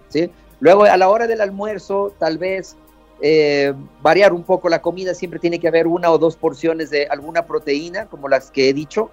Luego, 0.61 0.85
a 0.85 0.97
la 0.97 1.09
hora 1.09 1.27
del 1.27 1.41
almuerzo, 1.41 2.15
tal 2.19 2.39
vez 2.39 2.77
eh, 3.21 3.73
variar 4.01 4.33
un 4.33 4.43
poco 4.43 4.69
la 4.69 4.81
comida, 4.81 5.15
siempre 5.15 5.41
tiene 5.41 5.59
que 5.59 5.69
haber 5.69 5.87
una 5.87 6.11
o 6.11 6.19
dos 6.19 6.37
porciones 6.37 6.91
de 6.91 7.07
alguna 7.07 7.47
proteína, 7.47 8.07
como 8.07 8.29
las 8.29 8.51
que 8.51 8.69
he 8.69 8.73
dicho, 8.73 9.11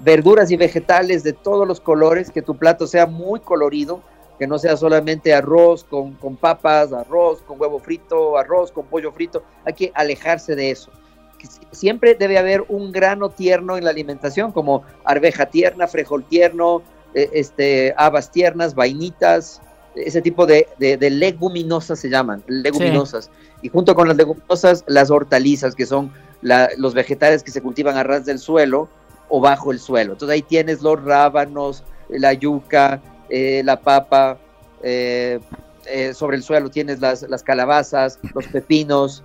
verduras 0.00 0.50
y 0.50 0.56
vegetales 0.56 1.22
de 1.22 1.32
todos 1.32 1.66
los 1.66 1.80
colores, 1.80 2.30
que 2.30 2.42
tu 2.42 2.56
plato 2.56 2.86
sea 2.86 3.06
muy 3.06 3.40
colorido, 3.40 4.02
que 4.38 4.46
no 4.46 4.58
sea 4.58 4.76
solamente 4.76 5.34
arroz 5.34 5.84
con, 5.84 6.14
con 6.14 6.36
papas, 6.36 6.92
arroz 6.92 7.42
con 7.42 7.60
huevo 7.60 7.78
frito, 7.78 8.36
arroz 8.36 8.72
con 8.72 8.86
pollo 8.86 9.12
frito, 9.12 9.42
hay 9.64 9.74
que 9.74 9.92
alejarse 9.94 10.56
de 10.56 10.70
eso. 10.70 10.90
Siempre 11.70 12.14
debe 12.14 12.38
haber 12.38 12.64
un 12.68 12.92
grano 12.92 13.30
tierno 13.30 13.76
en 13.76 13.84
la 13.84 13.90
alimentación, 13.90 14.52
como 14.52 14.84
arveja 15.04 15.46
tierna, 15.46 15.88
frejol 15.88 16.24
tierno, 16.24 16.82
eh, 17.14 17.30
este, 17.32 17.94
habas 17.96 18.30
tiernas, 18.30 18.74
vainitas, 18.74 19.60
ese 19.94 20.22
tipo 20.22 20.46
de, 20.46 20.66
leguminosas 20.78 21.98
se 21.98 22.08
llaman, 22.08 22.42
leguminosas. 22.46 23.30
Y 23.60 23.68
junto 23.68 23.94
con 23.94 24.08
las 24.08 24.16
leguminosas, 24.16 24.84
las 24.86 25.10
hortalizas, 25.10 25.74
que 25.74 25.86
son 25.86 26.12
los 26.42 26.94
vegetales 26.94 27.42
que 27.42 27.50
se 27.50 27.60
cultivan 27.60 27.96
a 27.96 28.02
ras 28.02 28.24
del 28.24 28.38
suelo 28.38 28.88
o 29.28 29.40
bajo 29.40 29.72
el 29.72 29.78
suelo. 29.78 30.12
Entonces 30.12 30.34
ahí 30.34 30.42
tienes 30.42 30.82
los 30.82 31.02
rábanos, 31.02 31.84
la 32.08 32.32
yuca, 32.32 33.00
eh, 33.28 33.62
la 33.64 33.80
papa, 33.80 34.38
eh, 34.82 35.40
eh, 35.86 36.14
sobre 36.14 36.36
el 36.36 36.42
suelo 36.42 36.70
tienes 36.70 37.00
las, 37.00 37.22
las 37.22 37.42
calabazas, 37.42 38.18
los 38.34 38.46
pepinos, 38.46 39.22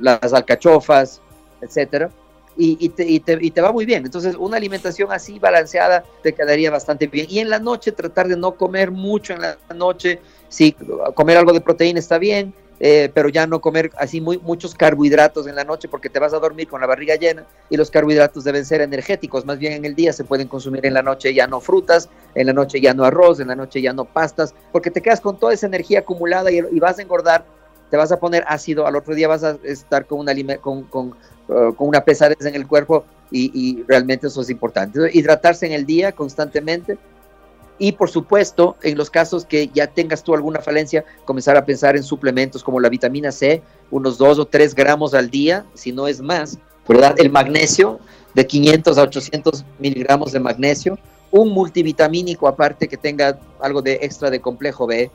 las 0.00 0.32
alcachofas, 0.32 1.20
etcétera 1.60 2.10
y, 2.56 2.88
te, 2.90 3.08
y, 3.08 3.20
te, 3.20 3.38
y, 3.40 3.50
te, 3.50 3.60
va 3.60 3.72
muy 3.72 3.86
bien. 3.86 4.04
Entonces, 4.04 4.36
una 4.36 4.56
alimentación 4.56 5.10
así 5.12 5.38
balanceada 5.38 6.04
te 6.22 6.34
quedaría 6.34 6.70
bastante 6.70 7.06
bien. 7.06 7.26
Y 7.30 7.38
en 7.38 7.48
la 7.48 7.58
noche, 7.58 7.92
tratar 7.92 8.28
de 8.28 8.36
no 8.36 8.54
comer 8.54 8.90
mucho 8.90 9.32
en 9.32 9.40
la 9.40 9.56
noche. 9.74 10.20
Sí, 10.48 10.76
comer 11.14 11.38
algo 11.38 11.52
de 11.52 11.60
proteína 11.60 12.00
está 12.00 12.18
bien, 12.18 12.52
eh, 12.80 13.10
pero 13.14 13.28
ya 13.28 13.46
no 13.46 13.60
comer 13.60 13.92
así 13.96 14.20
muchos 14.20 14.74
carbohidratos 14.74 15.46
en 15.46 15.54
la 15.54 15.64
noche 15.64 15.86
porque 15.86 16.10
te 16.10 16.18
vas 16.18 16.34
a 16.34 16.38
dormir 16.38 16.66
con 16.66 16.80
la 16.80 16.88
barriga 16.88 17.14
llena 17.14 17.46
y 17.68 17.76
los 17.76 17.88
carbohidratos 17.88 18.42
deben 18.42 18.66
ser 18.66 18.80
energéticos. 18.80 19.46
Más 19.46 19.58
bien 19.58 19.74
en 19.74 19.84
el 19.84 19.94
día 19.94 20.12
se 20.12 20.24
pueden 20.24 20.48
consumir 20.48 20.84
en 20.84 20.94
la 20.94 21.02
noche 21.02 21.32
ya 21.32 21.46
no 21.46 21.60
frutas, 21.60 22.10
en 22.34 22.46
la 22.48 22.52
noche 22.52 22.80
ya 22.80 22.92
no 22.92 23.04
arroz, 23.04 23.38
en 23.38 23.48
la 23.48 23.54
noche 23.54 23.80
ya 23.80 23.92
no 23.92 24.04
pastas, 24.04 24.54
porque 24.72 24.90
te 24.90 25.00
quedas 25.00 25.20
con 25.20 25.38
toda 25.38 25.54
esa 25.54 25.66
energía 25.66 26.00
acumulada 26.00 26.50
y 26.50 26.80
vas 26.80 26.98
a 26.98 27.02
engordar 27.02 27.44
te 27.90 27.96
vas 27.96 28.12
a 28.12 28.18
poner 28.18 28.44
ácido, 28.46 28.86
al 28.86 28.96
otro 28.96 29.14
día 29.14 29.28
vas 29.28 29.44
a 29.44 29.58
estar 29.64 30.06
con 30.06 30.20
una, 30.20 30.34
con, 30.58 30.84
con, 30.84 31.14
uh, 31.48 31.74
con 31.74 31.88
una 31.88 32.02
pesadez 32.02 32.44
en 32.46 32.54
el 32.54 32.66
cuerpo 32.66 33.04
y, 33.30 33.50
y, 33.54 33.82
realmente 33.84 34.28
eso 34.28 34.40
es 34.40 34.50
importante. 34.50 34.98
Hidratarse 35.12 35.66
en 35.66 35.72
el 35.72 35.86
día 35.86 36.12
constantemente 36.12 36.98
y 37.82 37.92
por 37.92 38.10
supuesto, 38.10 38.76
en 38.82 38.98
los 38.98 39.08
casos 39.08 39.46
que 39.46 39.68
ya 39.72 39.86
tengas 39.86 40.22
tú 40.22 40.34
alguna 40.34 40.60
falencia, 40.60 41.02
comenzar 41.24 41.56
a 41.56 41.64
pensar 41.64 41.96
en 41.96 42.02
suplementos 42.02 42.62
como 42.62 42.78
la 42.78 42.90
vitamina 42.90 43.32
C, 43.32 43.62
unos 43.90 44.18
2 44.18 44.38
o 44.38 44.44
3 44.44 44.74
gramos 44.74 45.14
al 45.14 45.30
día, 45.30 45.64
si 45.72 45.90
no 45.90 46.06
es 46.06 46.20
más, 46.20 46.58
¿verdad? 46.86 47.14
El 47.16 47.30
magnesio, 47.30 47.98
de 48.34 48.46
500 48.46 48.98
a 48.98 49.02
800 49.02 49.64
miligramos 49.78 50.32
de 50.32 50.40
magnesio, 50.40 50.98
un 51.30 51.52
multivitamínico 51.52 52.48
aparte 52.48 52.86
que 52.86 52.98
tenga 52.98 53.38
algo 53.60 53.80
de 53.80 53.94
extra 54.02 54.28
de 54.28 54.40
complejo 54.42 54.86
B, 54.86 55.10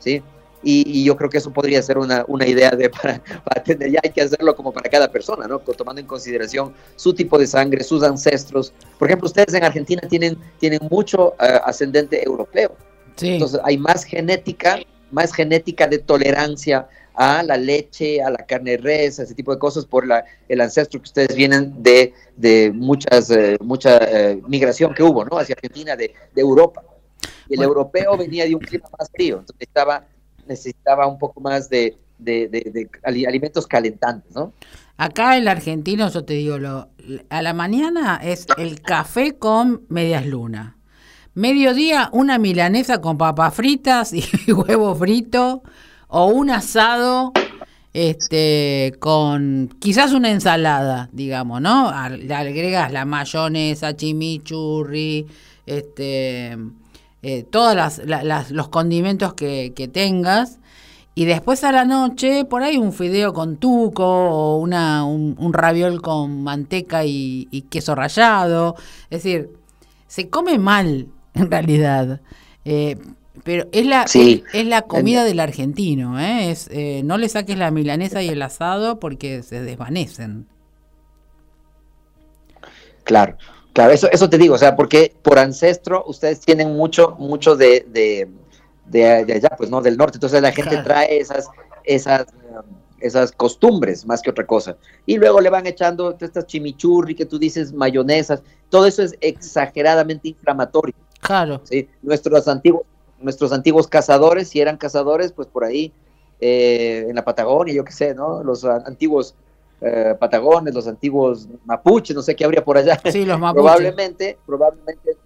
¿sí? 0.00 0.20
Y, 0.62 1.04
yo 1.04 1.16
creo 1.16 1.30
que 1.30 1.38
eso 1.38 1.52
podría 1.52 1.80
ser 1.82 1.98
una, 1.98 2.24
una 2.26 2.46
idea 2.46 2.70
de 2.70 2.90
para, 2.90 3.22
para, 3.44 3.62
tener, 3.62 3.90
ya 3.90 4.00
hay 4.02 4.10
que 4.10 4.22
hacerlo 4.22 4.54
como 4.56 4.72
para 4.72 4.90
cada 4.90 5.10
persona, 5.10 5.46
¿no? 5.46 5.58
Tomando 5.60 6.00
en 6.00 6.06
consideración 6.06 6.74
su 6.96 7.14
tipo 7.14 7.38
de 7.38 7.46
sangre, 7.46 7.84
sus 7.84 8.02
ancestros. 8.02 8.72
Por 8.98 9.08
ejemplo, 9.08 9.26
ustedes 9.26 9.54
en 9.54 9.64
Argentina 9.64 10.02
tienen, 10.08 10.36
tienen 10.58 10.80
mucho 10.90 11.34
uh, 11.40 11.64
ascendente 11.64 12.24
europeo. 12.24 12.76
Sí. 13.16 13.34
Entonces 13.34 13.60
hay 13.64 13.78
más 13.78 14.04
genética, 14.04 14.80
más 15.10 15.32
genética 15.32 15.86
de 15.86 15.98
tolerancia 15.98 16.88
a 17.14 17.42
la 17.42 17.56
leche, 17.56 18.22
a 18.22 18.30
la 18.30 18.38
carne 18.38 18.76
res, 18.76 19.18
a 19.18 19.24
ese 19.24 19.34
tipo 19.34 19.52
de 19.52 19.58
cosas 19.58 19.84
por 19.84 20.06
la, 20.06 20.24
el 20.48 20.60
ancestro 20.60 21.00
que 21.00 21.06
ustedes 21.06 21.34
vienen 21.34 21.82
de, 21.82 22.14
de 22.36 22.70
muchas, 22.72 23.30
eh, 23.30 23.56
mucha 23.60 23.98
eh, 23.98 24.40
migración 24.46 24.94
que 24.94 25.02
hubo, 25.02 25.24
¿no? 25.24 25.36
Hacia 25.36 25.54
Argentina 25.54 25.96
de, 25.96 26.14
de 26.32 26.40
Europa. 26.40 26.84
Y 27.48 27.54
el 27.54 27.56
bueno. 27.56 27.72
europeo 27.72 28.16
venía 28.16 28.44
de 28.44 28.54
un 28.54 28.60
clima 28.60 28.88
más 28.96 29.10
frío, 29.10 29.38
entonces 29.40 29.66
estaba 29.66 30.06
necesitaba 30.48 31.06
un 31.06 31.18
poco 31.18 31.40
más 31.40 31.68
de, 31.68 31.96
alimentos 33.04 33.66
calentantes, 33.66 34.34
¿no? 34.34 34.52
Acá 34.96 35.36
el 35.36 35.46
argentino, 35.46 36.10
yo 36.10 36.24
te 36.24 36.34
digo, 36.34 36.58
lo, 36.58 36.88
a 37.30 37.42
la 37.42 37.54
mañana 37.54 38.18
es 38.22 38.46
el 38.56 38.80
café 38.80 39.36
con 39.36 39.82
medias 39.88 40.26
lunas. 40.26 40.74
Mediodía, 41.34 42.10
una 42.12 42.38
milanesa 42.38 43.00
con 43.00 43.16
papas 43.16 43.54
fritas 43.54 44.12
y 44.12 44.24
huevo 44.52 44.94
frito, 44.96 45.62
o 46.08 46.26
un 46.26 46.50
asado 46.50 47.32
este 47.92 48.94
con 48.98 49.74
quizás 49.78 50.12
una 50.12 50.30
ensalada, 50.30 51.08
digamos, 51.12 51.60
¿no? 51.60 51.92
Le 52.08 52.34
agregas 52.34 52.92
la 52.92 53.04
mayonesa, 53.04 53.96
chimichurri, 53.96 55.26
este 55.66 56.56
eh, 57.22 57.42
todos 57.42 57.74
las, 57.74 57.98
las, 58.06 58.50
los 58.50 58.68
condimentos 58.68 59.34
que, 59.34 59.72
que, 59.74 59.88
tengas. 59.88 60.58
Y 61.14 61.24
después 61.24 61.64
a 61.64 61.72
la 61.72 61.84
noche, 61.84 62.44
por 62.44 62.62
ahí 62.62 62.76
un 62.76 62.92
fideo 62.92 63.32
con 63.32 63.56
tuco 63.56 64.04
o 64.06 64.58
una, 64.58 65.04
un, 65.04 65.34
un 65.38 65.52
raviol 65.52 66.00
con 66.00 66.44
manteca 66.44 67.04
y, 67.04 67.48
y, 67.50 67.62
queso 67.62 67.94
rallado. 67.94 68.76
Es 69.10 69.24
decir, 69.24 69.50
se 70.06 70.28
come 70.28 70.58
mal 70.58 71.08
en 71.34 71.50
realidad. 71.50 72.20
Eh, 72.64 72.96
pero 73.44 73.68
es 73.72 73.86
la, 73.86 74.06
sí. 74.06 74.44
es, 74.48 74.60
es, 74.60 74.66
la 74.66 74.82
comida 74.82 75.24
del 75.24 75.40
argentino. 75.40 76.20
¿eh? 76.20 76.50
Es, 76.50 76.68
eh, 76.70 77.02
no 77.04 77.18
le 77.18 77.28
saques 77.28 77.56
la 77.58 77.70
milanesa 77.70 78.22
y 78.22 78.28
el 78.28 78.42
asado 78.42 79.00
porque 79.00 79.42
se 79.42 79.62
desvanecen. 79.62 80.46
Claro. 83.04 83.38
Claro, 83.72 83.92
eso, 83.92 84.08
eso 84.10 84.28
te 84.28 84.38
digo, 84.38 84.54
o 84.54 84.58
sea, 84.58 84.74
porque 84.74 85.14
por 85.22 85.38
ancestro 85.38 86.04
ustedes 86.06 86.40
tienen 86.40 86.76
mucho, 86.76 87.14
mucho 87.18 87.54
de, 87.54 87.86
de, 87.88 88.28
de, 88.86 89.24
de 89.24 89.32
allá, 89.34 89.50
pues, 89.56 89.70
¿no? 89.70 89.80
Del 89.80 89.96
norte. 89.96 90.16
Entonces 90.16 90.42
la 90.42 90.52
gente 90.52 90.70
claro. 90.70 90.84
trae 90.84 91.18
esas, 91.18 91.48
esas, 91.84 92.26
esas 93.00 93.32
costumbres 93.32 94.04
más 94.06 94.20
que 94.22 94.30
otra 94.30 94.46
cosa. 94.46 94.76
Y 95.06 95.16
luego 95.16 95.40
le 95.40 95.50
van 95.50 95.66
echando 95.66 96.16
estas 96.20 96.46
chimichurri 96.46 97.14
que 97.14 97.26
tú 97.26 97.38
dices, 97.38 97.72
mayonesas. 97.72 98.42
Todo 98.68 98.86
eso 98.86 99.02
es 99.02 99.14
exageradamente 99.20 100.28
inflamatorio. 100.28 100.94
Claro. 101.20 101.60
¿sí? 101.64 101.88
Nuestros 102.02 102.48
antiguos, 102.48 102.82
nuestros 103.20 103.52
antiguos 103.52 103.86
cazadores, 103.86 104.48
si 104.48 104.60
eran 104.60 104.76
cazadores, 104.76 105.32
pues 105.32 105.48
por 105.48 105.64
ahí, 105.64 105.92
eh, 106.40 107.06
en 107.08 107.14
la 107.16 107.24
Patagonia, 107.24 107.74
yo 107.74 107.84
qué 107.84 107.92
sé, 107.92 108.14
¿no? 108.14 108.42
Los 108.42 108.64
antiguos 108.64 109.34
eh, 109.80 110.14
patagones, 110.18 110.74
los 110.74 110.88
antiguos 110.88 111.48
mapuches, 111.64 112.14
no 112.14 112.22
sé 112.22 112.34
qué 112.34 112.44
habría 112.44 112.64
por 112.64 112.76
allá. 112.76 113.00
Sí, 113.12 113.24
los 113.24 113.38
mapuches. 113.40 113.62
Probablemente, 113.62 114.38
probablemente 114.46 115.16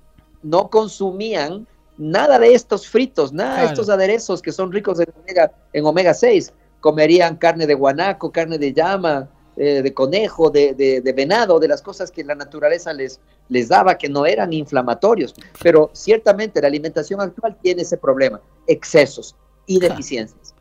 no 0.43 0.69
consumían 0.69 1.67
nada 1.97 2.39
de 2.39 2.55
estos 2.55 2.89
fritos, 2.89 3.33
nada 3.33 3.55
claro. 3.55 3.69
de 3.69 3.73
estos 3.75 3.89
aderezos 3.89 4.43
que 4.43 4.53
son 4.53 4.73
ricos 4.73 5.01
en 5.01 5.07
omega, 5.23 5.53
en 5.73 5.87
omega 5.87 6.15
6. 6.15 6.53
Comerían 6.81 7.37
carne 7.37 7.67
de 7.67 7.75
guanaco, 7.75 8.33
carne 8.33 8.59
de 8.59 8.73
llama, 8.73 9.29
eh, 9.57 9.83
de 9.83 9.95
conejo, 9.95 10.51
de, 10.51 10.75
de, 10.75 11.01
de, 11.01 11.13
venado, 11.13 11.61
de 11.61 11.69
las 11.69 11.83
cosas 11.83 12.11
que 12.11 12.25
la 12.25 12.35
naturaleza 12.35 12.93
les, 12.93 13.21
les 13.49 13.69
daba 13.69 13.97
que 13.97 14.09
no 14.09 14.27
eran 14.27 14.53
inflamatorios. 14.53 15.35
Pero 15.63 15.91
ciertamente 15.93 16.61
la 16.61 16.69
alimentación 16.69 17.21
actual 17.21 17.57
tiene 17.63 17.83
ese 17.83 17.97
problema, 17.97 18.41
excesos 18.67 19.37
y 19.67 19.79
deficiencias. 19.79 20.55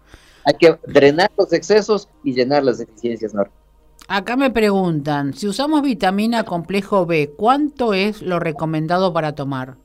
Hay 0.46 0.56
que 0.56 0.78
drenar 0.88 1.32
los 1.38 1.54
excesos 1.54 2.10
y 2.24 2.34
llenar 2.34 2.64
las 2.64 2.80
deficiencias, 2.80 3.34
¿no? 3.34 3.46
Acá 4.14 4.36
me 4.36 4.52
preguntan, 4.52 5.34
si 5.34 5.48
usamos 5.48 5.84
vitamina 5.84 6.44
complejo 6.44 7.06
B, 7.06 7.32
¿cuánto 7.38 7.94
es 7.94 8.22
lo 8.22 8.42
recomendado 8.42 9.14
para 9.14 9.36
tomar? 9.36 9.78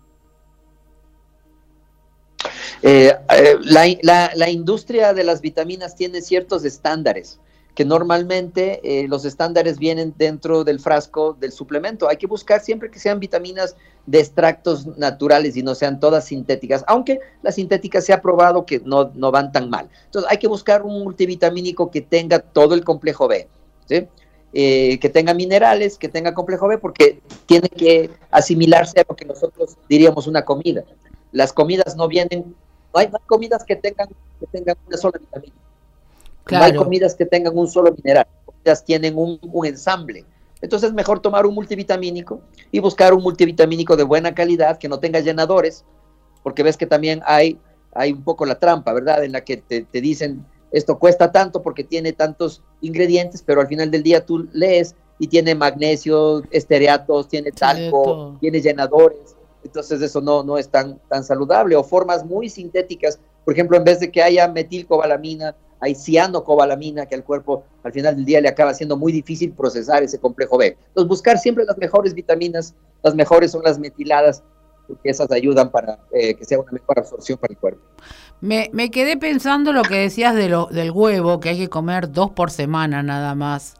Eh, 2.83 3.14
eh, 3.31 3.55
la, 3.62 3.87
la, 4.03 4.33
la, 4.35 4.51
industria 4.51 5.14
de 5.14 5.22
las 5.22 5.41
vitaminas 5.41 5.95
tiene 5.95 6.22
ciertos 6.22 6.64
estándares 6.64 7.39
que 7.77 7.85
normalmente 7.85 8.81
eh, 8.83 9.07
los 9.07 9.24
estándares 9.24 9.79
vienen 9.79 10.12
dentro 10.18 10.64
del 10.64 10.81
frasco 10.81 11.37
del 11.39 11.53
suplemento. 11.53 12.09
Hay 12.09 12.16
que 12.16 12.27
buscar 12.27 12.61
siempre 12.61 12.91
que 12.91 12.99
sean 12.99 13.20
vitaminas 13.20 13.77
de 14.07 14.18
extractos 14.18 14.89
naturales 14.99 15.57
y 15.57 15.62
no 15.62 15.77
sean 15.77 16.01
todas 16.01 16.24
sintéticas, 16.24 16.83
aunque 16.89 17.20
las 17.43 17.55
sintéticas 17.55 18.05
se 18.05 18.12
ha 18.12 18.20
probado 18.20 18.66
que 18.66 18.81
no, 18.81 19.12
no 19.14 19.31
van 19.31 19.53
tan 19.53 19.70
mal. 19.70 19.89
Entonces 20.07 20.29
hay 20.29 20.39
que 20.39 20.49
buscar 20.49 20.83
un 20.83 21.05
multivitamínico 21.05 21.93
que 21.93 22.01
tenga 22.01 22.41
todo 22.41 22.74
el 22.74 22.83
complejo 22.83 23.29
B. 23.29 23.47
¿sí? 23.87 24.07
Eh, 24.53 24.99
que 25.01 25.09
tenga 25.09 25.34
minerales, 25.34 25.99
que 25.99 26.09
tenga 26.09 26.32
complejo 26.32 26.68
B, 26.68 26.78
porque 26.78 27.20
tiene 27.47 27.68
que 27.68 28.11
asimilarse 28.30 29.01
a 29.01 29.05
lo 29.09 29.14
que 29.14 29.24
nosotros 29.24 29.76
diríamos 29.89 30.26
una 30.26 30.45
comida. 30.45 30.84
Las 31.32 31.53
comidas 31.53 31.97
no 31.97 32.09
vienen, 32.09 32.55
no 32.95 33.01
hay, 33.01 33.09
no 33.09 33.18
hay 33.18 33.26
comidas 33.26 33.64
que 33.64 33.76
tengan, 33.76 34.09
que 34.41 34.47
tengan 34.47 34.76
una 34.87 34.97
sola 34.97 35.18
vitamina. 35.18 35.55
Claro. 36.45 36.64
No 36.64 36.72
hay 36.72 36.76
comidas 36.78 37.14
que 37.14 37.26
tengan 37.26 37.59
un 37.59 37.68
solo 37.68 37.93
mineral, 37.93 38.26
ellas 38.64 38.84
tienen 38.84 39.18
un, 39.18 39.39
un 39.43 39.66
ensamble. 39.66 40.24
Entonces 40.62 40.89
es 40.89 40.95
mejor 40.95 41.20
tomar 41.20 41.45
un 41.45 41.55
multivitamínico 41.55 42.41
y 42.70 42.78
buscar 42.78 43.12
un 43.12 43.22
multivitamínico 43.22 43.97
de 43.97 44.05
buena 44.05 44.34
calidad, 44.34 44.78
que 44.78 44.89
no 44.89 44.99
tenga 44.99 45.20
llenadores, 45.20 45.84
porque 46.43 46.62
ves 46.62 46.78
que 46.78 46.87
también 46.87 47.20
hay, 47.26 47.59
hay 47.93 48.12
un 48.12 48.22
poco 48.22 48.47
la 48.47 48.59
trampa, 48.59 48.93
¿verdad? 48.95 49.22
En 49.22 49.32
la 49.32 49.43
que 49.43 49.59
te, 49.59 49.82
te 49.82 50.01
dicen 50.01 50.47
esto 50.77 50.99
cuesta 50.99 51.33
tanto 51.33 51.62
porque 51.62 51.85
tiene 51.85 52.12
tantos 52.12 52.62
ingredientes, 52.83 53.43
pero 53.43 53.62
al 53.62 53.66
final 53.66 53.91
del 53.91 54.03
día 54.03 54.27
tú 54.27 54.47
lees 54.53 54.95
y 55.18 55.27
tiene 55.29 55.55
magnesio, 55.55 56.43
estereatos, 56.51 57.29
tiene 57.29 57.51
talco, 57.51 58.37
tiene 58.41 58.61
llenadores, 58.61 59.37
entonces 59.64 60.03
eso 60.03 60.20
no, 60.20 60.43
no 60.43 60.59
es 60.59 60.68
tan, 60.68 60.99
tan 61.09 61.24
saludable, 61.24 61.77
o 61.77 61.83
formas 61.83 62.27
muy 62.27 62.51
sintéticas, 62.51 63.18
por 63.47 63.55
ejemplo, 63.55 63.79
en 63.79 63.85
vez 63.85 64.01
de 64.01 64.11
que 64.11 64.22
haya 64.22 64.49
metilcobalamina, 64.49 65.57
hay 65.81 65.95
cianocobalamina 65.95 67.07
que 67.07 67.14
al 67.14 67.24
cuerpo 67.24 67.64
al 67.83 67.93
final 67.93 68.16
del 68.16 68.27
día 68.27 68.43
le 68.43 68.49
acaba 68.49 68.74
siendo 68.74 68.99
muy 68.99 69.12
difícil 69.12 69.53
procesar 69.53 70.03
ese 70.03 70.18
complejo 70.18 70.59
B. 70.59 70.77
Entonces 70.89 71.09
buscar 71.09 71.39
siempre 71.39 71.64
las 71.64 71.79
mejores 71.79 72.12
vitaminas, 72.12 72.74
las 73.03 73.14
mejores 73.14 73.53
son 73.53 73.62
las 73.62 73.79
metiladas, 73.79 74.43
porque 74.87 75.11
esas 75.11 75.30
ayudan 75.30 75.70
para 75.70 75.99
eh, 76.12 76.34
que 76.34 76.45
sea 76.45 76.59
una 76.59 76.72
mejor 76.72 76.99
absorción 76.99 77.39
para 77.39 77.53
el 77.53 77.59
cuerpo. 77.59 77.80
Me, 78.41 78.70
me 78.72 78.91
quedé 78.91 79.16
pensando 79.16 79.72
lo 79.72 79.82
que 79.82 79.97
decías 79.97 80.34
de 80.34 80.49
lo, 80.49 80.66
del 80.66 80.91
huevo, 80.91 81.41
que 81.41 81.51
hay 81.51 81.59
que 81.59 81.68
comer 81.68 82.12
dos 82.12 82.30
por 82.30 82.51
semana 82.51 83.03
nada 83.03 83.34
más. 83.34 83.74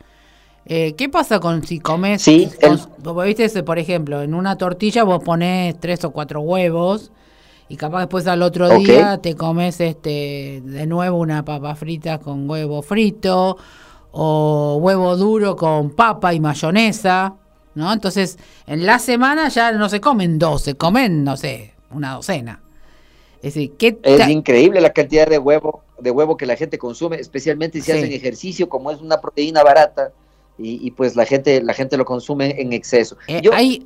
Eh, 0.69 0.95
¿Qué 0.95 1.09
pasa 1.09 1.39
con 1.39 1.63
si 1.65 1.79
comes, 1.79 2.23
sí, 2.23 2.51
viste, 3.25 3.63
por 3.63 3.79
ejemplo, 3.79 4.23
en 4.23 4.35
una 4.35 4.59
tortilla 4.59 5.05
vos 5.05 5.23
pones 5.23 5.79
tres 5.79 6.05
o 6.05 6.11
cuatro 6.11 6.41
huevos 6.41 7.13
y 7.69 7.77
capaz 7.77 8.01
después 8.01 8.27
al 8.27 8.43
otro 8.43 8.69
día 8.71 9.19
te 9.19 9.37
comes 9.37 9.81
este 9.81 10.63
de 10.65 10.87
nuevo 10.87 11.19
una 11.19 11.45
papa 11.45 11.77
frita 11.77 12.19
con 12.19 12.51
huevo 12.51 12.83
frito 12.83 13.59
o 14.11 14.79
huevo 14.81 15.17
duro 15.17 15.55
con 15.55 15.91
papa 15.91 16.35
y 16.35 16.41
mayonesa, 16.41 17.37
¿no? 17.77 17.93
Entonces, 17.93 18.39
en 18.67 18.85
la 18.87 18.99
semana 18.99 19.49
ya 19.49 19.71
no 19.71 19.89
se 19.89 20.01
comen 20.01 20.39
dos, 20.39 20.63
se 20.63 20.75
comen, 20.75 21.23
no 21.23 21.37
sé, 21.37 21.75
una 21.91 22.15
docena. 22.15 22.63
Es, 23.37 23.55
decir, 23.55 23.73
¿qué 23.79 23.99
es 24.03 24.29
increíble 24.29 24.81
la 24.81 24.93
cantidad 24.93 25.29
de 25.29 25.39
huevo, 25.39 25.83
de 26.01 26.11
huevo 26.11 26.37
que 26.37 26.47
la 26.47 26.57
gente 26.57 26.79
consume, 26.79 27.17
especialmente 27.17 27.81
si 27.81 27.93
hacen 27.93 28.11
ejercicio, 28.11 28.69
como 28.69 28.91
es 28.91 29.01
una 29.01 29.21
proteína 29.21 29.63
barata 29.63 30.11
y, 30.59 30.91
pues 30.93 31.17
la 31.17 31.27
gente 31.27 31.63
la 31.63 31.75
gente 31.75 31.99
lo 31.99 32.07
consume 32.07 32.61
en 32.61 32.73
exceso. 32.73 33.19
Eh, 33.29 33.43
hay, 33.53 33.85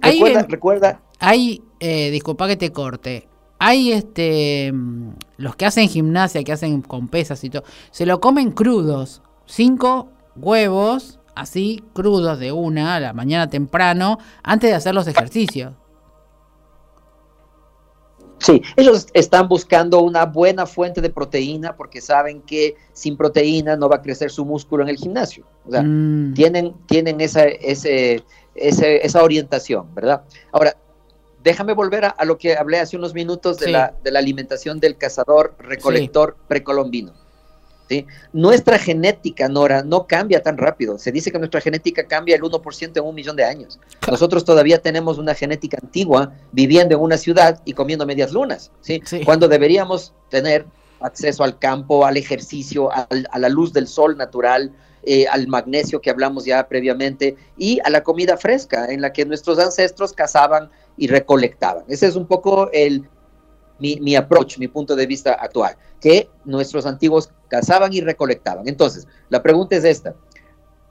recuerda, 0.48 1.02
hay, 1.18 1.60
eh, 1.80 2.10
disculpa 2.10 2.46
que 2.46 2.56
te 2.56 2.70
corte, 2.70 3.26
hay 3.58 3.90
este 3.90 4.70
mm, 4.72 5.10
los 5.38 5.56
que 5.56 5.66
hacen 5.66 5.88
gimnasia, 5.88 6.44
que 6.44 6.52
hacen 6.52 6.80
con 6.80 7.08
pesas 7.08 7.42
y 7.42 7.50
todo, 7.50 7.64
se 7.90 8.06
lo 8.06 8.20
comen 8.20 8.52
crudos, 8.52 9.20
cinco 9.46 10.08
huevos 10.36 11.19
así 11.40 11.82
crudos 11.94 12.38
de 12.38 12.52
una 12.52 12.96
a 12.96 13.00
la 13.00 13.12
mañana 13.12 13.48
temprano 13.48 14.18
antes 14.42 14.70
de 14.70 14.76
hacer 14.76 14.94
los 14.94 15.06
ejercicios. 15.06 15.72
Sí, 18.38 18.62
ellos 18.76 19.06
están 19.12 19.48
buscando 19.48 20.00
una 20.00 20.24
buena 20.24 20.64
fuente 20.64 21.02
de 21.02 21.10
proteína 21.10 21.76
porque 21.76 22.00
saben 22.00 22.40
que 22.40 22.74
sin 22.94 23.16
proteína 23.16 23.76
no 23.76 23.88
va 23.88 23.96
a 23.96 24.02
crecer 24.02 24.30
su 24.30 24.46
músculo 24.46 24.82
en 24.82 24.88
el 24.88 24.96
gimnasio. 24.96 25.44
O 25.66 25.70
sea, 25.70 25.82
mm. 25.82 26.32
tienen, 26.34 26.74
tienen 26.86 27.20
esa, 27.20 27.44
ese, 27.44 28.24
esa 28.54 29.22
orientación, 29.22 29.94
¿verdad? 29.94 30.22
Ahora, 30.52 30.74
déjame 31.42 31.74
volver 31.74 32.06
a, 32.06 32.24
lo 32.24 32.38
que 32.38 32.56
hablé 32.56 32.80
hace 32.80 32.96
unos 32.96 33.12
minutos 33.12 33.58
de, 33.58 33.70
la, 33.70 33.94
de 34.02 34.10
la 34.10 34.18
alimentación 34.18 34.80
del 34.80 34.96
cazador 34.96 35.54
recolector 35.58 36.36
precolombino. 36.48 37.12
Nuestra 38.32 38.78
genética, 38.78 39.48
Nora, 39.48 39.82
no 39.82 40.06
cambia 40.06 40.42
tan 40.42 40.56
rápido. 40.58 40.98
Se 40.98 41.12
dice 41.12 41.30
que 41.30 41.38
nuestra 41.38 41.60
genética 41.60 42.06
cambia 42.06 42.36
el 42.36 42.42
1% 42.42 42.96
en 42.96 43.04
un 43.04 43.14
millón 43.14 43.36
de 43.36 43.44
años. 43.44 43.78
Nosotros 44.08 44.44
todavía 44.44 44.80
tenemos 44.80 45.18
una 45.18 45.34
genética 45.34 45.78
antigua 45.82 46.32
viviendo 46.52 46.94
en 46.94 47.00
una 47.00 47.16
ciudad 47.16 47.60
y 47.64 47.72
comiendo 47.72 48.06
medias 48.06 48.32
lunas, 48.32 48.70
¿sí? 48.80 49.02
Cuando 49.24 49.48
deberíamos 49.48 50.12
tener 50.28 50.66
acceso 51.00 51.44
al 51.44 51.58
campo, 51.58 52.04
al 52.04 52.16
ejercicio, 52.16 52.90
a 52.92 53.38
la 53.38 53.48
luz 53.48 53.72
del 53.72 53.86
sol 53.86 54.16
natural, 54.16 54.72
eh, 55.02 55.26
al 55.28 55.48
magnesio 55.48 56.02
que 56.02 56.10
hablamos 56.10 56.44
ya 56.44 56.68
previamente 56.68 57.34
y 57.56 57.80
a 57.84 57.88
la 57.90 58.02
comida 58.02 58.36
fresca 58.36 58.84
en 58.92 59.00
la 59.00 59.14
que 59.14 59.24
nuestros 59.24 59.58
ancestros 59.58 60.12
cazaban 60.12 60.70
y 60.98 61.06
recolectaban. 61.06 61.84
Ese 61.88 62.06
es 62.06 62.16
un 62.16 62.26
poco 62.26 62.70
el, 62.72 63.08
mi, 63.80 63.98
mi 64.00 64.16
approach, 64.16 64.58
mi 64.58 64.68
punto 64.68 64.94
de 64.94 65.06
vista 65.06 65.34
actual, 65.34 65.76
que 66.00 66.28
nuestros 66.44 66.86
antiguos 66.86 67.30
cazaban 67.48 67.92
y 67.92 68.00
recolectaban. 68.00 68.68
Entonces, 68.68 69.06
la 69.28 69.42
pregunta 69.42 69.76
es 69.76 69.84
esta. 69.84 70.14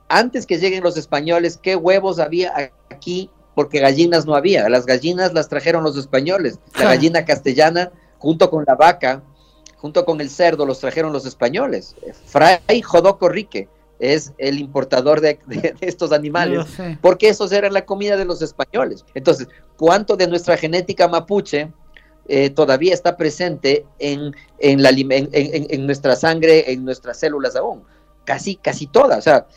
Antes 0.08 0.46
que 0.46 0.58
lleguen 0.58 0.82
los 0.82 0.96
españoles, 0.96 1.58
¿qué 1.60 1.76
huevos 1.76 2.18
había 2.18 2.72
aquí? 2.90 3.30
Porque 3.54 3.80
gallinas 3.80 4.26
no 4.26 4.34
había. 4.34 4.68
Las 4.68 4.86
gallinas 4.86 5.32
las 5.32 5.48
trajeron 5.48 5.84
los 5.84 5.96
españoles. 5.96 6.58
La 6.78 6.84
gallina 6.84 7.24
castellana, 7.24 7.92
junto 8.18 8.50
con 8.50 8.64
la 8.66 8.74
vaca, 8.74 9.22
junto 9.76 10.04
con 10.04 10.20
el 10.20 10.28
cerdo, 10.28 10.66
los 10.66 10.80
trajeron 10.80 11.12
los 11.12 11.26
españoles. 11.26 11.96
Fray 12.26 12.82
Jodoco 12.82 13.28
Rique 13.28 13.68
es 14.00 14.32
el 14.38 14.58
importador 14.58 15.20
de, 15.20 15.38
estos 15.80 16.10
animales, 16.10 16.66
porque 17.00 17.28
esos 17.28 17.52
eran 17.52 17.72
la 17.72 17.84
comida 17.84 18.16
de 18.16 18.24
los 18.24 18.42
españoles. 18.42 19.04
Entonces, 19.14 19.48
¿cuánto 19.76 20.16
de 20.16 20.26
nuestra 20.26 20.56
genética 20.56 21.06
mapuche 21.06 21.72
eh, 22.32 22.48
todavía 22.48 22.94
está 22.94 23.16
presente 23.16 23.84
en, 23.98 24.36
en, 24.60 24.84
la, 24.84 24.90
en, 24.90 25.84
nuestra 25.84 26.14
sangre, 26.14 26.70
en 26.70 26.84
nuestras 26.84 27.18
células 27.18 27.56
aún. 27.56 27.82
Casi, 28.24 28.54
casi 28.54 28.86
todas. 28.86 29.18
O 29.18 29.22
sea, 29.22 29.48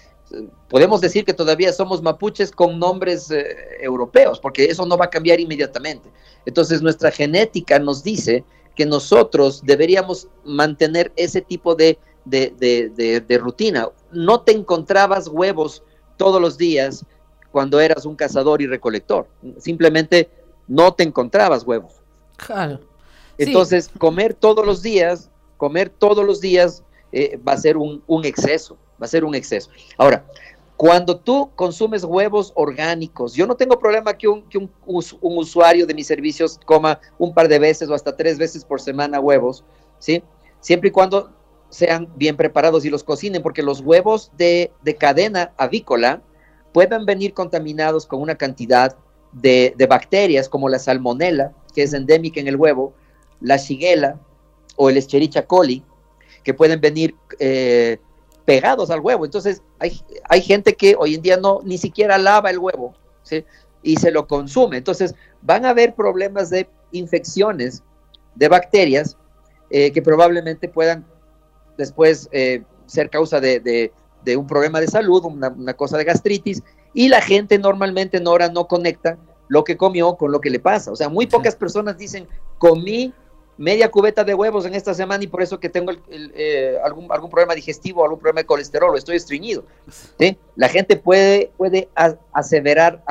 podemos 0.70 1.00
decir 1.00 1.24
que 1.24 1.36
todavía 1.36 1.72
somos 1.72 2.02
mapuches 2.02 2.50
con 2.50 2.80
nombres 2.80 3.30
eh, 3.30 3.46
europeos, 3.80 4.40
porque 4.40 4.66
eso 4.66 4.88
no 4.88 4.98
va 4.98 5.06
a 5.06 5.10
cambiar 5.12 5.40
inmediatamente. 5.40 6.10
Entonces, 6.48 6.82
nuestra 6.82 7.12
genética 7.12 7.78
nos 7.78 8.04
dice 8.04 8.44
que 8.76 8.88
nosotros 8.88 9.62
deberíamos 9.64 10.28
mantener 10.44 11.12
ese 11.16 11.42
tipo 11.42 11.76
de, 11.76 12.00
de 12.26 13.38
rutina. 13.40 13.88
No 14.12 14.42
te 14.42 14.52
encontrabas 14.52 15.28
huevos 15.28 15.84
todos 16.18 16.42
los 16.42 16.58
días 16.58 17.06
cuando 17.52 17.80
eras 17.80 18.08
un 18.08 18.16
cazador 18.16 18.64
y 18.64 18.66
recolector. 18.66 19.28
Simplemente 19.60 20.28
no 20.68 20.96
te 20.96 21.04
encontrabas 21.04 21.68
huevos. 21.68 22.03
Claro. 22.38 22.80
Entonces, 23.38 23.90
comer 23.98 24.34
todos 24.34 24.66
los 24.66 24.82
días, 24.82 25.30
comer 25.58 25.90
todos 25.90 26.26
los 26.26 26.40
días 26.42 26.84
eh, 27.12 27.40
va 27.48 27.54
a 27.54 27.58
ser 27.58 27.78
un, 27.78 28.02
exceso, 28.24 28.78
va 29.02 29.06
a 29.06 29.08
ser 29.08 29.24
un 29.24 29.36
exceso. 29.36 29.70
Ahora, 29.98 30.26
cuando 30.78 31.18
tú 31.18 31.52
consumes 31.56 32.04
huevos 32.04 32.52
orgánicos, 32.56 33.34
yo 33.34 33.46
no 33.48 33.56
tengo 33.56 33.80
problema 33.80 34.14
que, 34.18 34.28
un, 34.28 34.44
usuario 35.22 35.86
de 35.86 35.94
mis 35.94 36.08
servicios 36.08 36.60
coma 36.66 37.00
un 37.18 37.34
par 37.34 37.48
de 37.48 37.60
veces 37.60 37.90
o 37.90 37.94
hasta 37.94 38.16
tres 38.16 38.38
veces 38.38 38.66
por 38.66 38.82
semana 38.82 39.20
huevos, 39.20 39.64
¿sí? 40.00 40.24
Siempre 40.60 40.90
y 40.90 40.92
cuando 40.92 41.32
sean 41.70 42.08
bien 42.16 42.38
preparados 42.38 42.86
y 42.86 42.90
los 42.90 43.04
cocinen, 43.04 43.42
porque 43.42 43.64
los 43.64 43.82
huevos 43.82 44.32
de, 44.38 44.72
de 44.82 44.96
cadena 44.96 45.54
avícola 45.58 46.22
pueden 46.72 47.06
venir 47.06 47.34
contaminados 47.34 48.06
con 48.06 48.22
una 48.22 48.36
cantidad 48.36 48.96
de, 49.34 49.76
bacterias 49.90 50.48
como 50.48 50.70
la 50.70 50.80
salmonella, 50.80 51.52
que 51.74 51.84
es 51.84 51.94
endémica 51.94 52.40
en 52.40 52.48
el 52.48 52.56
huevo, 52.56 52.94
la 53.42 53.58
shigella 53.58 54.20
o 54.76 54.90
el 54.90 54.98
escherichia 54.98 55.46
coli, 55.46 55.84
que 56.44 56.54
pueden 56.54 56.80
venir 56.80 57.16
eh, 57.40 57.98
pegados 58.46 58.90
al 58.90 59.00
huevo. 59.00 59.26
Entonces, 59.26 59.62
hay, 59.80 60.00
hay, 60.30 60.42
gente 60.42 60.74
que 60.74 60.96
hoy 60.98 61.16
en 61.16 61.22
día 61.22 61.38
no 61.38 61.62
ni 61.64 61.78
siquiera 61.78 62.18
lava 62.18 62.50
el 62.50 62.60
huevo 62.60 62.94
y 63.82 63.96
se 63.98 64.12
lo 64.12 64.28
consume. 64.28 64.78
Entonces, 64.78 65.16
van 65.42 65.66
a 65.66 65.70
haber 65.70 65.96
problemas 65.96 66.50
de 66.50 66.68
infecciones 66.92 67.84
de 68.36 68.48
bacterias 68.48 69.18
eh, 69.70 69.92
que 69.92 70.02
probablemente 70.02 70.70
puedan 70.70 71.06
después 71.78 72.30
eh, 72.32 72.64
ser 72.86 73.10
causa 73.10 73.40
de, 73.40 73.92
un 74.38 74.48
problema 74.48 74.80
de 74.80 74.88
salud, 74.88 75.26
una, 75.26 75.50
una 75.50 75.74
cosa 75.74 75.98
de 75.98 76.04
gastritis, 76.04 76.62
y 76.94 77.10
la 77.10 77.22
gente 77.22 77.58
normalmente 77.58 78.20
Nora 78.20 78.50
no 78.50 78.68
conecta 78.68 79.18
lo 79.48 79.64
que 79.64 79.78
comió 79.78 80.16
con 80.16 80.32
lo 80.32 80.42
que 80.42 80.50
le 80.50 80.60
pasa. 80.60 80.92
O 80.92 80.96
sea, 80.96 81.10
muy 81.10 81.28
pocas 81.28 81.56
personas 81.56 81.98
dicen, 81.98 82.28
comí 82.58 83.14
media 83.56 83.92
cubeta 83.92 84.24
de 84.24 84.34
huevos 84.34 84.66
en 84.66 84.74
esta 84.74 84.94
semana 84.96 85.24
y 85.24 85.28
por 85.28 85.44
eso 85.44 85.60
que 85.60 85.70
tengo 85.70 85.92
eh, 86.10 86.78
algún, 86.84 87.12
algún 87.12 87.30
problema 87.30 87.54
digestivo, 87.54 88.04
algún 88.04 88.20
problema 88.20 88.42
de 88.42 88.46
colesterol, 88.48 88.98
estoy 88.98 89.16
estreñido. 89.16 89.64
¿sí? 90.18 90.38
La 90.56 90.70
gente 90.70 90.96
puede, 90.96 91.52
puede 91.56 91.88
aseverar 92.32 93.04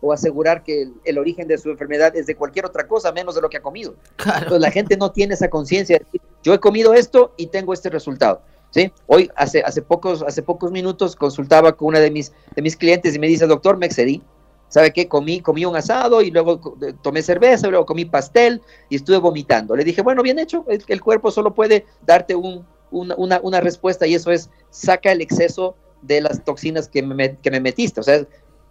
o 0.00 0.12
asegurar 0.12 0.62
que 0.62 0.88
el, 1.04 1.18
origen 1.18 1.46
de 1.46 1.58
su 1.58 1.70
enfermedad 1.70 2.16
es 2.16 2.26
de 2.26 2.34
cualquier 2.34 2.64
otra 2.64 2.86
cosa, 2.86 3.12
menos 3.12 3.34
de 3.34 3.42
lo 3.42 3.50
que 3.50 3.58
ha 3.58 3.62
comido. 3.62 3.94
Entonces 4.18 4.60
la 4.60 4.70
gente 4.70 4.96
no 4.96 5.12
tiene 5.12 5.34
esa 5.34 5.50
conciencia 5.50 6.00
yo 6.42 6.54
he 6.54 6.58
comido 6.58 6.94
esto 6.94 7.32
y 7.36 7.46
tengo 7.46 7.72
este 7.72 7.88
resultado. 7.88 8.42
¿Sí? 8.72 8.92
Hoy, 9.06 9.30
hace, 9.36 9.62
hace, 9.62 9.82
pocos, 9.82 10.22
hace 10.22 10.42
pocos 10.42 10.72
minutos, 10.72 11.14
consultaba 11.14 11.72
con 11.72 11.88
una 11.88 12.00
de 12.00 12.10
mis, 12.10 12.32
de 12.56 12.62
mis 12.62 12.76
clientes 12.76 13.14
y 13.14 13.18
me 13.18 13.28
dice, 13.28 13.46
doctor, 13.46 13.76
me 13.76 13.86
excedí. 13.86 14.22
¿Sabe 14.68 14.90
qué? 14.90 15.06
Comí, 15.06 15.40
comí 15.40 15.66
un 15.66 15.76
asado 15.76 16.22
y 16.22 16.30
luego 16.30 16.58
tomé 17.02 17.22
cerveza, 17.22 17.68
luego 17.68 17.84
comí 17.84 18.06
pastel 18.06 18.62
y 18.88 18.96
estuve 18.96 19.18
vomitando. 19.18 19.76
Le 19.76 19.84
dije, 19.84 20.00
bueno, 20.00 20.22
bien 20.22 20.38
hecho, 20.38 20.64
el, 20.66 20.82
el 20.88 21.00
cuerpo 21.02 21.30
solo 21.30 21.52
puede 21.54 21.84
darte 22.06 22.34
un, 22.34 22.64
una, 22.90 23.38
una, 23.42 23.60
respuesta 23.60 24.06
y 24.06 24.14
eso 24.14 24.30
es, 24.30 24.48
saca 24.70 25.12
el 25.12 25.20
exceso 25.20 25.76
de 26.00 26.22
las 26.22 26.42
toxinas 26.42 26.88
que 26.88 27.02
me, 27.02 27.36
que 27.36 27.50
me 27.50 27.60
metiste. 27.60 28.00
O 28.00 28.02
sea, 28.02 28.26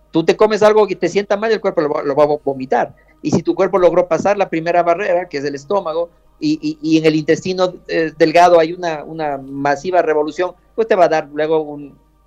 tú 0.09 0.25
te 0.25 0.35
comes 0.35 0.63
algo 0.63 0.87
que 0.87 0.95
te 0.95 1.07
sienta 1.07 1.37
mal, 1.37 1.51
el 1.51 1.61
cuerpo 1.61 1.81
lo, 1.81 2.01
lo 2.01 2.15
va 2.15 2.23
a 2.23 2.37
vomitar. 2.43 2.95
Y 3.21 3.29
si 3.29 3.43
tu 3.43 3.53
cuerpo 3.53 3.77
logró 3.77 4.07
pasar 4.07 4.37
la 4.37 4.49
primera 4.49 4.81
barrera, 4.81 5.29
que 5.29 5.37
es 5.37 5.45
el 5.45 5.53
estómago, 5.53 6.09
y, 6.41 6.97
en 6.97 7.05
el 7.05 7.15
intestino 7.15 7.75
eh, 7.87 8.11
delgado 8.17 8.59
hay 8.59 8.73
una, 8.73 9.37
masiva 9.37 10.01
revolución, 10.01 10.53
pues 10.75 10.87
te 10.87 10.95
va 10.95 11.05
a 11.05 11.09
dar 11.09 11.29
luego 11.31 11.77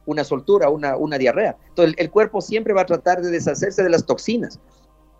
una 0.06 0.24
soltura, 0.24 0.68
una, 0.70 0.96
una 0.96 1.18
diarrea. 1.18 1.56
Entonces 1.68 1.94
el, 1.98 2.10
cuerpo 2.10 2.40
siempre 2.40 2.72
va 2.72 2.82
a 2.82 2.86
tratar 2.86 3.20
de 3.20 3.30
deshacerse 3.30 3.82
de 3.82 3.90
las 3.90 4.06
toxinas. 4.06 4.60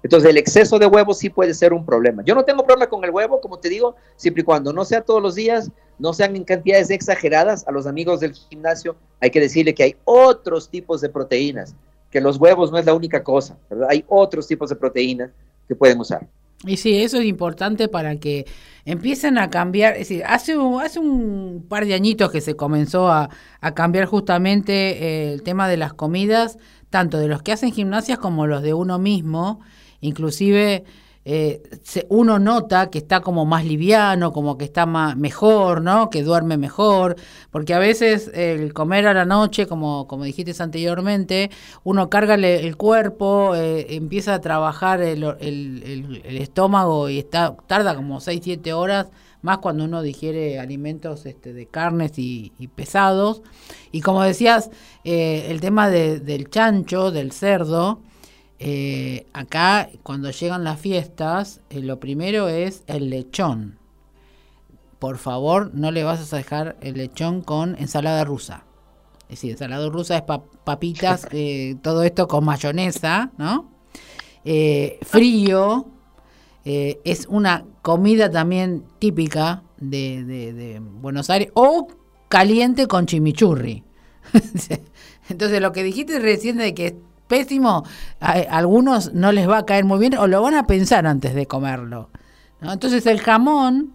Entonces 0.03 0.31
el 0.31 0.37
exceso 0.37 0.79
de 0.79 0.87
huevo 0.87 1.15
sí 1.15 1.31
puede 1.31 1.55
ser 1.55 1.73
un 1.73 1.85
problema. 1.85 2.23
Yo 2.25 2.35
no 2.35 2.45
tengo 2.45 2.65
problema 2.65 2.89
con 2.89 3.03
el 3.05 3.11
huevo, 3.11 3.41
como 3.41 3.59
te 3.59 3.69
digo, 3.69 3.97
siempre 4.17 4.43
y 4.43 4.45
cuando 4.45 4.73
no 4.73 4.85
sea 4.85 5.01
todos 5.01 5.23
los 5.23 5.35
días, 5.35 5.71
no 5.99 6.13
sean 6.13 6.37
en 6.37 6.45
cantidades 6.45 6.91
exageradas. 6.91 7.67
A 7.67 7.73
los 7.73 7.87
amigos 7.87 8.21
del 8.21 8.35
gimnasio 8.35 8.97
hay 9.21 9.31
que 9.31 9.41
decirle 9.41 9.75
que 9.75 9.83
hay 9.83 9.97
otros 10.05 10.69
tipos 10.69 11.01
de 11.01 11.09
proteínas, 11.09 11.75
que 12.11 12.21
los 12.21 12.37
huevos 12.37 12.71
no 12.71 12.79
es 12.79 12.85
la 12.85 12.95
única 12.95 13.25
cosa, 13.25 13.57
Hay 13.89 14.05
otros 14.09 14.47
tipos 14.47 14.69
de 14.69 14.77
proteínas 14.77 15.31
que 15.67 15.75
pueden 15.75 15.99
usar. 15.99 16.29
Y 16.67 16.77
sí, 16.77 17.03
eso 17.03 17.19
es 17.19 17.27
importante 17.27 17.89
para 17.89 18.17
que 18.17 18.47
empiecen 18.85 19.39
a 19.39 19.51
cambiar. 19.51 19.95
Es 19.95 20.09
decir, 20.09 20.23
hace, 20.27 20.57
hace 20.83 20.99
un 20.99 21.65
par 21.69 21.87
de 21.87 21.95
añitos 21.95 22.31
que 22.31 22.41
se 22.41 22.57
comenzó 22.57 23.09
a, 23.09 23.31
a 23.61 23.75
cambiar 23.75 24.07
justamente 24.07 24.73
eh, 24.73 25.33
el 25.33 25.43
tema 25.43 25.69
de 25.69 25.77
las 25.77 25.95
comidas, 25.95 26.59
tanto 26.91 27.19
de 27.19 27.29
los 27.29 27.43
que 27.43 27.53
hacen 27.53 27.73
gimnasias 27.73 28.19
como 28.19 28.47
los 28.47 28.63
de 28.63 28.75
uno 28.75 28.99
mismo. 28.99 29.61
Inclusive 30.01 30.85
eh, 31.25 31.63
uno 32.11 32.39
nota 32.39 32.91
que 32.91 32.99
está 32.99 33.21
como 33.21 33.47
más 33.47 33.65
liviano, 33.65 34.33
como 34.33 34.59
que 34.59 34.65
está 34.67 34.85
más, 34.85 35.17
mejor, 35.17 35.81
¿no? 35.81 36.11
Que 36.11 36.23
duerme 36.23 36.57
mejor, 36.57 37.17
porque 37.51 37.73
a 37.75 37.79
veces 37.79 38.31
el 38.35 38.75
comer 38.75 39.07
a 39.07 39.15
la 39.15 39.25
noche, 39.25 39.67
como, 39.67 40.07
como 40.07 40.25
dijiste 40.25 40.55
anteriormente, 40.63 41.51
uno 41.83 42.11
carga 42.11 42.35
el, 42.35 42.77
cuerpo, 42.77 43.55
eh, 43.55 43.87
empieza 43.95 44.35
a 44.35 44.41
trabajar 44.41 45.01
el, 45.01 45.23
el, 45.41 46.23
estómago 46.25 47.09
y 47.09 47.19
está 47.19 47.57
tarda 47.67 47.95
como 47.95 48.21
6, 48.21 48.41
7 48.43 48.73
horas, 48.73 49.07
más 49.43 49.59
cuando 49.59 49.85
uno 49.85 50.03
digiere 50.03 50.59
alimentos 50.59 51.27
este, 51.27 51.53
de 51.53 51.67
carnes 51.67 52.13
y, 52.17 52.51
pesados. 52.75 53.43
Y 53.93 54.01
como 54.01 54.23
decías, 54.23 54.71
eh, 55.05 55.47
el 55.51 55.61
tema 55.61 55.91
del 55.91 56.49
chancho, 56.49 57.11
del 57.11 57.33
cerdo, 57.33 58.01
eh, 58.59 59.27
acá, 59.33 59.89
cuando 60.03 60.31
llegan 60.31 60.65
las 60.65 60.81
fiestas, 60.81 61.61
eh, 61.71 61.81
lo 61.81 61.99
primero 61.99 62.49
es 62.49 62.85
el 62.87 63.11
lechón. 63.11 63.79
Por 64.99 65.19
favor, 65.19 65.73
no 65.75 65.91
le 65.91 66.05
vas 66.05 66.33
a 66.33 66.37
dejar 66.37 66.77
el 66.81 66.95
lechón 66.95 67.43
con 67.43 67.77
ensalada 67.79 68.25
rusa. 68.25 68.65
Es 69.25 69.41
decir, 69.41 69.53
ensalada 69.53 69.89
rusa 69.89 70.17
es 70.17 70.23
papitas, 70.65 71.27
eh, 71.33 71.77
todo 71.83 72.03
esto 72.05 72.29
con 72.29 72.45
mayonesa, 72.45 73.33
¿no? 73.37 73.73
frío, 75.03 75.87
es 76.65 77.27
una 77.31 77.65
comida 77.81 78.31
también 78.31 78.85
típica 78.99 79.63
de, 79.79 80.23
de 80.23 80.81
Buenos 80.81 81.31
Aires, 81.31 81.49
o 81.55 81.89
caliente 82.29 82.87
con 82.87 83.07
chimichurri. 83.07 83.85
Entonces, 85.31 85.61
lo 85.63 85.73
que 85.73 85.83
dijiste 85.83 86.19
recién 86.19 86.59
de 86.59 86.75
que 86.75 86.99
pésimo, 87.35 87.85
a, 88.21 88.33
algunos 88.33 89.13
no 89.13 89.33
les 89.33 89.49
va 89.49 89.59
a 89.59 89.67
caer 89.67 89.85
muy 89.85 89.99
bien 89.99 90.17
o 90.17 90.27
lo 90.27 90.43
van 90.43 90.55
a 90.55 90.67
pensar 90.67 91.07
antes 91.07 91.35
de 91.35 91.47
comerlo. 91.47 92.09
Entonces 92.63 93.07
el 93.07 93.21
jamón... 93.21 93.95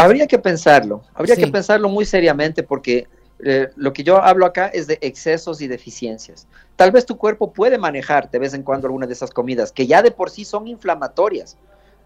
Habría 0.00 0.28
que 0.28 0.38
pensarlo, 0.38 1.02
habría 1.12 1.34
que 1.34 1.48
pensarlo 1.48 1.88
muy 1.88 2.04
seriamente 2.04 2.62
porque 2.62 3.08
eh, 3.44 3.68
lo 3.74 3.92
que 3.92 4.04
yo 4.04 4.22
hablo 4.22 4.46
acá 4.46 4.68
es 4.68 4.86
de 4.86 4.96
excesos 5.00 5.60
y 5.60 5.66
deficiencias. 5.66 6.46
Tal 6.76 6.92
vez 6.92 7.04
tu 7.04 7.16
cuerpo 7.18 7.52
puede 7.52 7.78
manejar 7.78 8.30
de 8.30 8.38
vez 8.38 8.54
en 8.54 8.62
cuando 8.62 8.86
alguna 8.86 9.08
de 9.08 9.12
esas 9.12 9.30
comidas 9.30 9.72
que 9.72 9.88
ya 9.88 10.00
de 10.00 10.12
por 10.12 10.30
sí 10.30 10.44
son 10.44 10.68
inflamatorias, 10.68 11.56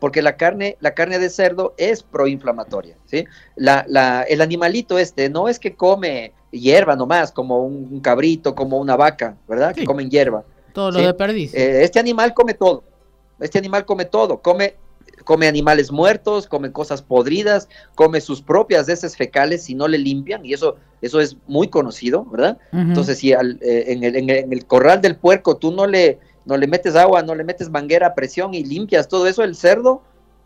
porque 0.01 0.23
la 0.23 0.39
carne, 0.39 0.79
la 0.81 0.95
carne 0.95 1.19
de 1.19 1.29
cerdo 1.29 1.75
es 1.77 2.03
proinflamatoria, 2.03 2.97
¿sí? 3.05 3.27
La, 3.57 3.85
la, 3.87 4.23
el 4.23 4.41
animalito 4.41 4.99
este 4.99 5.29
no 5.29 5.49
es 5.49 5.59
que 5.59 5.77
come 5.77 6.33
hierba 6.53 6.95
nomás, 6.95 7.33
como 7.33 7.65
un, 7.65 8.01
cabrito, 8.01 8.55
como 8.55 8.79
una 8.79 8.97
vaca, 8.97 9.37
¿verdad? 9.49 9.75
Que 9.75 9.85
comen 9.85 10.11
hierba. 10.11 10.45
Todo 10.73 10.91
lo 10.93 11.01
de 11.01 11.15
perdiz. 11.15 11.53
Eh, 11.55 11.83
este 11.83 11.99
animal 11.99 12.35
come 12.35 12.55
todo. 12.55 12.85
Este 13.41 13.59
animal 13.59 13.85
come 13.85 14.05
todo. 14.05 14.41
Come, 14.41 14.77
come 15.25 15.49
animales 15.49 15.91
muertos, 15.91 16.47
come 16.47 16.71
cosas 16.71 17.03
podridas, 17.03 17.69
come 17.95 18.21
sus 18.21 18.43
propias 18.43 18.89
heces 18.89 19.17
fecales 19.17 19.65
si 19.65 19.75
no 19.75 19.89
le 19.89 19.99
limpian, 19.99 20.45
y 20.45 20.53
eso, 20.53 20.77
eso 21.01 21.21
es 21.21 21.37
muy 21.47 21.69
conocido, 21.69 22.25
¿verdad? 22.25 22.59
Entonces, 22.73 23.19
si 23.19 23.33
al, 23.33 23.59
eh, 23.63 23.85
en, 23.89 24.05
el, 24.05 24.17
en, 24.17 24.53
el, 24.53 24.67
corral 24.67 25.01
del 25.01 25.17
puerco 25.17 25.57
tú 25.57 25.73
no 25.73 25.87
le, 25.87 26.19
no 26.45 26.57
le 26.57 26.67
metes 26.67 26.97
agua, 26.97 27.23
no 27.23 27.35
le 27.35 27.45
metes 27.45 27.71
manguera 27.71 28.09
a 28.09 28.15
presión 28.15 28.55
y 28.55 28.65
limpias 28.65 29.09
todo 29.09 29.27
eso, 29.27 29.43
el 29.43 29.57
cerdo 29.57 30.03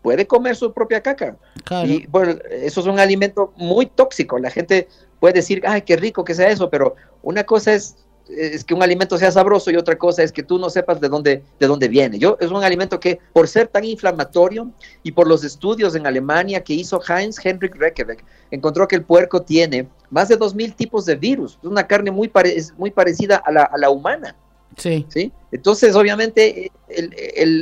puede 0.07 0.25
comer 0.25 0.55
su 0.55 0.71
propia 0.71 1.01
caca. 1.01 1.35
Y 1.83 2.07
bueno, 2.07 2.39
eso 2.49 2.79
es 2.79 2.87
un 2.87 2.97
alimento 2.97 3.51
muy 3.57 3.87
tóxico. 3.87 4.39
La 4.39 4.49
gente 4.49 4.87
puede 5.19 5.33
decir, 5.33 5.61
ay, 5.67 5.81
qué 5.81 5.97
rico 5.97 6.23
que 6.23 6.33
sea 6.33 6.47
eso, 6.47 6.69
pero 6.69 6.95
una 7.23 7.43
cosa 7.43 7.73
es, 7.73 7.97
es 8.29 8.63
que 8.63 8.73
un 8.73 8.81
alimento 8.81 9.17
sea 9.17 9.29
sabroso 9.33 9.69
y 9.69 9.75
otra 9.75 9.97
cosa 9.97 10.23
es 10.23 10.31
que 10.31 10.43
tú 10.43 10.59
no 10.59 10.69
sepas 10.69 11.01
de 11.01 11.09
dónde, 11.09 11.43
de 11.59 11.67
dónde 11.67 11.89
viene. 11.89 12.19
Yo, 12.19 12.37
es 12.39 12.51
un 12.51 12.63
alimento 12.63 13.01
que, 13.01 13.19
por 13.33 13.49
ser 13.49 13.67
tan 13.67 13.83
inflamatorio 13.83 14.71
y 15.03 15.11
por 15.11 15.27
los 15.27 15.43
estudios 15.43 15.93
en 15.93 16.07
Alemania 16.07 16.63
que 16.63 16.73
hizo 16.73 17.01
Heinz 17.05 17.45
Henrik 17.45 17.75
Reckebeck, 17.75 18.23
encontró 18.49 18.87
que 18.87 18.95
el 18.95 19.03
puerco 19.03 19.41
tiene 19.41 19.89
más 20.09 20.29
de 20.29 20.39
2.000 20.39 20.73
tipos 20.73 21.05
de 21.05 21.17
virus. 21.17 21.59
Es 21.61 21.69
una 21.69 21.85
carne 21.85 22.11
muy, 22.11 22.31
muy 22.77 22.91
parecida 22.91 23.43
a 23.45 23.51
la, 23.51 23.63
a 23.63 23.77
la 23.77 23.89
humana. 23.89 24.37
Sí. 24.77 25.05
¿sí? 25.09 25.31
Entonces, 25.51 25.95
obviamente, 25.95 26.71
el, 26.87 27.13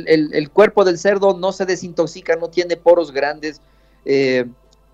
el, 0.06 0.34
el, 0.34 0.50
cuerpo 0.50 0.84
del 0.84 0.98
cerdo 0.98 1.36
no 1.36 1.52
se 1.52 1.64
desintoxica, 1.64 2.36
no 2.36 2.48
tiene 2.48 2.76
poros 2.76 3.10
grandes. 3.10 3.60
Eh, 4.04 4.44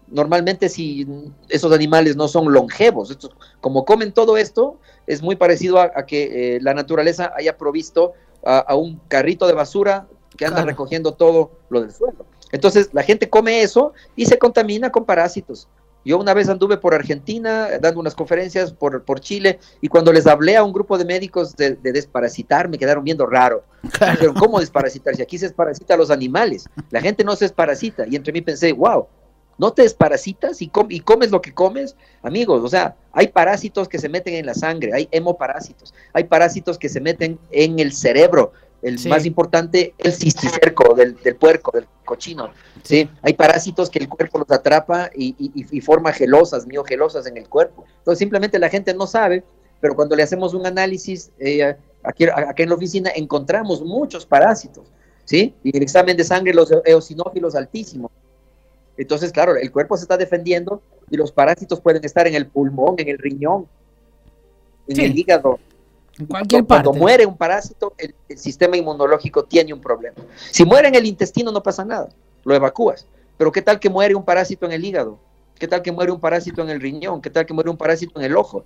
normalmente 0.09 0.69
si 0.69 1.07
esos 1.49 1.73
animales 1.73 2.17
no 2.17 2.29
son 2.29 2.53
longevos, 2.53 3.17
como 3.61 3.85
comen 3.85 4.13
todo 4.13 4.37
esto, 4.37 4.79
es 5.07 5.23
muy 5.23 5.37
parecido 5.37 5.81
a, 5.81 6.07
que 6.07 6.57
eh, 6.57 6.61
la 6.61 6.75
naturaleza 6.75 7.33
haya 7.37 7.57
provisto 7.57 8.13
a, 8.45 8.75
un 8.75 9.01
carrito 9.09 9.47
de 9.47 9.55
basura 9.55 10.07
que 10.37 10.47
anda 10.47 10.65
recogiendo 10.65 11.15
todo 11.15 11.53
lo 11.71 11.81
del 11.81 11.93
suelo. 11.93 12.27
Entonces 12.53 12.91
la 12.93 13.03
gente 13.03 13.29
come 13.29 13.63
eso 13.63 13.93
y 14.15 14.27
se 14.27 14.39
contamina 14.39 14.91
con 14.91 15.05
parásitos. 15.05 15.69
Yo 16.05 16.19
una 16.19 16.35
vez 16.35 16.49
anduve 16.49 16.77
por 16.77 16.95
Argentina 16.95 17.69
dando 17.81 18.01
unas 18.01 18.15
conferencias 18.15 18.73
por, 18.73 19.05
por 19.05 19.21
Chile 19.21 19.59
y 19.81 19.89
cuando 19.89 20.13
les 20.13 20.27
hablé 20.27 20.57
a 20.57 20.65
un 20.65 20.73
grupo 20.73 20.99
de 20.99 21.05
médicos 21.05 21.55
de, 21.57 21.77
desparasitar 21.77 22.69
me 22.69 22.79
quedaron 22.79 23.05
viendo 23.05 23.27
raro. 23.27 23.65
Dijeron, 23.83 24.35
¿cómo 24.35 24.61
desparasitar? 24.61 25.15
Si 25.15 25.23
aquí 25.23 25.39
se 25.39 25.47
desparasita 25.47 25.95
a 25.95 25.97
los 25.97 26.11
animales, 26.11 26.69
la 26.91 27.01
gente 27.01 27.25
no 27.25 27.37
se 27.37 27.45
desparasita. 27.45 28.05
Y 28.09 28.17
entre 28.17 28.33
mí 28.33 28.41
pensé, 28.41 28.73
wow, 28.73 29.07
no 29.59 29.73
te 29.73 29.83
desparasitas 29.83 30.61
y, 30.63 30.71
y 30.89 31.01
comes 31.01 31.31
lo 31.31 31.41
que 31.41 31.53
comes, 31.53 31.97
amigos, 32.23 32.63
o 32.65 32.69
sea, 32.69 32.97
hay 33.13 33.29
parásitos 33.29 33.89
que 33.89 33.99
se 33.99 34.09
meten 34.09 34.35
en 34.35 34.47
la 34.47 34.55
sangre, 34.55 34.93
hay 34.93 35.09
hemoparásitos, 35.11 35.95
hay 36.13 36.25
parásitos 36.25 36.79
que 36.79 36.89
se 36.89 37.01
meten 37.01 37.39
en 37.51 37.79
el 37.79 37.93
cerebro, 37.93 38.53
el 38.83 38.99
más 39.09 39.25
importante, 39.25 39.95
el 39.99 40.13
cisticerco 40.13 40.95
del, 40.95 41.15
del, 41.23 41.37
puerco, 41.37 41.71
del 41.73 41.87
cochino, 42.13 42.51
¿sí? 42.83 43.09
Hay 43.23 43.33
parásitos 43.33 43.89
que 43.89 44.01
el 44.01 44.09
cuerpo 44.09 44.39
los 44.39 44.51
atrapa 44.51 45.11
y, 45.15 45.35
y, 45.39 45.81
forma 45.81 46.13
gelosas, 46.13 46.67
miogelosas 46.67 47.27
en 47.27 47.39
el 47.39 47.49
cuerpo. 47.49 47.87
Entonces 47.99 48.19
simplemente 48.19 48.59
la 48.59 48.69
gente 48.69 48.93
no 48.93 49.07
sabe, 49.07 49.43
pero 49.81 49.97
cuando 49.97 50.15
le 50.15 50.23
hacemos 50.23 50.53
un 50.53 50.67
análisis, 50.67 51.31
eh, 51.39 51.75
aquí, 52.03 52.27
aquí 52.27 52.63
en 52.63 52.69
la 52.69 52.75
oficina 52.75 53.11
encontramos 53.17 53.81
muchos 53.83 54.27
parásitos, 54.27 54.85
¿sí? 55.25 55.55
Y 55.65 55.75
el 55.75 55.83
examen 55.83 56.19
de 56.19 56.25
sangre 56.25 56.53
los 56.53 56.71
eosinófilos 56.85 57.55
altísimos. 57.55 58.11
Entonces, 58.99 59.33
claro, 59.33 59.57
el 59.57 59.73
cuerpo 59.73 59.97
se 59.97 60.03
está 60.03 60.19
defendiendo 60.19 60.83
y 61.11 61.17
los 61.17 61.33
parásitos 61.33 61.81
pueden 61.81 62.05
estar 62.05 62.27
en 62.27 62.35
el 62.35 62.47
pulmón, 62.47 62.97
en 62.99 63.09
el 63.09 63.19
riñón, 63.19 63.67
en 64.87 65.01
el 65.01 65.19
hígado. 65.19 65.59
En 66.23 66.27
cualquier 66.27 66.65
parte. 66.65 66.85
Cuando 66.85 67.01
muere 67.01 67.27
un 67.27 67.37
parásito, 67.37 67.95
el, 67.99 68.15
sistema 68.37 68.77
inmunológico 68.77 69.45
tiene 69.45 69.73
un 69.73 69.81
problema. 69.81 70.17
Si 70.51 70.65
muere 70.65 70.89
en 70.89 70.95
el 70.95 71.07
intestino 71.07 71.53
no 71.53 71.63
pasa 71.63 71.85
nada, 71.85 72.09
lo 72.45 72.55
evacúas. 72.55 73.07
Pero 73.37 73.53
¿qué 73.53 73.63
tal 73.63 73.79
que 73.79 73.91
muere 73.91 74.15
un 74.15 74.25
parásito 74.25 74.67
en 74.67 74.73
el 74.73 74.85
hígado? 74.85 75.19
¿Qué 75.59 75.69
tal 75.69 75.83
que 75.83 75.93
muere 75.93 76.13
un 76.13 76.21
parásito 76.21 76.63
en 76.63 76.71
el 76.71 76.81
riñón? 76.81 77.21
¿Qué 77.21 77.31
tal 77.31 77.47
que 77.47 77.55
muere 77.55 77.71
un 77.71 77.77
parásito 77.77 78.19
en 78.19 78.27
el 78.27 78.37
ojo? 78.37 78.65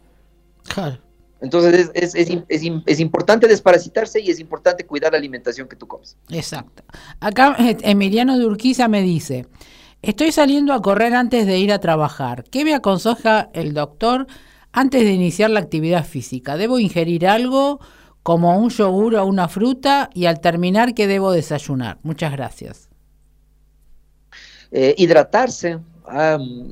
Claro. 0.73 0.99
Entonces 1.41 1.91
es, 1.95 2.15
es, 2.15 2.31
es, 2.49 2.63
es, 2.87 3.01
importante 3.01 3.47
desparasitarse 3.47 4.21
y 4.21 4.31
es 4.31 4.41
importante 4.41 4.87
cuidar 4.87 5.13
la 5.13 5.19
alimentación 5.19 5.69
que 5.69 5.77
tú 5.77 5.87
comes. 5.87 6.17
Exacto. 6.31 6.83
Acá 7.21 7.57
eh, 7.59 7.77
Emiliano 7.83 8.39
de 8.39 8.47
Urquiza 8.47 8.89
me 8.89 9.03
dice, 9.03 9.47
Estoy 10.03 10.31
saliendo 10.31 10.73
a 10.73 10.83
correr 10.83 11.15
antes 11.15 11.47
de 11.47 11.59
ir 11.59 11.73
a 11.73 11.81
trabajar. 11.81 12.45
¿Qué 12.45 12.65
me 12.65 12.75
aconseja 12.75 13.51
el 13.55 13.75
doctor 13.75 14.27
antes 14.73 15.03
de 15.03 15.13
iniciar 15.13 15.51
la 15.51 15.61
actividad 15.61 16.05
física? 16.05 16.57
¿Debo 16.57 16.79
ingerir 16.79 17.27
algo 17.27 17.81
como 18.23 18.59
un 18.59 18.71
yogur 18.71 19.17
o 19.17 19.27
una 19.27 19.49
fruta? 19.49 20.11
Y 20.15 20.27
al 20.27 20.41
terminar, 20.41 20.95
¿qué 20.95 21.07
debo 21.07 21.33
desayunar? 21.33 21.99
Muchas 22.03 22.33
gracias. 22.33 22.89
Eh, 24.73 24.95
hidratarse, 24.99 25.79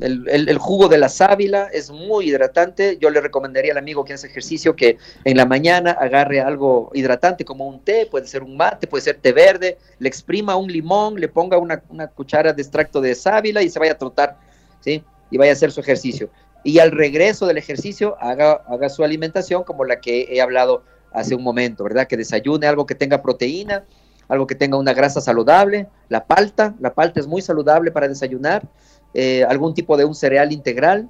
el, 0.01 0.59
jugo 0.59 0.89
de 0.89 0.99
la 0.99 1.09
sábila 1.09 1.69
es 1.73 1.91
muy 1.91 2.29
hidratante. 2.29 2.99
Yo 3.01 3.11
le 3.11 3.21
recomendaría 3.21 3.73
al 3.73 3.79
amigo 3.79 4.05
que 4.05 4.13
hace 4.13 4.29
ejercicio 4.29 4.77
que 4.77 4.99
en 5.25 5.37
la 5.37 5.45
mañana 5.45 5.93
agarre 5.93 6.41
algo 6.41 6.91
hidratante 6.95 7.45
como 7.45 7.67
un 7.67 7.81
té, 7.81 8.07
puede 8.07 8.27
ser 8.27 8.43
un 8.43 8.57
mate, 8.57 8.87
puede 8.87 9.03
ser 9.03 9.17
té 9.17 9.33
verde, 9.33 9.79
le 9.99 10.09
exprima 10.09 10.57
un 10.57 10.71
limón, 10.71 11.21
le 11.21 11.29
ponga 11.29 11.59
una, 11.59 11.79
cuchara 12.15 12.53
de 12.53 12.63
extracto 12.63 13.01
de 13.01 13.15
sábila 13.15 13.63
y 13.63 13.69
se 13.69 13.79
vaya 13.79 13.93
a 13.93 13.99
trotar, 13.99 14.37
¿sí? 14.81 15.03
Y 15.31 15.37
vaya 15.37 15.51
a 15.51 15.55
hacer 15.55 15.73
su 15.73 15.81
ejercicio. 15.81 16.31
Y 16.65 16.79
al 16.79 16.91
regreso 16.91 17.47
del 17.47 17.59
ejercicio 17.59 18.17
haga, 18.21 18.65
haga 18.69 18.89
su 18.89 19.05
alimentación 19.05 19.65
como 19.65 19.85
la 19.85 20.01
que 20.01 20.27
he 20.31 20.41
hablado 20.41 20.83
hace 21.13 21.35
un 21.35 21.43
momento, 21.43 21.85
¿verdad? 21.85 22.09
Que 22.09 22.17
desayune 22.17 22.67
algo 22.67 22.87
que 22.87 22.95
tenga 22.95 23.23
proteína, 23.23 23.85
algo 24.29 24.47
que 24.47 24.55
tenga 24.55 24.77
una 24.77 24.93
grasa 24.93 25.21
saludable, 25.21 25.89
la 26.09 26.25
palta, 26.25 26.75
la 26.81 26.95
palta 26.95 27.21
es 27.21 27.27
muy 27.27 27.43
saludable 27.43 27.91
para 27.91 28.09
desayunar, 28.09 28.67
eh, 29.13 29.45
algún 29.45 29.75
tipo 29.75 29.97
de 29.97 30.05
un 30.05 30.15
cereal 30.15 30.53
integral, 30.53 31.09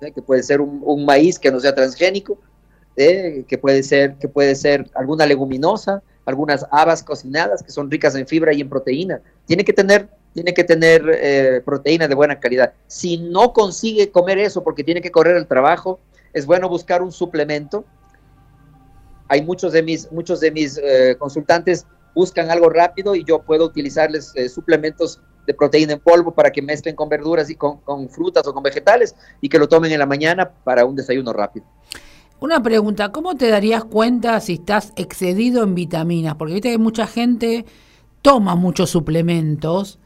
¿eh? 0.00 0.10
que 0.12 0.22
puede 0.22 0.42
ser 0.42 0.60
un, 0.60 1.04
maíz 1.04 1.38
que 1.38 1.52
no 1.52 1.60
sea 1.60 1.74
transgénico, 1.74 2.38
¿eh? 2.96 3.44
que, 3.46 3.58
puede 3.58 3.82
ser, 3.82 4.16
que 4.16 4.28
puede 4.28 4.54
ser 4.54 4.90
alguna 4.94 5.26
leguminosa, 5.26 6.02
algunas 6.26 6.66
habas 6.70 7.02
cocinadas 7.02 7.62
que 7.62 7.70
son 7.70 7.90
ricas 7.90 8.14
en 8.14 8.26
fibra 8.26 8.52
y 8.52 8.60
en 8.60 8.68
proteína. 8.68 9.20
Tiene 9.46 9.64
que 9.64 9.72
tener, 9.72 10.08
tiene 10.32 10.54
que 10.54 10.64
tener 10.64 11.62
proteína 11.64 12.08
de 12.08 12.14
buena 12.14 12.40
calidad. 12.40 12.72
Si 12.86 13.18
no 13.18 13.52
consigue 13.52 14.10
comer 14.10 14.38
eso 14.38 14.62
porque 14.64 14.84
tiene 14.84 15.00
que 15.00 15.10
correr 15.10 15.36
el 15.36 15.46
trabajo, 15.46 16.00
es 16.32 16.46
bueno 16.46 16.68
buscar 16.68 17.02
un 17.02 17.12
suplemento. 17.12 17.84
Hay 19.28 19.42
muchos 19.42 19.72
de 19.72 19.82
mis, 19.82 20.10
muchos 20.10 20.40
de 20.40 20.50
mis 20.50 20.80
consultantes 21.18 21.86
buscan 22.14 22.50
algo 22.50 22.70
rápido 22.70 23.14
y 23.14 23.24
yo 23.24 23.42
puedo 23.42 23.64
utilizarles 23.64 24.32
eh, 24.34 24.48
suplementos 24.48 25.20
de 25.46 25.52
proteína 25.52 25.94
en 25.94 26.00
polvo 26.00 26.32
para 26.32 26.50
que 26.50 26.62
mezclen 26.62 26.96
con 26.96 27.08
verduras 27.08 27.50
y 27.50 27.56
con, 27.56 27.80
frutas 28.08 28.46
o 28.46 28.54
con 28.54 28.62
vegetales 28.62 29.14
y 29.40 29.48
que 29.48 29.58
lo 29.58 29.68
tomen 29.68 29.92
en 29.92 29.98
la 29.98 30.06
mañana 30.06 30.50
para 30.64 30.86
un 30.86 30.96
desayuno 30.96 31.32
rápido. 31.32 31.66
Una 32.40 32.62
pregunta, 32.62 33.10
¿cómo 33.10 33.36
te 33.36 33.48
darías 33.48 33.84
cuenta 33.84 34.38
si 34.40 34.54
estás 34.54 34.92
excedido 34.96 35.62
en 35.62 35.74
vitaminas? 35.74 36.34
Porque 36.34 36.54
viste 36.54 36.72
que 36.72 36.78
mucha 36.78 37.06
gente 37.06 37.64
toma 38.22 38.54
muchos 38.54 38.90
suplementos 38.90 39.98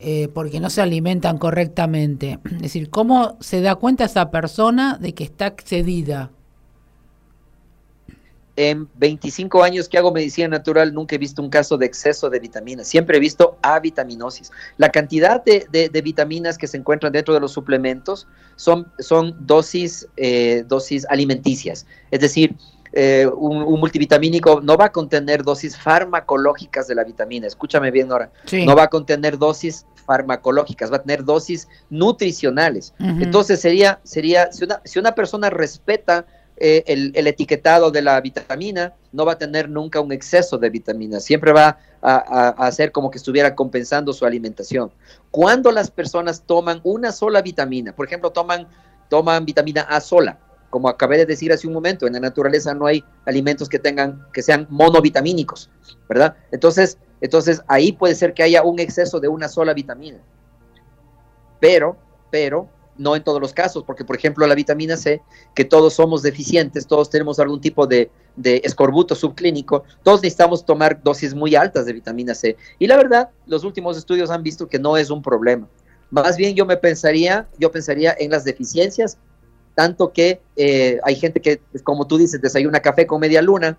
eh, 0.00 0.28
porque 0.34 0.60
no 0.60 0.70
se 0.70 0.82
alimentan 0.82 1.38
correctamente. 1.38 2.38
Es 2.44 2.62
decir, 2.62 2.90
¿cómo 2.90 3.36
se 3.40 3.60
da 3.60 3.76
cuenta 3.76 4.04
esa 4.04 4.30
persona 4.30 4.98
de 5.00 5.14
que 5.14 5.24
está 5.24 5.46
excedida? 5.46 6.30
En 8.56 8.88
25 8.96 9.62
años 9.62 9.88
que 9.88 9.98
hago 9.98 10.12
medicina 10.12 10.48
natural 10.48 10.94
nunca 10.94 11.16
he 11.16 11.18
visto 11.18 11.42
un 11.42 11.50
caso 11.50 11.76
de 11.76 11.86
exceso 11.86 12.30
de 12.30 12.38
vitaminas, 12.38 12.86
siempre 12.86 13.16
he 13.16 13.20
visto 13.20 13.58
avitaminosis. 13.62 14.52
La 14.76 14.90
cantidad 14.90 15.42
de, 15.44 16.02
vitaminas 16.02 16.58
que 16.58 16.66
se 16.66 16.76
encuentran 16.76 17.12
dentro 17.12 17.34
de 17.34 17.40
los 17.40 17.52
suplementos 17.52 18.26
son, 18.56 18.86
son 18.98 19.34
dosis, 19.40 20.08
eh, 20.16 20.64
dosis 20.66 21.06
alimenticias, 21.08 21.86
es 22.10 22.20
decir, 22.20 22.54
eh, 22.96 23.26
un, 23.26 23.80
multivitamínico 23.80 24.60
no 24.60 24.76
va 24.76 24.84
a 24.86 24.92
contener 24.92 25.42
dosis 25.42 25.76
farmacológicas 25.76 26.86
de 26.86 26.94
la 26.94 27.02
vitamina, 27.02 27.48
escúchame 27.48 27.90
bien 27.90 28.12
ahora, 28.12 28.30
no 28.52 28.76
va 28.76 28.84
a 28.84 28.88
contener 28.88 29.36
dosis 29.36 29.84
farmacológicas, 30.06 30.92
va 30.92 30.98
a 30.98 31.02
tener 31.02 31.24
dosis 31.24 31.66
nutricionales. 31.90 32.94
Entonces 33.00 33.60
sería, 33.60 33.98
sería 34.04 34.52
si, 34.52 34.64
una, 34.64 34.80
si 34.84 35.00
una 35.00 35.12
persona 35.12 35.50
respeta 35.50 36.24
eh, 36.56 36.84
el, 36.86 37.26
etiquetado 37.26 37.90
de 37.90 38.00
la 38.00 38.20
vitamina 38.20 38.94
no 39.10 39.26
va 39.26 39.32
a 39.32 39.38
tener 39.38 39.68
nunca 39.68 40.00
un 40.00 40.12
exceso 40.12 40.56
de 40.56 40.70
vitamina, 40.70 41.18
siempre 41.18 41.52
va 41.52 41.78
a, 42.00 42.48
hacer 42.66 42.92
como 42.92 43.10
que 43.10 43.18
estuviera 43.18 43.54
compensando 43.54 44.12
su 44.12 44.24
alimentación. 44.24 44.92
Cuando 45.32 45.72
las 45.72 45.90
personas 45.90 46.42
toman 46.42 46.80
una 46.84 47.10
sola 47.10 47.42
vitamina, 47.42 47.94
por 47.94 48.06
ejemplo, 48.06 48.30
toman, 48.30 48.68
toman 49.08 49.44
vitamina 49.44 49.82
A 49.82 50.00
sola, 50.00 50.38
como 50.70 50.88
acabé 50.88 51.18
de 51.18 51.26
decir 51.26 51.52
hace 51.52 51.66
un 51.66 51.72
momento, 51.72 52.06
en 52.06 52.12
la 52.12 52.20
naturaleza 52.20 52.72
no 52.72 52.86
hay 52.86 53.04
alimentos 53.24 53.68
que 53.68 53.80
tengan, 53.80 54.24
que 54.32 54.42
sean 54.42 54.66
monovitamínicos, 54.70 55.70
¿verdad? 56.08 56.36
Entonces, 56.52 56.98
entonces 57.20 57.62
ahí 57.66 57.92
puede 57.92 58.14
ser 58.14 58.32
que 58.32 58.44
haya 58.44 58.62
un 58.62 58.78
exceso 58.78 59.18
de 59.18 59.28
una 59.28 59.48
sola 59.48 59.74
vitamina. 59.74 60.18
Pero, 61.60 61.96
pero, 62.30 62.68
no 62.96 63.16
en 63.16 63.24
todos 63.24 63.40
los 63.40 63.52
casos, 63.52 63.84
porque 63.84 64.04
por 64.04 64.16
ejemplo 64.16 64.46
la 64.46 64.54
vitamina 64.54 64.96
C, 64.96 65.22
que 65.54 65.64
todos 65.64 65.94
somos 65.94 66.22
deficientes, 66.22 66.86
todos 66.86 67.10
tenemos 67.10 67.38
algún 67.38 67.60
tipo 67.60 67.86
de, 67.86 68.10
escorbuto 68.36 69.14
subclínico, 69.14 69.84
todos 70.02 70.22
necesitamos 70.22 70.64
tomar 70.64 71.02
dosis 71.02 71.34
muy 71.34 71.54
altas 71.54 71.86
de 71.86 71.92
vitamina 71.92 72.34
C. 72.34 72.56
Y 72.78 72.86
la 72.86 72.96
verdad, 72.96 73.30
los 73.46 73.64
últimos 73.64 73.96
estudios 73.96 74.30
han 74.30 74.42
visto 74.42 74.68
que 74.68 74.78
no 74.78 74.96
es 74.96 75.10
un 75.10 75.22
problema. 75.22 75.68
Más 76.10 76.36
bien 76.36 76.54
yo 76.54 76.66
me 76.66 76.76
pensaría, 76.76 77.48
yo 77.58 77.70
pensaría 77.70 78.14
en 78.18 78.30
las 78.30 78.44
deficiencias, 78.44 79.18
tanto 79.74 80.12
que 80.12 80.40
eh, 80.56 80.98
hay 81.04 81.16
gente 81.16 81.40
que, 81.40 81.60
como 81.82 82.06
tú 82.06 82.18
dices, 82.18 82.40
desayuna 82.40 82.80
café 82.80 83.06
con 83.06 83.20
media 83.20 83.42
luna, 83.42 83.78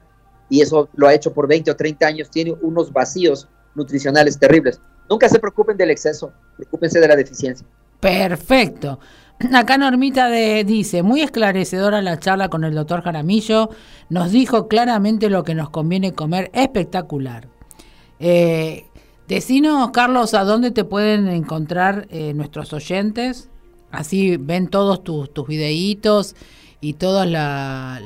y 0.49 0.61
eso 0.61 0.89
lo 0.93 1.07
ha 1.07 1.13
hecho 1.13 1.33
por 1.33 1.47
20 1.47 1.71
o 1.71 1.75
30 1.75 2.05
años, 2.05 2.29
tiene 2.29 2.55
unos 2.61 2.91
vacíos 2.91 3.47
nutricionales 3.73 4.37
terribles. 4.37 4.79
Nunca 5.09 5.29
se 5.29 5.39
preocupen 5.39 5.77
del 5.77 5.91
exceso, 5.91 6.31
preocúpense 6.55 6.99
de 6.99 7.07
la 7.07 7.15
deficiencia. 7.15 7.65
Perfecto. 8.05 8.99
Acá 9.51 9.79
Normita 9.79 10.29
de, 10.29 10.63
dice, 10.63 11.01
muy 11.01 11.21
esclarecedora 11.21 12.03
la 12.03 12.19
charla 12.19 12.49
con 12.49 12.63
el 12.63 12.75
doctor 12.75 13.01
Jaramillo, 13.01 13.71
nos 14.09 14.31
dijo 14.31 14.67
claramente 14.67 15.27
lo 15.27 15.43
que 15.43 15.55
nos 15.55 15.71
conviene 15.71 16.13
comer, 16.13 16.51
espectacular. 16.53 17.47
Eh, 18.19 18.85
decinos, 19.27 19.89
Carlos, 19.89 20.35
a 20.35 20.43
dónde 20.43 20.69
te 20.69 20.83
pueden 20.83 21.27
encontrar 21.29 22.05
eh, 22.11 22.35
nuestros 22.35 22.73
oyentes, 22.73 23.49
así 23.89 24.37
ven 24.37 24.67
todos 24.67 25.03
tus, 25.03 25.33
tus 25.33 25.47
videitos 25.47 26.35
y 26.81 26.95
la, 26.99 27.99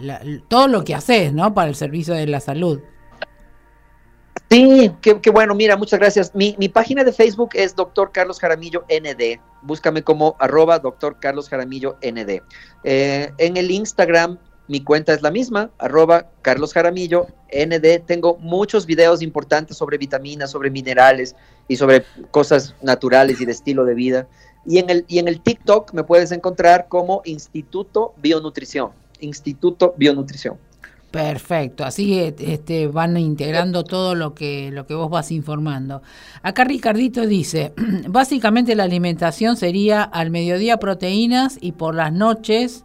todo 0.48 0.70
lo 0.70 0.86
que 0.86 0.96
haces 0.96 1.34
¿no? 1.34 1.54
para 1.54 1.68
el 1.68 1.76
servicio 1.76 2.14
de 2.14 2.26
la 2.26 2.40
salud. 2.40 2.80
Sí, 4.52 4.92
qué, 5.02 5.30
bueno, 5.30 5.54
mira, 5.54 5.78
muchas 5.78 6.00
gracias. 6.00 6.34
Mi, 6.34 6.54
página 6.70 7.04
de 7.04 7.14
Facebook 7.14 7.52
es 7.54 7.76
Doctor 7.76 8.12
Carlos 8.12 8.40
Jaramillo 8.40 8.84
ND. 8.90 9.40
Búscame 9.62 10.02
como 10.02 10.36
arroba 10.40 10.80
Doctor 10.80 11.18
Carlos 11.20 11.48
Jaramillo 11.50 11.98
ND. 12.02 12.42
Eh, 12.84 13.32
en 13.38 13.58
el 13.58 13.70
Instagram, 13.70 14.40
mi 14.68 14.84
cuenta 14.84 15.14
es 15.14 15.22
la 15.22 15.30
misma, 15.30 15.70
arroba 15.78 16.32
Carlos 16.42 16.74
Jaramillo 16.74 17.28
ND. 17.54 18.00
Tengo 18.08 18.38
muchos 18.38 18.88
videos 18.88 19.22
importantes 19.22 19.78
sobre 19.78 20.00
vitaminas, 20.00 20.50
sobre 20.50 20.72
minerales 20.72 21.36
y 21.68 21.76
sobre 21.76 22.04
cosas 22.32 22.74
naturales 22.82 23.40
y 23.42 23.46
de 23.46 23.52
estilo 23.52 23.86
de 23.86 23.94
vida. 23.94 24.28
Y 24.66 24.80
en 24.80 24.90
el, 24.90 25.06
y 25.08 25.20
en 25.20 25.28
el 25.28 25.42
TikTok 25.42 25.94
me 25.94 26.04
puedes 26.04 26.32
encontrar 26.32 26.88
como 26.88 27.22
Instituto 27.24 28.16
Bionutrición. 28.18 28.94
Instituto 29.20 29.94
Bionutrición. 29.96 30.58
Perfecto, 31.12 31.86
así 31.86 32.20
este, 32.20 32.88
van 32.88 33.18
integrando 33.18 33.84
todo 33.84 34.14
lo 34.14 34.36
que, 34.36 34.70
lo 34.72 34.86
que 34.86 34.94
vos 34.94 35.10
vas 35.10 35.32
informando. 35.32 36.04
Acá 36.44 36.66
Ricardito 36.66 37.26
dice, 37.26 37.74
básicamente 38.08 38.76
la 38.76 38.84
alimentación 38.84 39.58
sería 39.58 40.04
al 40.04 40.30
mediodía 40.30 40.78
proteínas 40.78 41.58
y 41.60 41.72
por 41.72 41.96
las 41.96 42.14
noches 42.14 42.84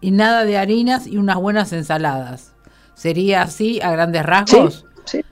y 0.00 0.12
nada 0.12 0.44
de 0.44 0.58
harinas 0.58 1.08
y 1.08 1.16
unas 1.16 1.36
buenas 1.38 1.72
ensaladas. 1.72 2.52
¿Sería 2.94 3.42
así 3.42 3.80
a 3.82 3.90
grandes 3.90 4.24
rasgos? 4.24 4.86
Sí, 5.04 5.22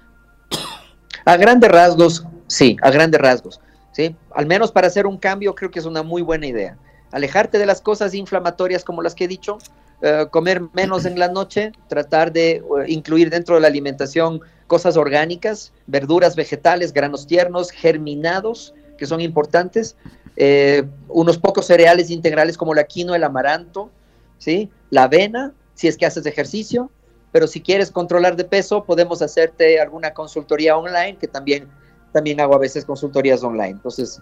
A 1.25 1.37
grandes 1.37 1.71
rasgos, 1.71 2.27
sí, 2.49 2.77
a 2.83 2.91
grandes 2.91 3.21
rasgos. 3.21 3.61
¿sí? 3.93 4.17
Al 4.35 4.47
menos 4.47 4.73
para 4.73 4.89
hacer 4.89 5.07
un 5.07 5.19
cambio 5.19 5.55
creo 5.55 5.71
que 5.71 5.79
es 5.79 5.87
una 5.87 6.03
muy 6.03 6.21
buena 6.21 6.47
idea. 6.47 6.77
Alejarte 7.13 7.59
de 7.59 7.67
las 7.67 7.81
cosas 7.81 8.13
inflamatorias 8.13 8.83
como 8.83 9.03
las 9.03 9.15
que 9.15 9.25
he 9.25 9.29
dicho, 9.29 9.59
eh, 10.03 10.27
comer 10.31 10.63
menos 10.75 11.07
en 11.07 11.19
la 11.19 11.29
noche, 11.29 11.73
tratar 11.89 12.33
de 12.33 12.57
eh, 12.57 12.63
incluir 12.89 13.31
dentro 13.31 13.55
de 13.55 13.63
la 13.63 13.69
alimentación 13.69 14.41
cosas 14.67 14.97
orgánicas, 14.97 15.73
verduras, 15.87 16.37
vegetales, 16.37 16.93
granos 16.93 17.27
tiernos, 17.27 17.71
germinados, 17.71 18.75
que 18.99 19.07
son 19.07 19.21
importantes, 19.21 19.97
eh, 20.37 20.85
unos 21.09 21.39
pocos 21.39 21.67
cereales 21.67 22.11
integrales 22.11 22.59
como 22.59 22.75
la 22.75 22.85
quinoa, 22.85 23.17
el 23.17 23.25
amaranto, 23.25 23.91
¿sí? 24.39 24.71
la 24.91 25.05
avena, 25.05 25.53
si 25.75 25.89
es 25.89 25.97
que 25.97 26.07
haces 26.07 26.27
ejercicio, 26.27 26.91
pero 27.33 27.47
si 27.47 27.61
quieres 27.61 27.91
controlar 27.91 28.37
de 28.37 28.45
peso, 28.45 28.85
podemos 28.85 29.23
hacerte 29.23 29.81
alguna 29.81 30.13
consultoría 30.13 30.77
online, 30.77 31.17
que 31.17 31.29
también, 31.29 31.69
también 32.13 32.41
hago 32.41 32.55
a 32.55 32.59
veces 32.59 32.85
consultorías 32.85 33.43
online, 33.43 33.71
entonces, 33.71 34.21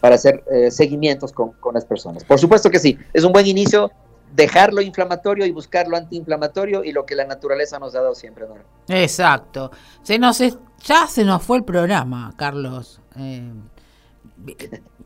para 0.00 0.14
hacer 0.14 0.42
seguimientos 0.70 1.32
con, 1.32 1.52
con 1.52 1.74
las 1.74 1.84
personas. 1.84 2.24
Por 2.24 2.38
supuesto 2.38 2.70
que 2.70 2.78
sí, 2.78 2.98
es 3.12 3.24
un 3.24 3.32
buen 3.32 3.46
inicio, 3.46 3.90
dejar 4.36 4.72
lo 4.72 4.82
inflamatorio 4.82 5.46
y 5.46 5.50
buscar 5.50 5.88
lo 5.88 5.96
antiinflamatorio 5.96 6.84
y 6.84 6.92
lo 6.92 7.06
que 7.06 7.14
la 7.14 7.24
naturaleza 7.24 7.78
nos 7.78 7.94
ha 7.94 8.02
dado 8.02 8.14
siempre. 8.14 8.44
Exacto. 8.88 9.70
Se 10.02 10.18
nos 10.18 10.38
ya 10.84 11.06
se 11.06 11.24
nos 11.24 11.42
fue 11.42 11.56
el 11.56 11.64
programa, 11.64 12.34
Carlos. 12.36 13.00
Eh, 13.16 13.50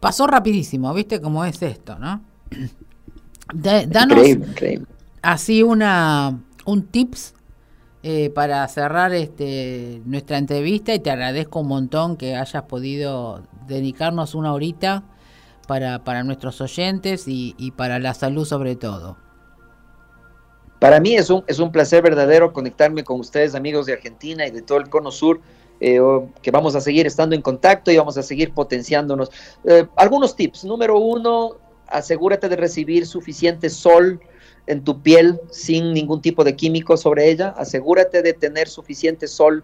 pasó 0.01 0.27
rapidísimo, 0.27 0.93
¿viste 0.93 1.21
cómo 1.21 1.45
es 1.45 1.63
esto, 1.63 1.99
no? 1.99 2.23
danos 3.53 4.19
así 5.23 5.63
una 5.63 6.39
un 6.65 6.87
tips 6.87 7.35
eh, 8.03 8.31
para 8.31 8.67
cerrar 8.69 9.13
este 9.13 10.03
nuestra 10.05 10.39
entrevista 10.39 10.95
y 10.95 11.01
te 11.01 11.11
agradezco 11.11 11.61
un 11.61 11.69
montón 11.69 12.17
que 12.17 12.37
hayas 12.37 12.63
podido 12.65 13.43
dedicarnos 13.67 14.35
una 14.35 14.53
horita 14.53 15.03
para, 15.71 16.03
para 16.03 16.25
nuestros 16.25 16.61
oyentes 16.61 17.29
y, 17.29 17.55
y 17.57 17.71
para 17.71 18.01
la 18.01 18.13
salud 18.13 18.45
sobre 18.45 18.75
todo. 18.75 19.17
Para 20.81 20.99
mí 20.99 21.15
es 21.15 21.31
un, 21.31 21.45
es 21.47 21.61
un 21.61 21.71
placer 21.71 22.03
verdadero 22.03 22.53
conectarme 22.53 23.05
con 23.05 23.21
ustedes, 23.21 23.55
amigos 23.55 23.87
de 23.87 23.93
Argentina 23.93 24.45
y 24.45 24.51
de 24.51 24.63
todo 24.63 24.79
el 24.79 24.89
Cono 24.89 25.13
Sur, 25.13 25.41
eh, 25.79 26.01
que 26.43 26.51
vamos 26.51 26.75
a 26.75 26.81
seguir 26.81 27.07
estando 27.07 27.37
en 27.37 27.43
contacto 27.43 27.93
y 27.93 27.99
vamos 27.99 28.19
a 28.19 28.25
seguir 28.25 28.53
potenciándonos. 28.53 29.31
Eh, 29.63 29.87
algunos 29.95 30.35
tips. 30.35 30.65
Número 30.65 30.99
uno, 30.99 31.59
asegúrate 31.87 32.49
de 32.49 32.57
recibir 32.57 33.07
suficiente 33.07 33.71
sol 33.71 34.19
en 34.67 34.83
tu 34.83 35.01
piel 35.01 35.39
sin 35.53 35.93
ningún 35.93 36.21
tipo 36.21 36.43
de 36.43 36.57
químico 36.57 36.97
sobre 36.97 37.31
ella. 37.31 37.55
Asegúrate 37.57 38.23
de 38.23 38.33
tener 38.33 38.67
suficiente 38.67 39.29
sol 39.29 39.63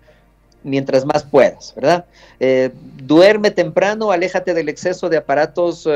mientras 0.66 1.04
más 1.06 1.22
puedas, 1.24 1.74
¿verdad? 1.74 2.04
Eh, 2.40 2.70
duerme 3.02 3.50
temprano, 3.50 4.10
aléjate 4.10 4.52
del 4.52 4.68
exceso 4.68 5.08
de 5.08 5.16
aparatos 5.16 5.88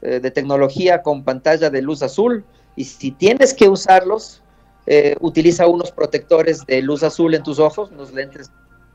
de 0.00 0.30
tecnología 0.30 1.02
con 1.02 1.24
pantalla 1.24 1.70
de 1.70 1.80
luz 1.80 2.02
azul 2.02 2.44
y 2.76 2.84
si 2.84 3.10
tienes 3.10 3.54
que 3.54 3.68
usarlos, 3.68 4.42
eh, 4.86 5.16
utiliza 5.20 5.66
unos 5.66 5.92
protectores 5.92 6.66
de 6.66 6.82
luz 6.82 7.02
azul 7.02 7.34
en 7.34 7.42
tus 7.42 7.58
ojos, 7.58 7.90
unos 7.90 8.12
lentes 8.12 8.50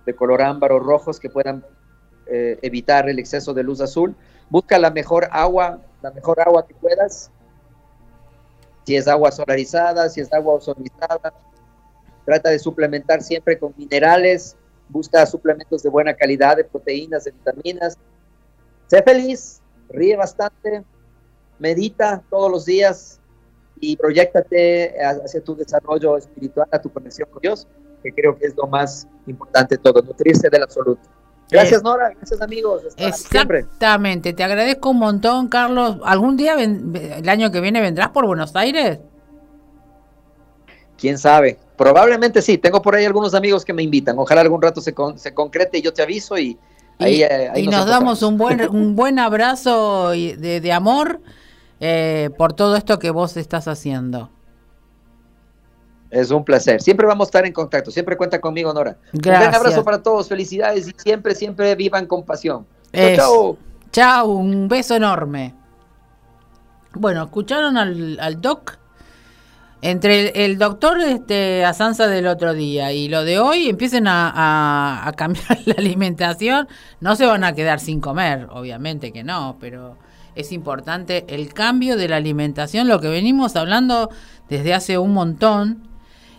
de 0.06 0.16
color 0.16 0.42
ámbar 0.42 0.72
o 0.72 0.80
rojos 0.80 1.20
que 1.20 1.30
puedan 1.30 1.64
eh, 2.28 2.60
evitar 2.62 3.10
el 3.10 3.20
exceso 3.20 3.54
de 3.54 3.64
luz 3.64 3.82
azul. 3.82 4.16
Busca 4.50 4.78
la 4.78 4.92
mejor 4.92 5.30
agua, 5.32 5.80
la 6.02 6.12
mejor 6.12 6.40
agua 6.42 6.68
que 6.68 6.76
puedas. 6.76 7.32
Si 8.86 8.96
es 8.96 9.08
agua 9.08 9.32
solarizada, 9.32 10.10
si 10.10 10.22
es 10.22 10.32
agua 10.34 10.56
ozonizada. 10.56 11.34
Trata 12.26 12.50
de 12.50 12.60
suplementar 12.60 13.24
siempre 13.24 13.58
con 13.58 13.74
minerales. 13.78 14.56
Busca 14.90 15.26
suplementos 15.26 15.82
de 15.84 15.90
buena 15.90 16.14
calidad, 16.14 16.58
de 16.58 16.66
proteínas, 16.66 17.24
de 17.24 17.32
vitaminas. 17.32 17.98
Sé 18.88 19.02
feliz, 19.04 19.62
ríe 19.90 20.18
bastante, 20.18 20.84
medita 21.60 22.22
todos 22.30 22.52
los 22.52 22.66
días, 22.66 23.20
y 23.82 23.96
proyectate 23.96 24.94
hacia 25.02 25.42
tu 25.42 25.56
desarrollo 25.56 26.18
espiritual, 26.18 26.68
a 26.72 26.82
tu 26.82 26.92
conexión 26.92 27.30
con 27.30 27.42
Dios, 27.42 27.68
que 28.04 28.12
creo 28.14 28.38
que 28.38 28.48
es 28.48 28.56
lo 28.56 28.68
más 28.68 29.08
importante 29.26 29.76
de 29.76 29.82
todo, 29.82 30.02
nutrirse 30.02 30.50
del 30.50 30.64
absoluto. 30.64 31.02
Gracias, 31.50 31.82
Nora. 31.82 32.10
Gracias, 32.10 32.42
amigos. 32.42 32.84
Exactamente. 32.98 34.34
Te 34.34 34.44
agradezco 34.44 34.92
un 34.92 35.00
montón, 35.00 35.48
Carlos. 35.48 35.98
¿Algún 36.04 36.38
día, 36.38 36.56
el 36.62 37.28
año 37.28 37.52
que 37.52 37.60
viene, 37.60 37.82
vendrás 37.82 38.10
por 38.10 38.26
Buenos 38.28 38.56
Aires? 38.56 39.00
Quién 41.00 41.18
sabe. 41.18 41.58
Probablemente 41.78 42.42
sí. 42.42 42.58
Tengo 42.58 42.82
por 42.82 42.96
ahí 42.96 43.06
algunos 43.06 43.34
amigos 43.34 43.64
que 43.64 43.74
me 43.74 43.84
invitan. 43.84 44.18
Ojalá 44.20 44.42
algún 44.42 44.62
rato 44.62 44.82
se, 44.82 44.94
se 45.16 45.34
concrete 45.34 45.78
y 45.78 45.82
yo 45.82 45.94
te 45.94 46.02
aviso 46.02 46.38
y, 46.38 46.58
ahí, 47.00 47.24
eh, 47.24 47.52
y 47.56 47.68
nos, 47.68 47.86
damos 47.86 48.22
un 48.22 48.38
buen, 48.38 48.70
un 48.76 48.96
buen 48.96 49.20
abrazo 49.20 50.10
de, 50.10 50.60
de 50.62 50.72
amor 50.72 51.22
eh, 51.80 52.30
por 52.38 52.54
todo 52.54 52.76
esto 52.76 53.00
que 53.00 53.12
vos 53.12 53.38
estás 53.38 53.68
haciendo. 53.68 54.30
Es 56.10 56.32
un 56.32 56.44
placer. 56.44 56.82
Siempre 56.82 57.06
vamos 57.06 57.28
a 57.28 57.30
estar 57.30 57.46
en 57.46 57.54
contacto. 57.54 57.92
Siempre 57.92 58.18
cuenta 58.18 58.42
conmigo, 58.42 58.74
Nora. 58.74 58.98
Un 59.14 59.20
gran 59.22 59.54
abrazo 59.54 59.84
para 59.84 60.02
todos. 60.02 60.28
Felicidades 60.28 60.88
y 60.88 60.92
siempre, 60.98 61.36
siempre 61.36 61.76
vivan 61.76 62.08
con 62.08 62.24
pasión. 62.24 62.66
Chao. 63.16 63.58
Chao. 63.92 64.28
Un 64.28 64.68
beso 64.68 64.96
enorme. 64.96 65.54
Bueno, 66.94 67.24
escucharon 67.24 67.78
al, 67.78 68.42
doc. 68.42 68.79
Entre 69.82 70.44
el, 70.46 70.58
doctor 70.58 71.00
este, 71.00 71.64
Asanza 71.64 72.08
del 72.08 72.28
otro 72.28 72.54
día 72.54 72.92
y 72.92 73.08
lo 73.08 73.24
de 73.24 73.40
hoy, 73.40 73.70
empiecen 73.70 74.08
a, 74.08 75.08
a 75.08 75.12
cambiar 75.14 75.58
la 75.66 75.76
alimentación. 75.78 76.68
No 77.00 77.16
se 77.16 77.26
van 77.26 77.44
a 77.44 77.54
quedar 77.54 77.80
sin 77.80 78.02
comer, 78.02 78.48
obviamente 78.52 79.14
que 79.14 79.24
no, 79.24 79.58
pero 79.60 79.98
es 80.36 80.52
importante 80.52 81.26
el 81.30 81.54
cambio 81.54 81.98
de 81.98 82.08
la 82.08 82.18
alimentación, 82.18 82.88
lo 82.88 83.00
que 83.00 83.10
venimos 83.10 83.56
hablando 83.56 84.10
desde 84.50 84.74
hace 84.74 84.98
un 84.98 85.14
montón. 85.14 85.88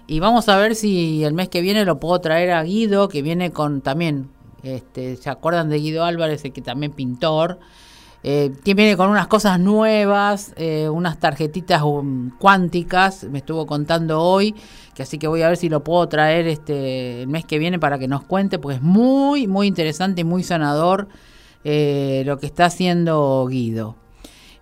Y 0.06 0.20
vamos 0.20 0.48
a 0.48 0.58
ver 0.58 0.74
si 0.74 1.22
el 1.24 1.34
mes 1.34 1.48
que 1.48 1.60
viene 1.60 1.84
lo 1.84 2.00
puedo 2.00 2.20
traer 2.20 2.50
a 2.50 2.62
Guido, 2.62 3.08
que 3.08 3.22
viene 3.22 3.52
con 3.52 3.80
también, 3.80 4.28
este, 4.62 5.16
¿se 5.16 5.30
acuerdan 5.30 5.68
de 5.68 5.78
Guido 5.78 6.04
Álvarez, 6.04 6.44
el 6.44 6.52
que 6.52 6.62
también 6.62 6.92
pintor? 6.92 7.60
Eh, 8.22 8.52
viene 8.64 8.96
con 8.98 9.08
unas 9.08 9.28
cosas 9.28 9.58
nuevas, 9.58 10.52
eh, 10.56 10.90
unas 10.90 11.18
tarjetitas 11.18 11.82
um, 11.82 12.30
cuánticas, 12.38 13.24
me 13.24 13.38
estuvo 13.38 13.66
contando 13.66 14.20
hoy, 14.20 14.54
así 14.98 15.16
que 15.16 15.26
voy 15.26 15.40
a 15.40 15.48
ver 15.48 15.56
si 15.56 15.70
lo 15.70 15.82
puedo 15.82 16.06
traer 16.06 16.46
este 16.46 17.22
el 17.22 17.28
mes 17.28 17.46
que 17.46 17.58
viene 17.58 17.78
para 17.78 17.98
que 17.98 18.06
nos 18.06 18.22
cuente, 18.24 18.58
pues 18.58 18.76
es 18.76 18.82
muy, 18.82 19.46
muy 19.46 19.66
interesante 19.66 20.20
y 20.20 20.24
muy 20.24 20.42
sanador 20.42 21.08
eh, 21.64 22.22
lo 22.26 22.38
que 22.38 22.44
está 22.44 22.66
haciendo 22.66 23.46
Guido. 23.48 23.96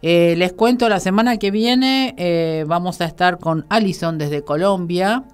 Eh, 0.00 0.36
les 0.36 0.52
cuento, 0.52 0.88
la 0.88 1.00
semana 1.00 1.38
que 1.38 1.50
viene 1.50 2.64
vamos 2.68 3.00
a 3.00 3.06
estar 3.06 3.38
con 3.38 3.66
Alison 3.68 4.16
desde 4.16 4.44
Colombia. 4.44 5.24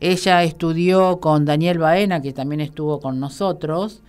Ella 0.00 0.42
estudió 0.42 1.18
con 1.20 1.46
Daniel 1.46 1.78
Baena, 1.78 2.20
que 2.20 2.34
también 2.34 2.60
estuvo 2.60 3.00
con 3.00 3.18
nosotros. 3.18 4.02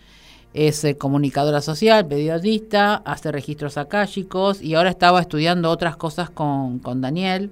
Es 0.53 0.85
comunicadora 0.97 1.61
social, 1.61 2.07
periodista, 2.07 2.95
hace 3.05 3.31
registros 3.31 3.77
akáshicos 3.77 4.61
y 4.61 4.75
ahora 4.75 4.89
estaba 4.89 5.21
estudiando 5.21 5.69
otras 5.69 5.97
cosas 5.97 6.29
con, 6.29 6.79
con 6.79 7.01
Daniel 7.01 7.51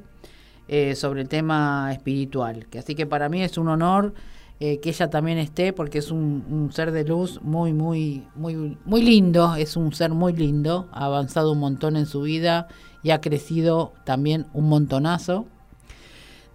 sobre 0.96 1.22
el 1.22 1.28
tema 1.28 1.92
espiritual. 1.94 2.66
Que 2.68 2.80
así 2.80 2.96
que 2.96 3.06
para 3.06 3.30
mí 3.30 3.44
es 3.44 3.60
un 3.60 3.68
honor 3.68 4.14
eh, 4.62 4.80
que 4.80 4.90
ella 4.90 5.10
también 5.10 5.38
esté, 5.38 5.74
porque 5.74 5.98
es 5.98 6.12
un, 6.12 6.70
ser 6.72 6.94
de 6.94 7.04
luz 7.04 7.42
muy, 7.42 7.74
muy, 7.74 8.26
muy, 8.36 8.78
muy 8.86 9.02
lindo, 9.02 9.54
es 9.56 9.76
un 9.76 9.94
ser 9.94 10.12
muy 10.12 10.32
lindo, 10.32 10.88
ha 10.94 11.06
avanzado 11.06 11.52
un 11.52 11.60
montón 11.60 11.98
en 11.98 12.06
su 12.06 12.22
vida 12.22 12.70
y 13.04 13.12
ha 13.12 13.20
crecido 13.20 13.92
también 14.06 14.46
un 14.54 14.70
montonazo. 14.70 15.46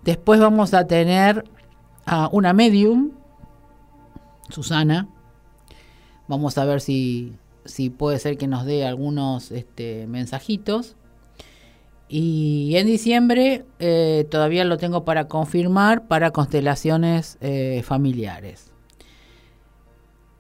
Después 0.02 0.40
vamos 0.40 0.72
a 0.72 0.86
tener 0.86 1.44
a 2.06 2.30
una 2.32 2.54
medium, 2.54 3.10
Susana. 4.48 5.06
Vamos 6.30 6.56
a 6.58 6.64
ver 6.64 6.80
si, 6.80 7.32
si 7.64 7.90
puede 7.90 8.20
ser 8.20 8.38
que 8.38 8.46
nos 8.46 8.64
dé 8.64 8.86
algunos 8.86 9.50
este, 9.50 10.06
mensajitos. 10.06 10.94
Y 12.08 12.76
en 12.76 12.86
diciembre 12.86 13.64
eh, 13.80 14.28
todavía 14.30 14.64
lo 14.64 14.76
tengo 14.76 15.04
para 15.04 15.26
confirmar 15.26 16.06
para 16.06 16.30
constelaciones 16.30 17.36
eh, 17.40 17.82
familiares. 17.84 18.70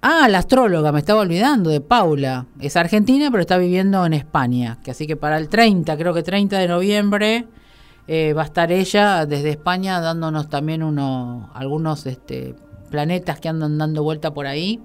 Ah, 0.00 0.28
la 0.28 0.38
astróloga, 0.38 0.92
me 0.92 1.00
estaba 1.00 1.22
olvidando 1.22 1.70
de 1.70 1.80
Paula. 1.80 2.46
Es 2.60 2.76
argentina, 2.76 3.28
pero 3.32 3.40
está 3.40 3.58
viviendo 3.58 4.06
en 4.06 4.12
España. 4.12 4.78
Así 4.86 5.08
que 5.08 5.16
para 5.16 5.38
el 5.38 5.48
30, 5.48 5.96
creo 5.96 6.14
que 6.14 6.22
30 6.22 6.56
de 6.56 6.68
noviembre, 6.68 7.48
eh, 8.06 8.32
va 8.32 8.42
a 8.42 8.44
estar 8.44 8.70
ella 8.70 9.26
desde 9.26 9.50
España 9.50 10.00
dándonos 10.00 10.48
también 10.48 10.84
uno, 10.84 11.50
algunos 11.52 12.06
este, 12.06 12.54
planetas 12.90 13.40
que 13.40 13.48
andan 13.48 13.76
dando 13.76 14.04
vuelta 14.04 14.32
por 14.32 14.46
ahí. 14.46 14.80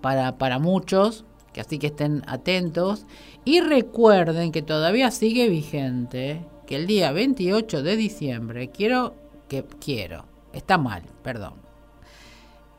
Para, 0.00 0.38
para 0.38 0.58
muchos, 0.58 1.24
que 1.52 1.60
así 1.60 1.78
que 1.78 1.88
estén 1.88 2.22
atentos. 2.26 3.06
Y 3.44 3.60
recuerden 3.60 4.52
que 4.52 4.62
todavía 4.62 5.10
sigue 5.10 5.48
vigente 5.48 6.44
que 6.66 6.76
el 6.76 6.86
día 6.86 7.12
28 7.12 7.82
de 7.82 7.96
diciembre 7.96 8.70
quiero 8.70 9.14
que 9.48 9.64
quiero, 9.64 10.24
está 10.52 10.78
mal, 10.78 11.02
perdón. 11.22 11.54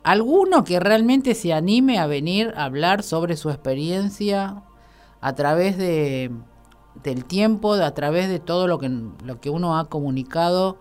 Alguno 0.03 0.63
que 0.63 0.80
realmente 0.80 1.36
se 1.36 1.53
anime 1.53 1.99
a 1.99 2.07
venir 2.07 2.53
a 2.55 2.65
hablar 2.65 3.03
sobre 3.03 3.36
su 3.36 3.49
experiencia 3.49 4.63
a 5.20 5.36
través 5.36 5.78
de 5.78 6.32
del 7.03 7.26
tiempo, 7.26 7.74
a 7.74 7.93
través 7.93 8.30
de 8.30 8.39
todo 8.39 8.68
lo 8.68 8.80
que, 8.80 8.89
lo 8.89 9.39
que 9.39 9.49
uno 9.49 9.78
ha 9.78 9.86
comunicado 9.86 10.78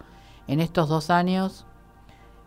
en 0.46 0.60
estos 0.60 0.88
dos 0.88 1.10
años, 1.10 1.66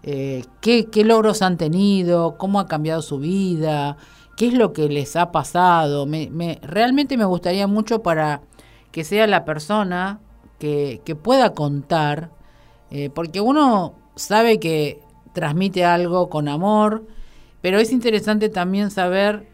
eh, 0.03 0.43
qué, 0.61 0.87
logros 1.03 1.41
han 1.41 1.57
tenido, 1.57 2.37
cómo 2.37 2.59
ha 2.59 2.67
cambiado 2.67 3.01
su 3.01 3.19
vida, 3.19 3.97
qué 4.37 4.47
es 4.47 4.53
lo 4.53 4.73
que 4.73 4.87
les 4.89 5.15
ha 5.15 5.31
pasado. 5.31 6.05
Me, 6.05 6.59
realmente 6.61 7.17
me 7.17 7.25
gustaría 7.25 7.67
mucho 7.67 8.01
para 8.01 8.41
que 8.91 9.03
sea 9.03 9.27
la 9.27 9.45
persona 9.45 10.19
que, 10.57 11.01
pueda 11.21 11.53
contar, 11.53 12.31
eh, 12.91 13.09
porque 13.13 13.41
uno 13.41 13.93
sabe 14.15 14.59
que 14.59 15.01
transmite 15.33 15.85
algo 15.85 16.29
con 16.29 16.47
amor, 16.47 17.05
pero 17.61 17.79
es 17.79 17.91
interesante 17.91 18.49
también 18.49 18.91
saber 18.91 19.47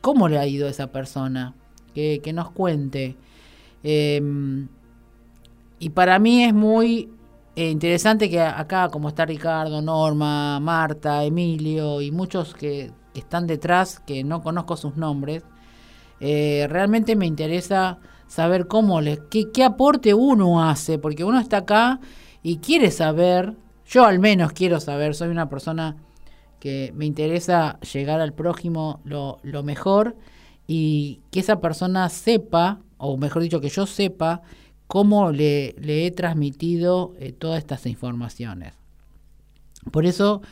cómo 0.00 0.28
le 0.28 0.38
ha 0.38 0.46
ido 0.46 0.66
a 0.66 0.70
esa 0.70 0.88
persona, 0.88 1.54
que, 1.94 2.32
nos 2.32 2.50
cuente. 2.50 3.16
Em, 3.82 4.68
y 5.78 5.90
para 5.90 6.18
mí 6.18 6.44
es 6.44 6.54
muy 6.54 7.10
eh, 7.54 7.70
interesante 7.70 8.30
que 8.30 8.40
acá, 8.40 8.88
como 8.88 9.08
está 9.08 9.26
Ricardo, 9.26 9.82
Norma, 9.82 10.58
Marta, 10.60 11.24
Emilio 11.24 12.00
y 12.00 12.10
muchos 12.10 12.54
que 12.54 12.90
están 13.14 13.46
detrás, 13.46 14.00
que 14.00 14.24
no 14.24 14.42
conozco 14.42 14.76
sus 14.76 14.96
nombres, 14.96 15.44
eh, 16.20 16.66
realmente 16.70 17.16
me 17.16 17.26
interesa 17.26 17.98
saber 18.26 18.66
cómo 18.66 19.00
les, 19.00 19.18
qué, 19.30 19.50
qué 19.52 19.64
aporte 19.64 20.14
uno 20.14 20.64
hace, 20.64 20.98
porque 20.98 21.24
uno 21.24 21.38
está 21.40 21.58
acá 21.58 22.00
y 22.42 22.56
quiere 22.56 22.90
saber, 22.90 23.54
yo 23.86 24.06
al 24.06 24.18
menos 24.18 24.52
quiero 24.52 24.80
saber, 24.80 25.14
soy 25.14 25.28
una 25.28 25.50
persona 25.50 25.96
que 26.58 26.92
me 26.94 27.04
interesa 27.06 27.78
llegar 27.80 28.20
al 28.20 28.32
prójimo 28.32 29.00
lo, 29.04 29.40
lo 29.42 29.62
mejor 29.62 30.16
y 30.66 31.20
que 31.30 31.40
esa 31.40 31.60
persona 31.60 32.08
sepa, 32.08 32.80
o 32.96 33.16
mejor 33.16 33.42
dicho, 33.42 33.60
que 33.60 33.68
yo 33.68 33.84
sepa 33.84 34.42
cómo 34.92 35.32
le, 35.32 35.74
he 35.78 36.10
transmitido 36.10 37.14
eh, 37.18 37.32
todas 37.32 37.56
estas 37.60 37.86
informaciones. 37.86 38.74
Por 39.90 40.04
eso 40.04 40.42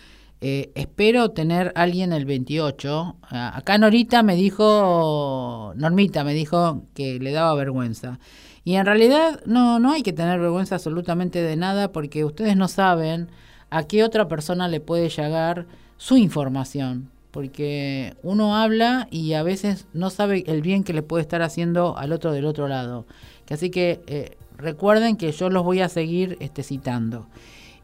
eh, 0.40 0.72
espero 0.74 1.32
tener 1.32 1.72
alguien 1.74 2.14
el 2.14 2.24
28. 2.24 3.16
Ah, 3.20 3.52
acá 3.54 3.76
Norita 3.76 4.22
me 4.22 4.36
dijo, 4.36 5.74
Normita 5.76 6.24
me 6.24 6.32
dijo 6.32 6.84
que 6.94 7.18
le 7.18 7.32
daba 7.32 7.54
vergüenza. 7.54 8.18
Y 8.64 8.76
en 8.76 8.86
realidad 8.86 9.42
no, 9.44 9.78
no 9.78 9.92
hay 9.92 10.02
que 10.02 10.14
tener 10.14 10.40
vergüenza 10.40 10.76
absolutamente 10.76 11.42
de 11.42 11.56
nada 11.56 11.92
porque 11.92 12.24
ustedes 12.24 12.56
no 12.56 12.68
saben 12.68 13.28
a 13.68 13.82
qué 13.82 14.04
otra 14.04 14.26
persona 14.26 14.68
le 14.68 14.80
puede 14.80 15.10
llegar 15.10 15.66
su 15.98 16.16
información. 16.16 17.10
Porque 17.30 18.16
uno 18.22 18.56
habla 18.56 19.06
y 19.10 19.34
a 19.34 19.42
veces 19.42 19.86
no 19.92 20.08
sabe 20.08 20.44
el 20.46 20.62
bien 20.62 20.82
que 20.82 20.94
le 20.94 21.02
puede 21.02 21.20
estar 21.20 21.42
haciendo 21.42 21.98
al 21.98 22.14
otro 22.14 22.32
del 22.32 22.46
otro 22.46 22.68
lado. 22.68 23.04
Así 23.50 23.70
que 23.70 24.00
eh, 24.06 24.36
recuerden 24.56 25.16
que 25.16 25.32
yo 25.32 25.50
los 25.50 25.64
voy 25.64 25.80
a 25.80 25.88
seguir 25.88 26.36
este, 26.40 26.62
citando. 26.62 27.26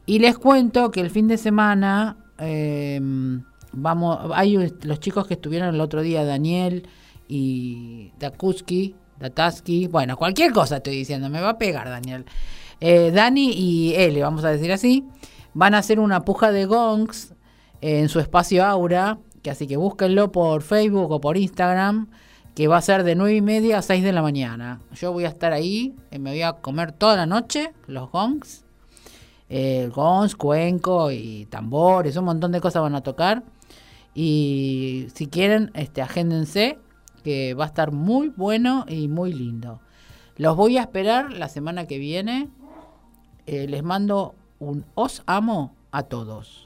Y 0.07 0.21
les 0.21 0.39
cuento 0.39 0.91
que 0.91 1.01
el 1.01 1.11
fin 1.11 1.27
de 1.27 1.37
semana 1.37 2.17
eh, 2.39 3.01
vamos, 3.73 4.19
hay 4.35 4.73
los 4.83 5.01
chicos 5.01 5.27
que 5.27 5.35
estuvieron 5.35 5.75
el 5.75 5.81
otro 5.81 6.03
día, 6.03 6.25
Daniel 6.25 6.89
y 7.29 8.13
Dakuski, 8.19 8.95
Dataski, 9.19 9.87
bueno, 9.87 10.17
cualquier 10.17 10.53
cosa 10.53 10.77
estoy 10.77 10.97
diciendo, 10.97 11.29
me 11.29 11.41
va 11.41 11.51
a 11.51 11.59
pegar 11.59 11.89
Daniel. 11.89 12.25
Eh, 12.81 13.11
Dani 13.11 13.53
y 13.53 13.95
L, 13.95 14.23
vamos 14.23 14.45
a 14.45 14.51
decir 14.51 14.71
así, 14.73 15.05
van 15.55 15.75
a 15.75 15.79
hacer 15.79 15.99
una 15.99 16.25
puja 16.25 16.53
de 16.53 16.67
gongs 16.67 17.35
en 17.81 18.09
su 18.09 18.21
espacio 18.21 18.65
Aura, 18.65 19.19
que 19.43 19.51
así 19.51 19.67
que 19.67 19.77
búsquenlo 19.77 20.33
por 20.33 20.63
Facebook 20.63 21.11
o 21.11 21.21
por 21.21 21.37
Instagram, 21.37 22.09
que 22.57 22.67
va 22.67 22.79
a 22.79 22.83
ser 22.83 23.05
de 23.05 23.15
9 23.15 23.37
y 23.37 23.43
media 23.43 23.79
a 23.79 23.83
6 23.83 24.03
de 24.03 24.13
la 24.13 24.23
mañana. 24.23 24.81
Yo 24.95 25.13
voy 25.13 25.27
a 25.27 25.29
estar 25.29 25.53
ahí, 25.53 25.95
eh, 26.11 26.19
me 26.19 26.31
voy 26.31 26.43
a 26.43 26.55
comer 26.55 26.91
toda 26.91 27.15
la 27.15 27.27
noche 27.27 27.73
los 27.87 28.11
gongs 28.11 28.67
eh, 29.49 29.91
gons, 29.95 30.35
cuenco 30.35 31.11
y 31.13 31.47
tambores, 31.47 32.17
un 32.17 32.25
montón 32.25 32.53
de 32.53 32.61
cosas 32.61 32.83
van 32.83 32.95
a 32.95 33.03
tocar. 33.03 33.45
Y 34.15 35.07
si 35.15 35.27
quieren, 35.27 35.71
este, 35.75 36.03
agéndense, 36.03 36.79
que 37.23 37.55
va 37.55 37.65
a 37.65 37.69
estar 37.69 37.93
muy 37.93 38.29
bueno 38.29 38.85
y 38.89 39.09
muy 39.09 39.33
lindo. 39.33 39.81
Los 40.37 40.57
voy 40.57 40.79
a 40.79 40.83
esperar 40.83 41.33
la 41.33 41.49
semana 41.49 41.87
que 41.87 41.99
viene. 41.99 42.49
Eh, 43.47 43.67
les 43.69 43.83
mando 43.83 44.35
un 44.59 44.85
os 44.95 45.23
amo 45.27 45.75
a 45.93 46.05
todos. 46.05 46.66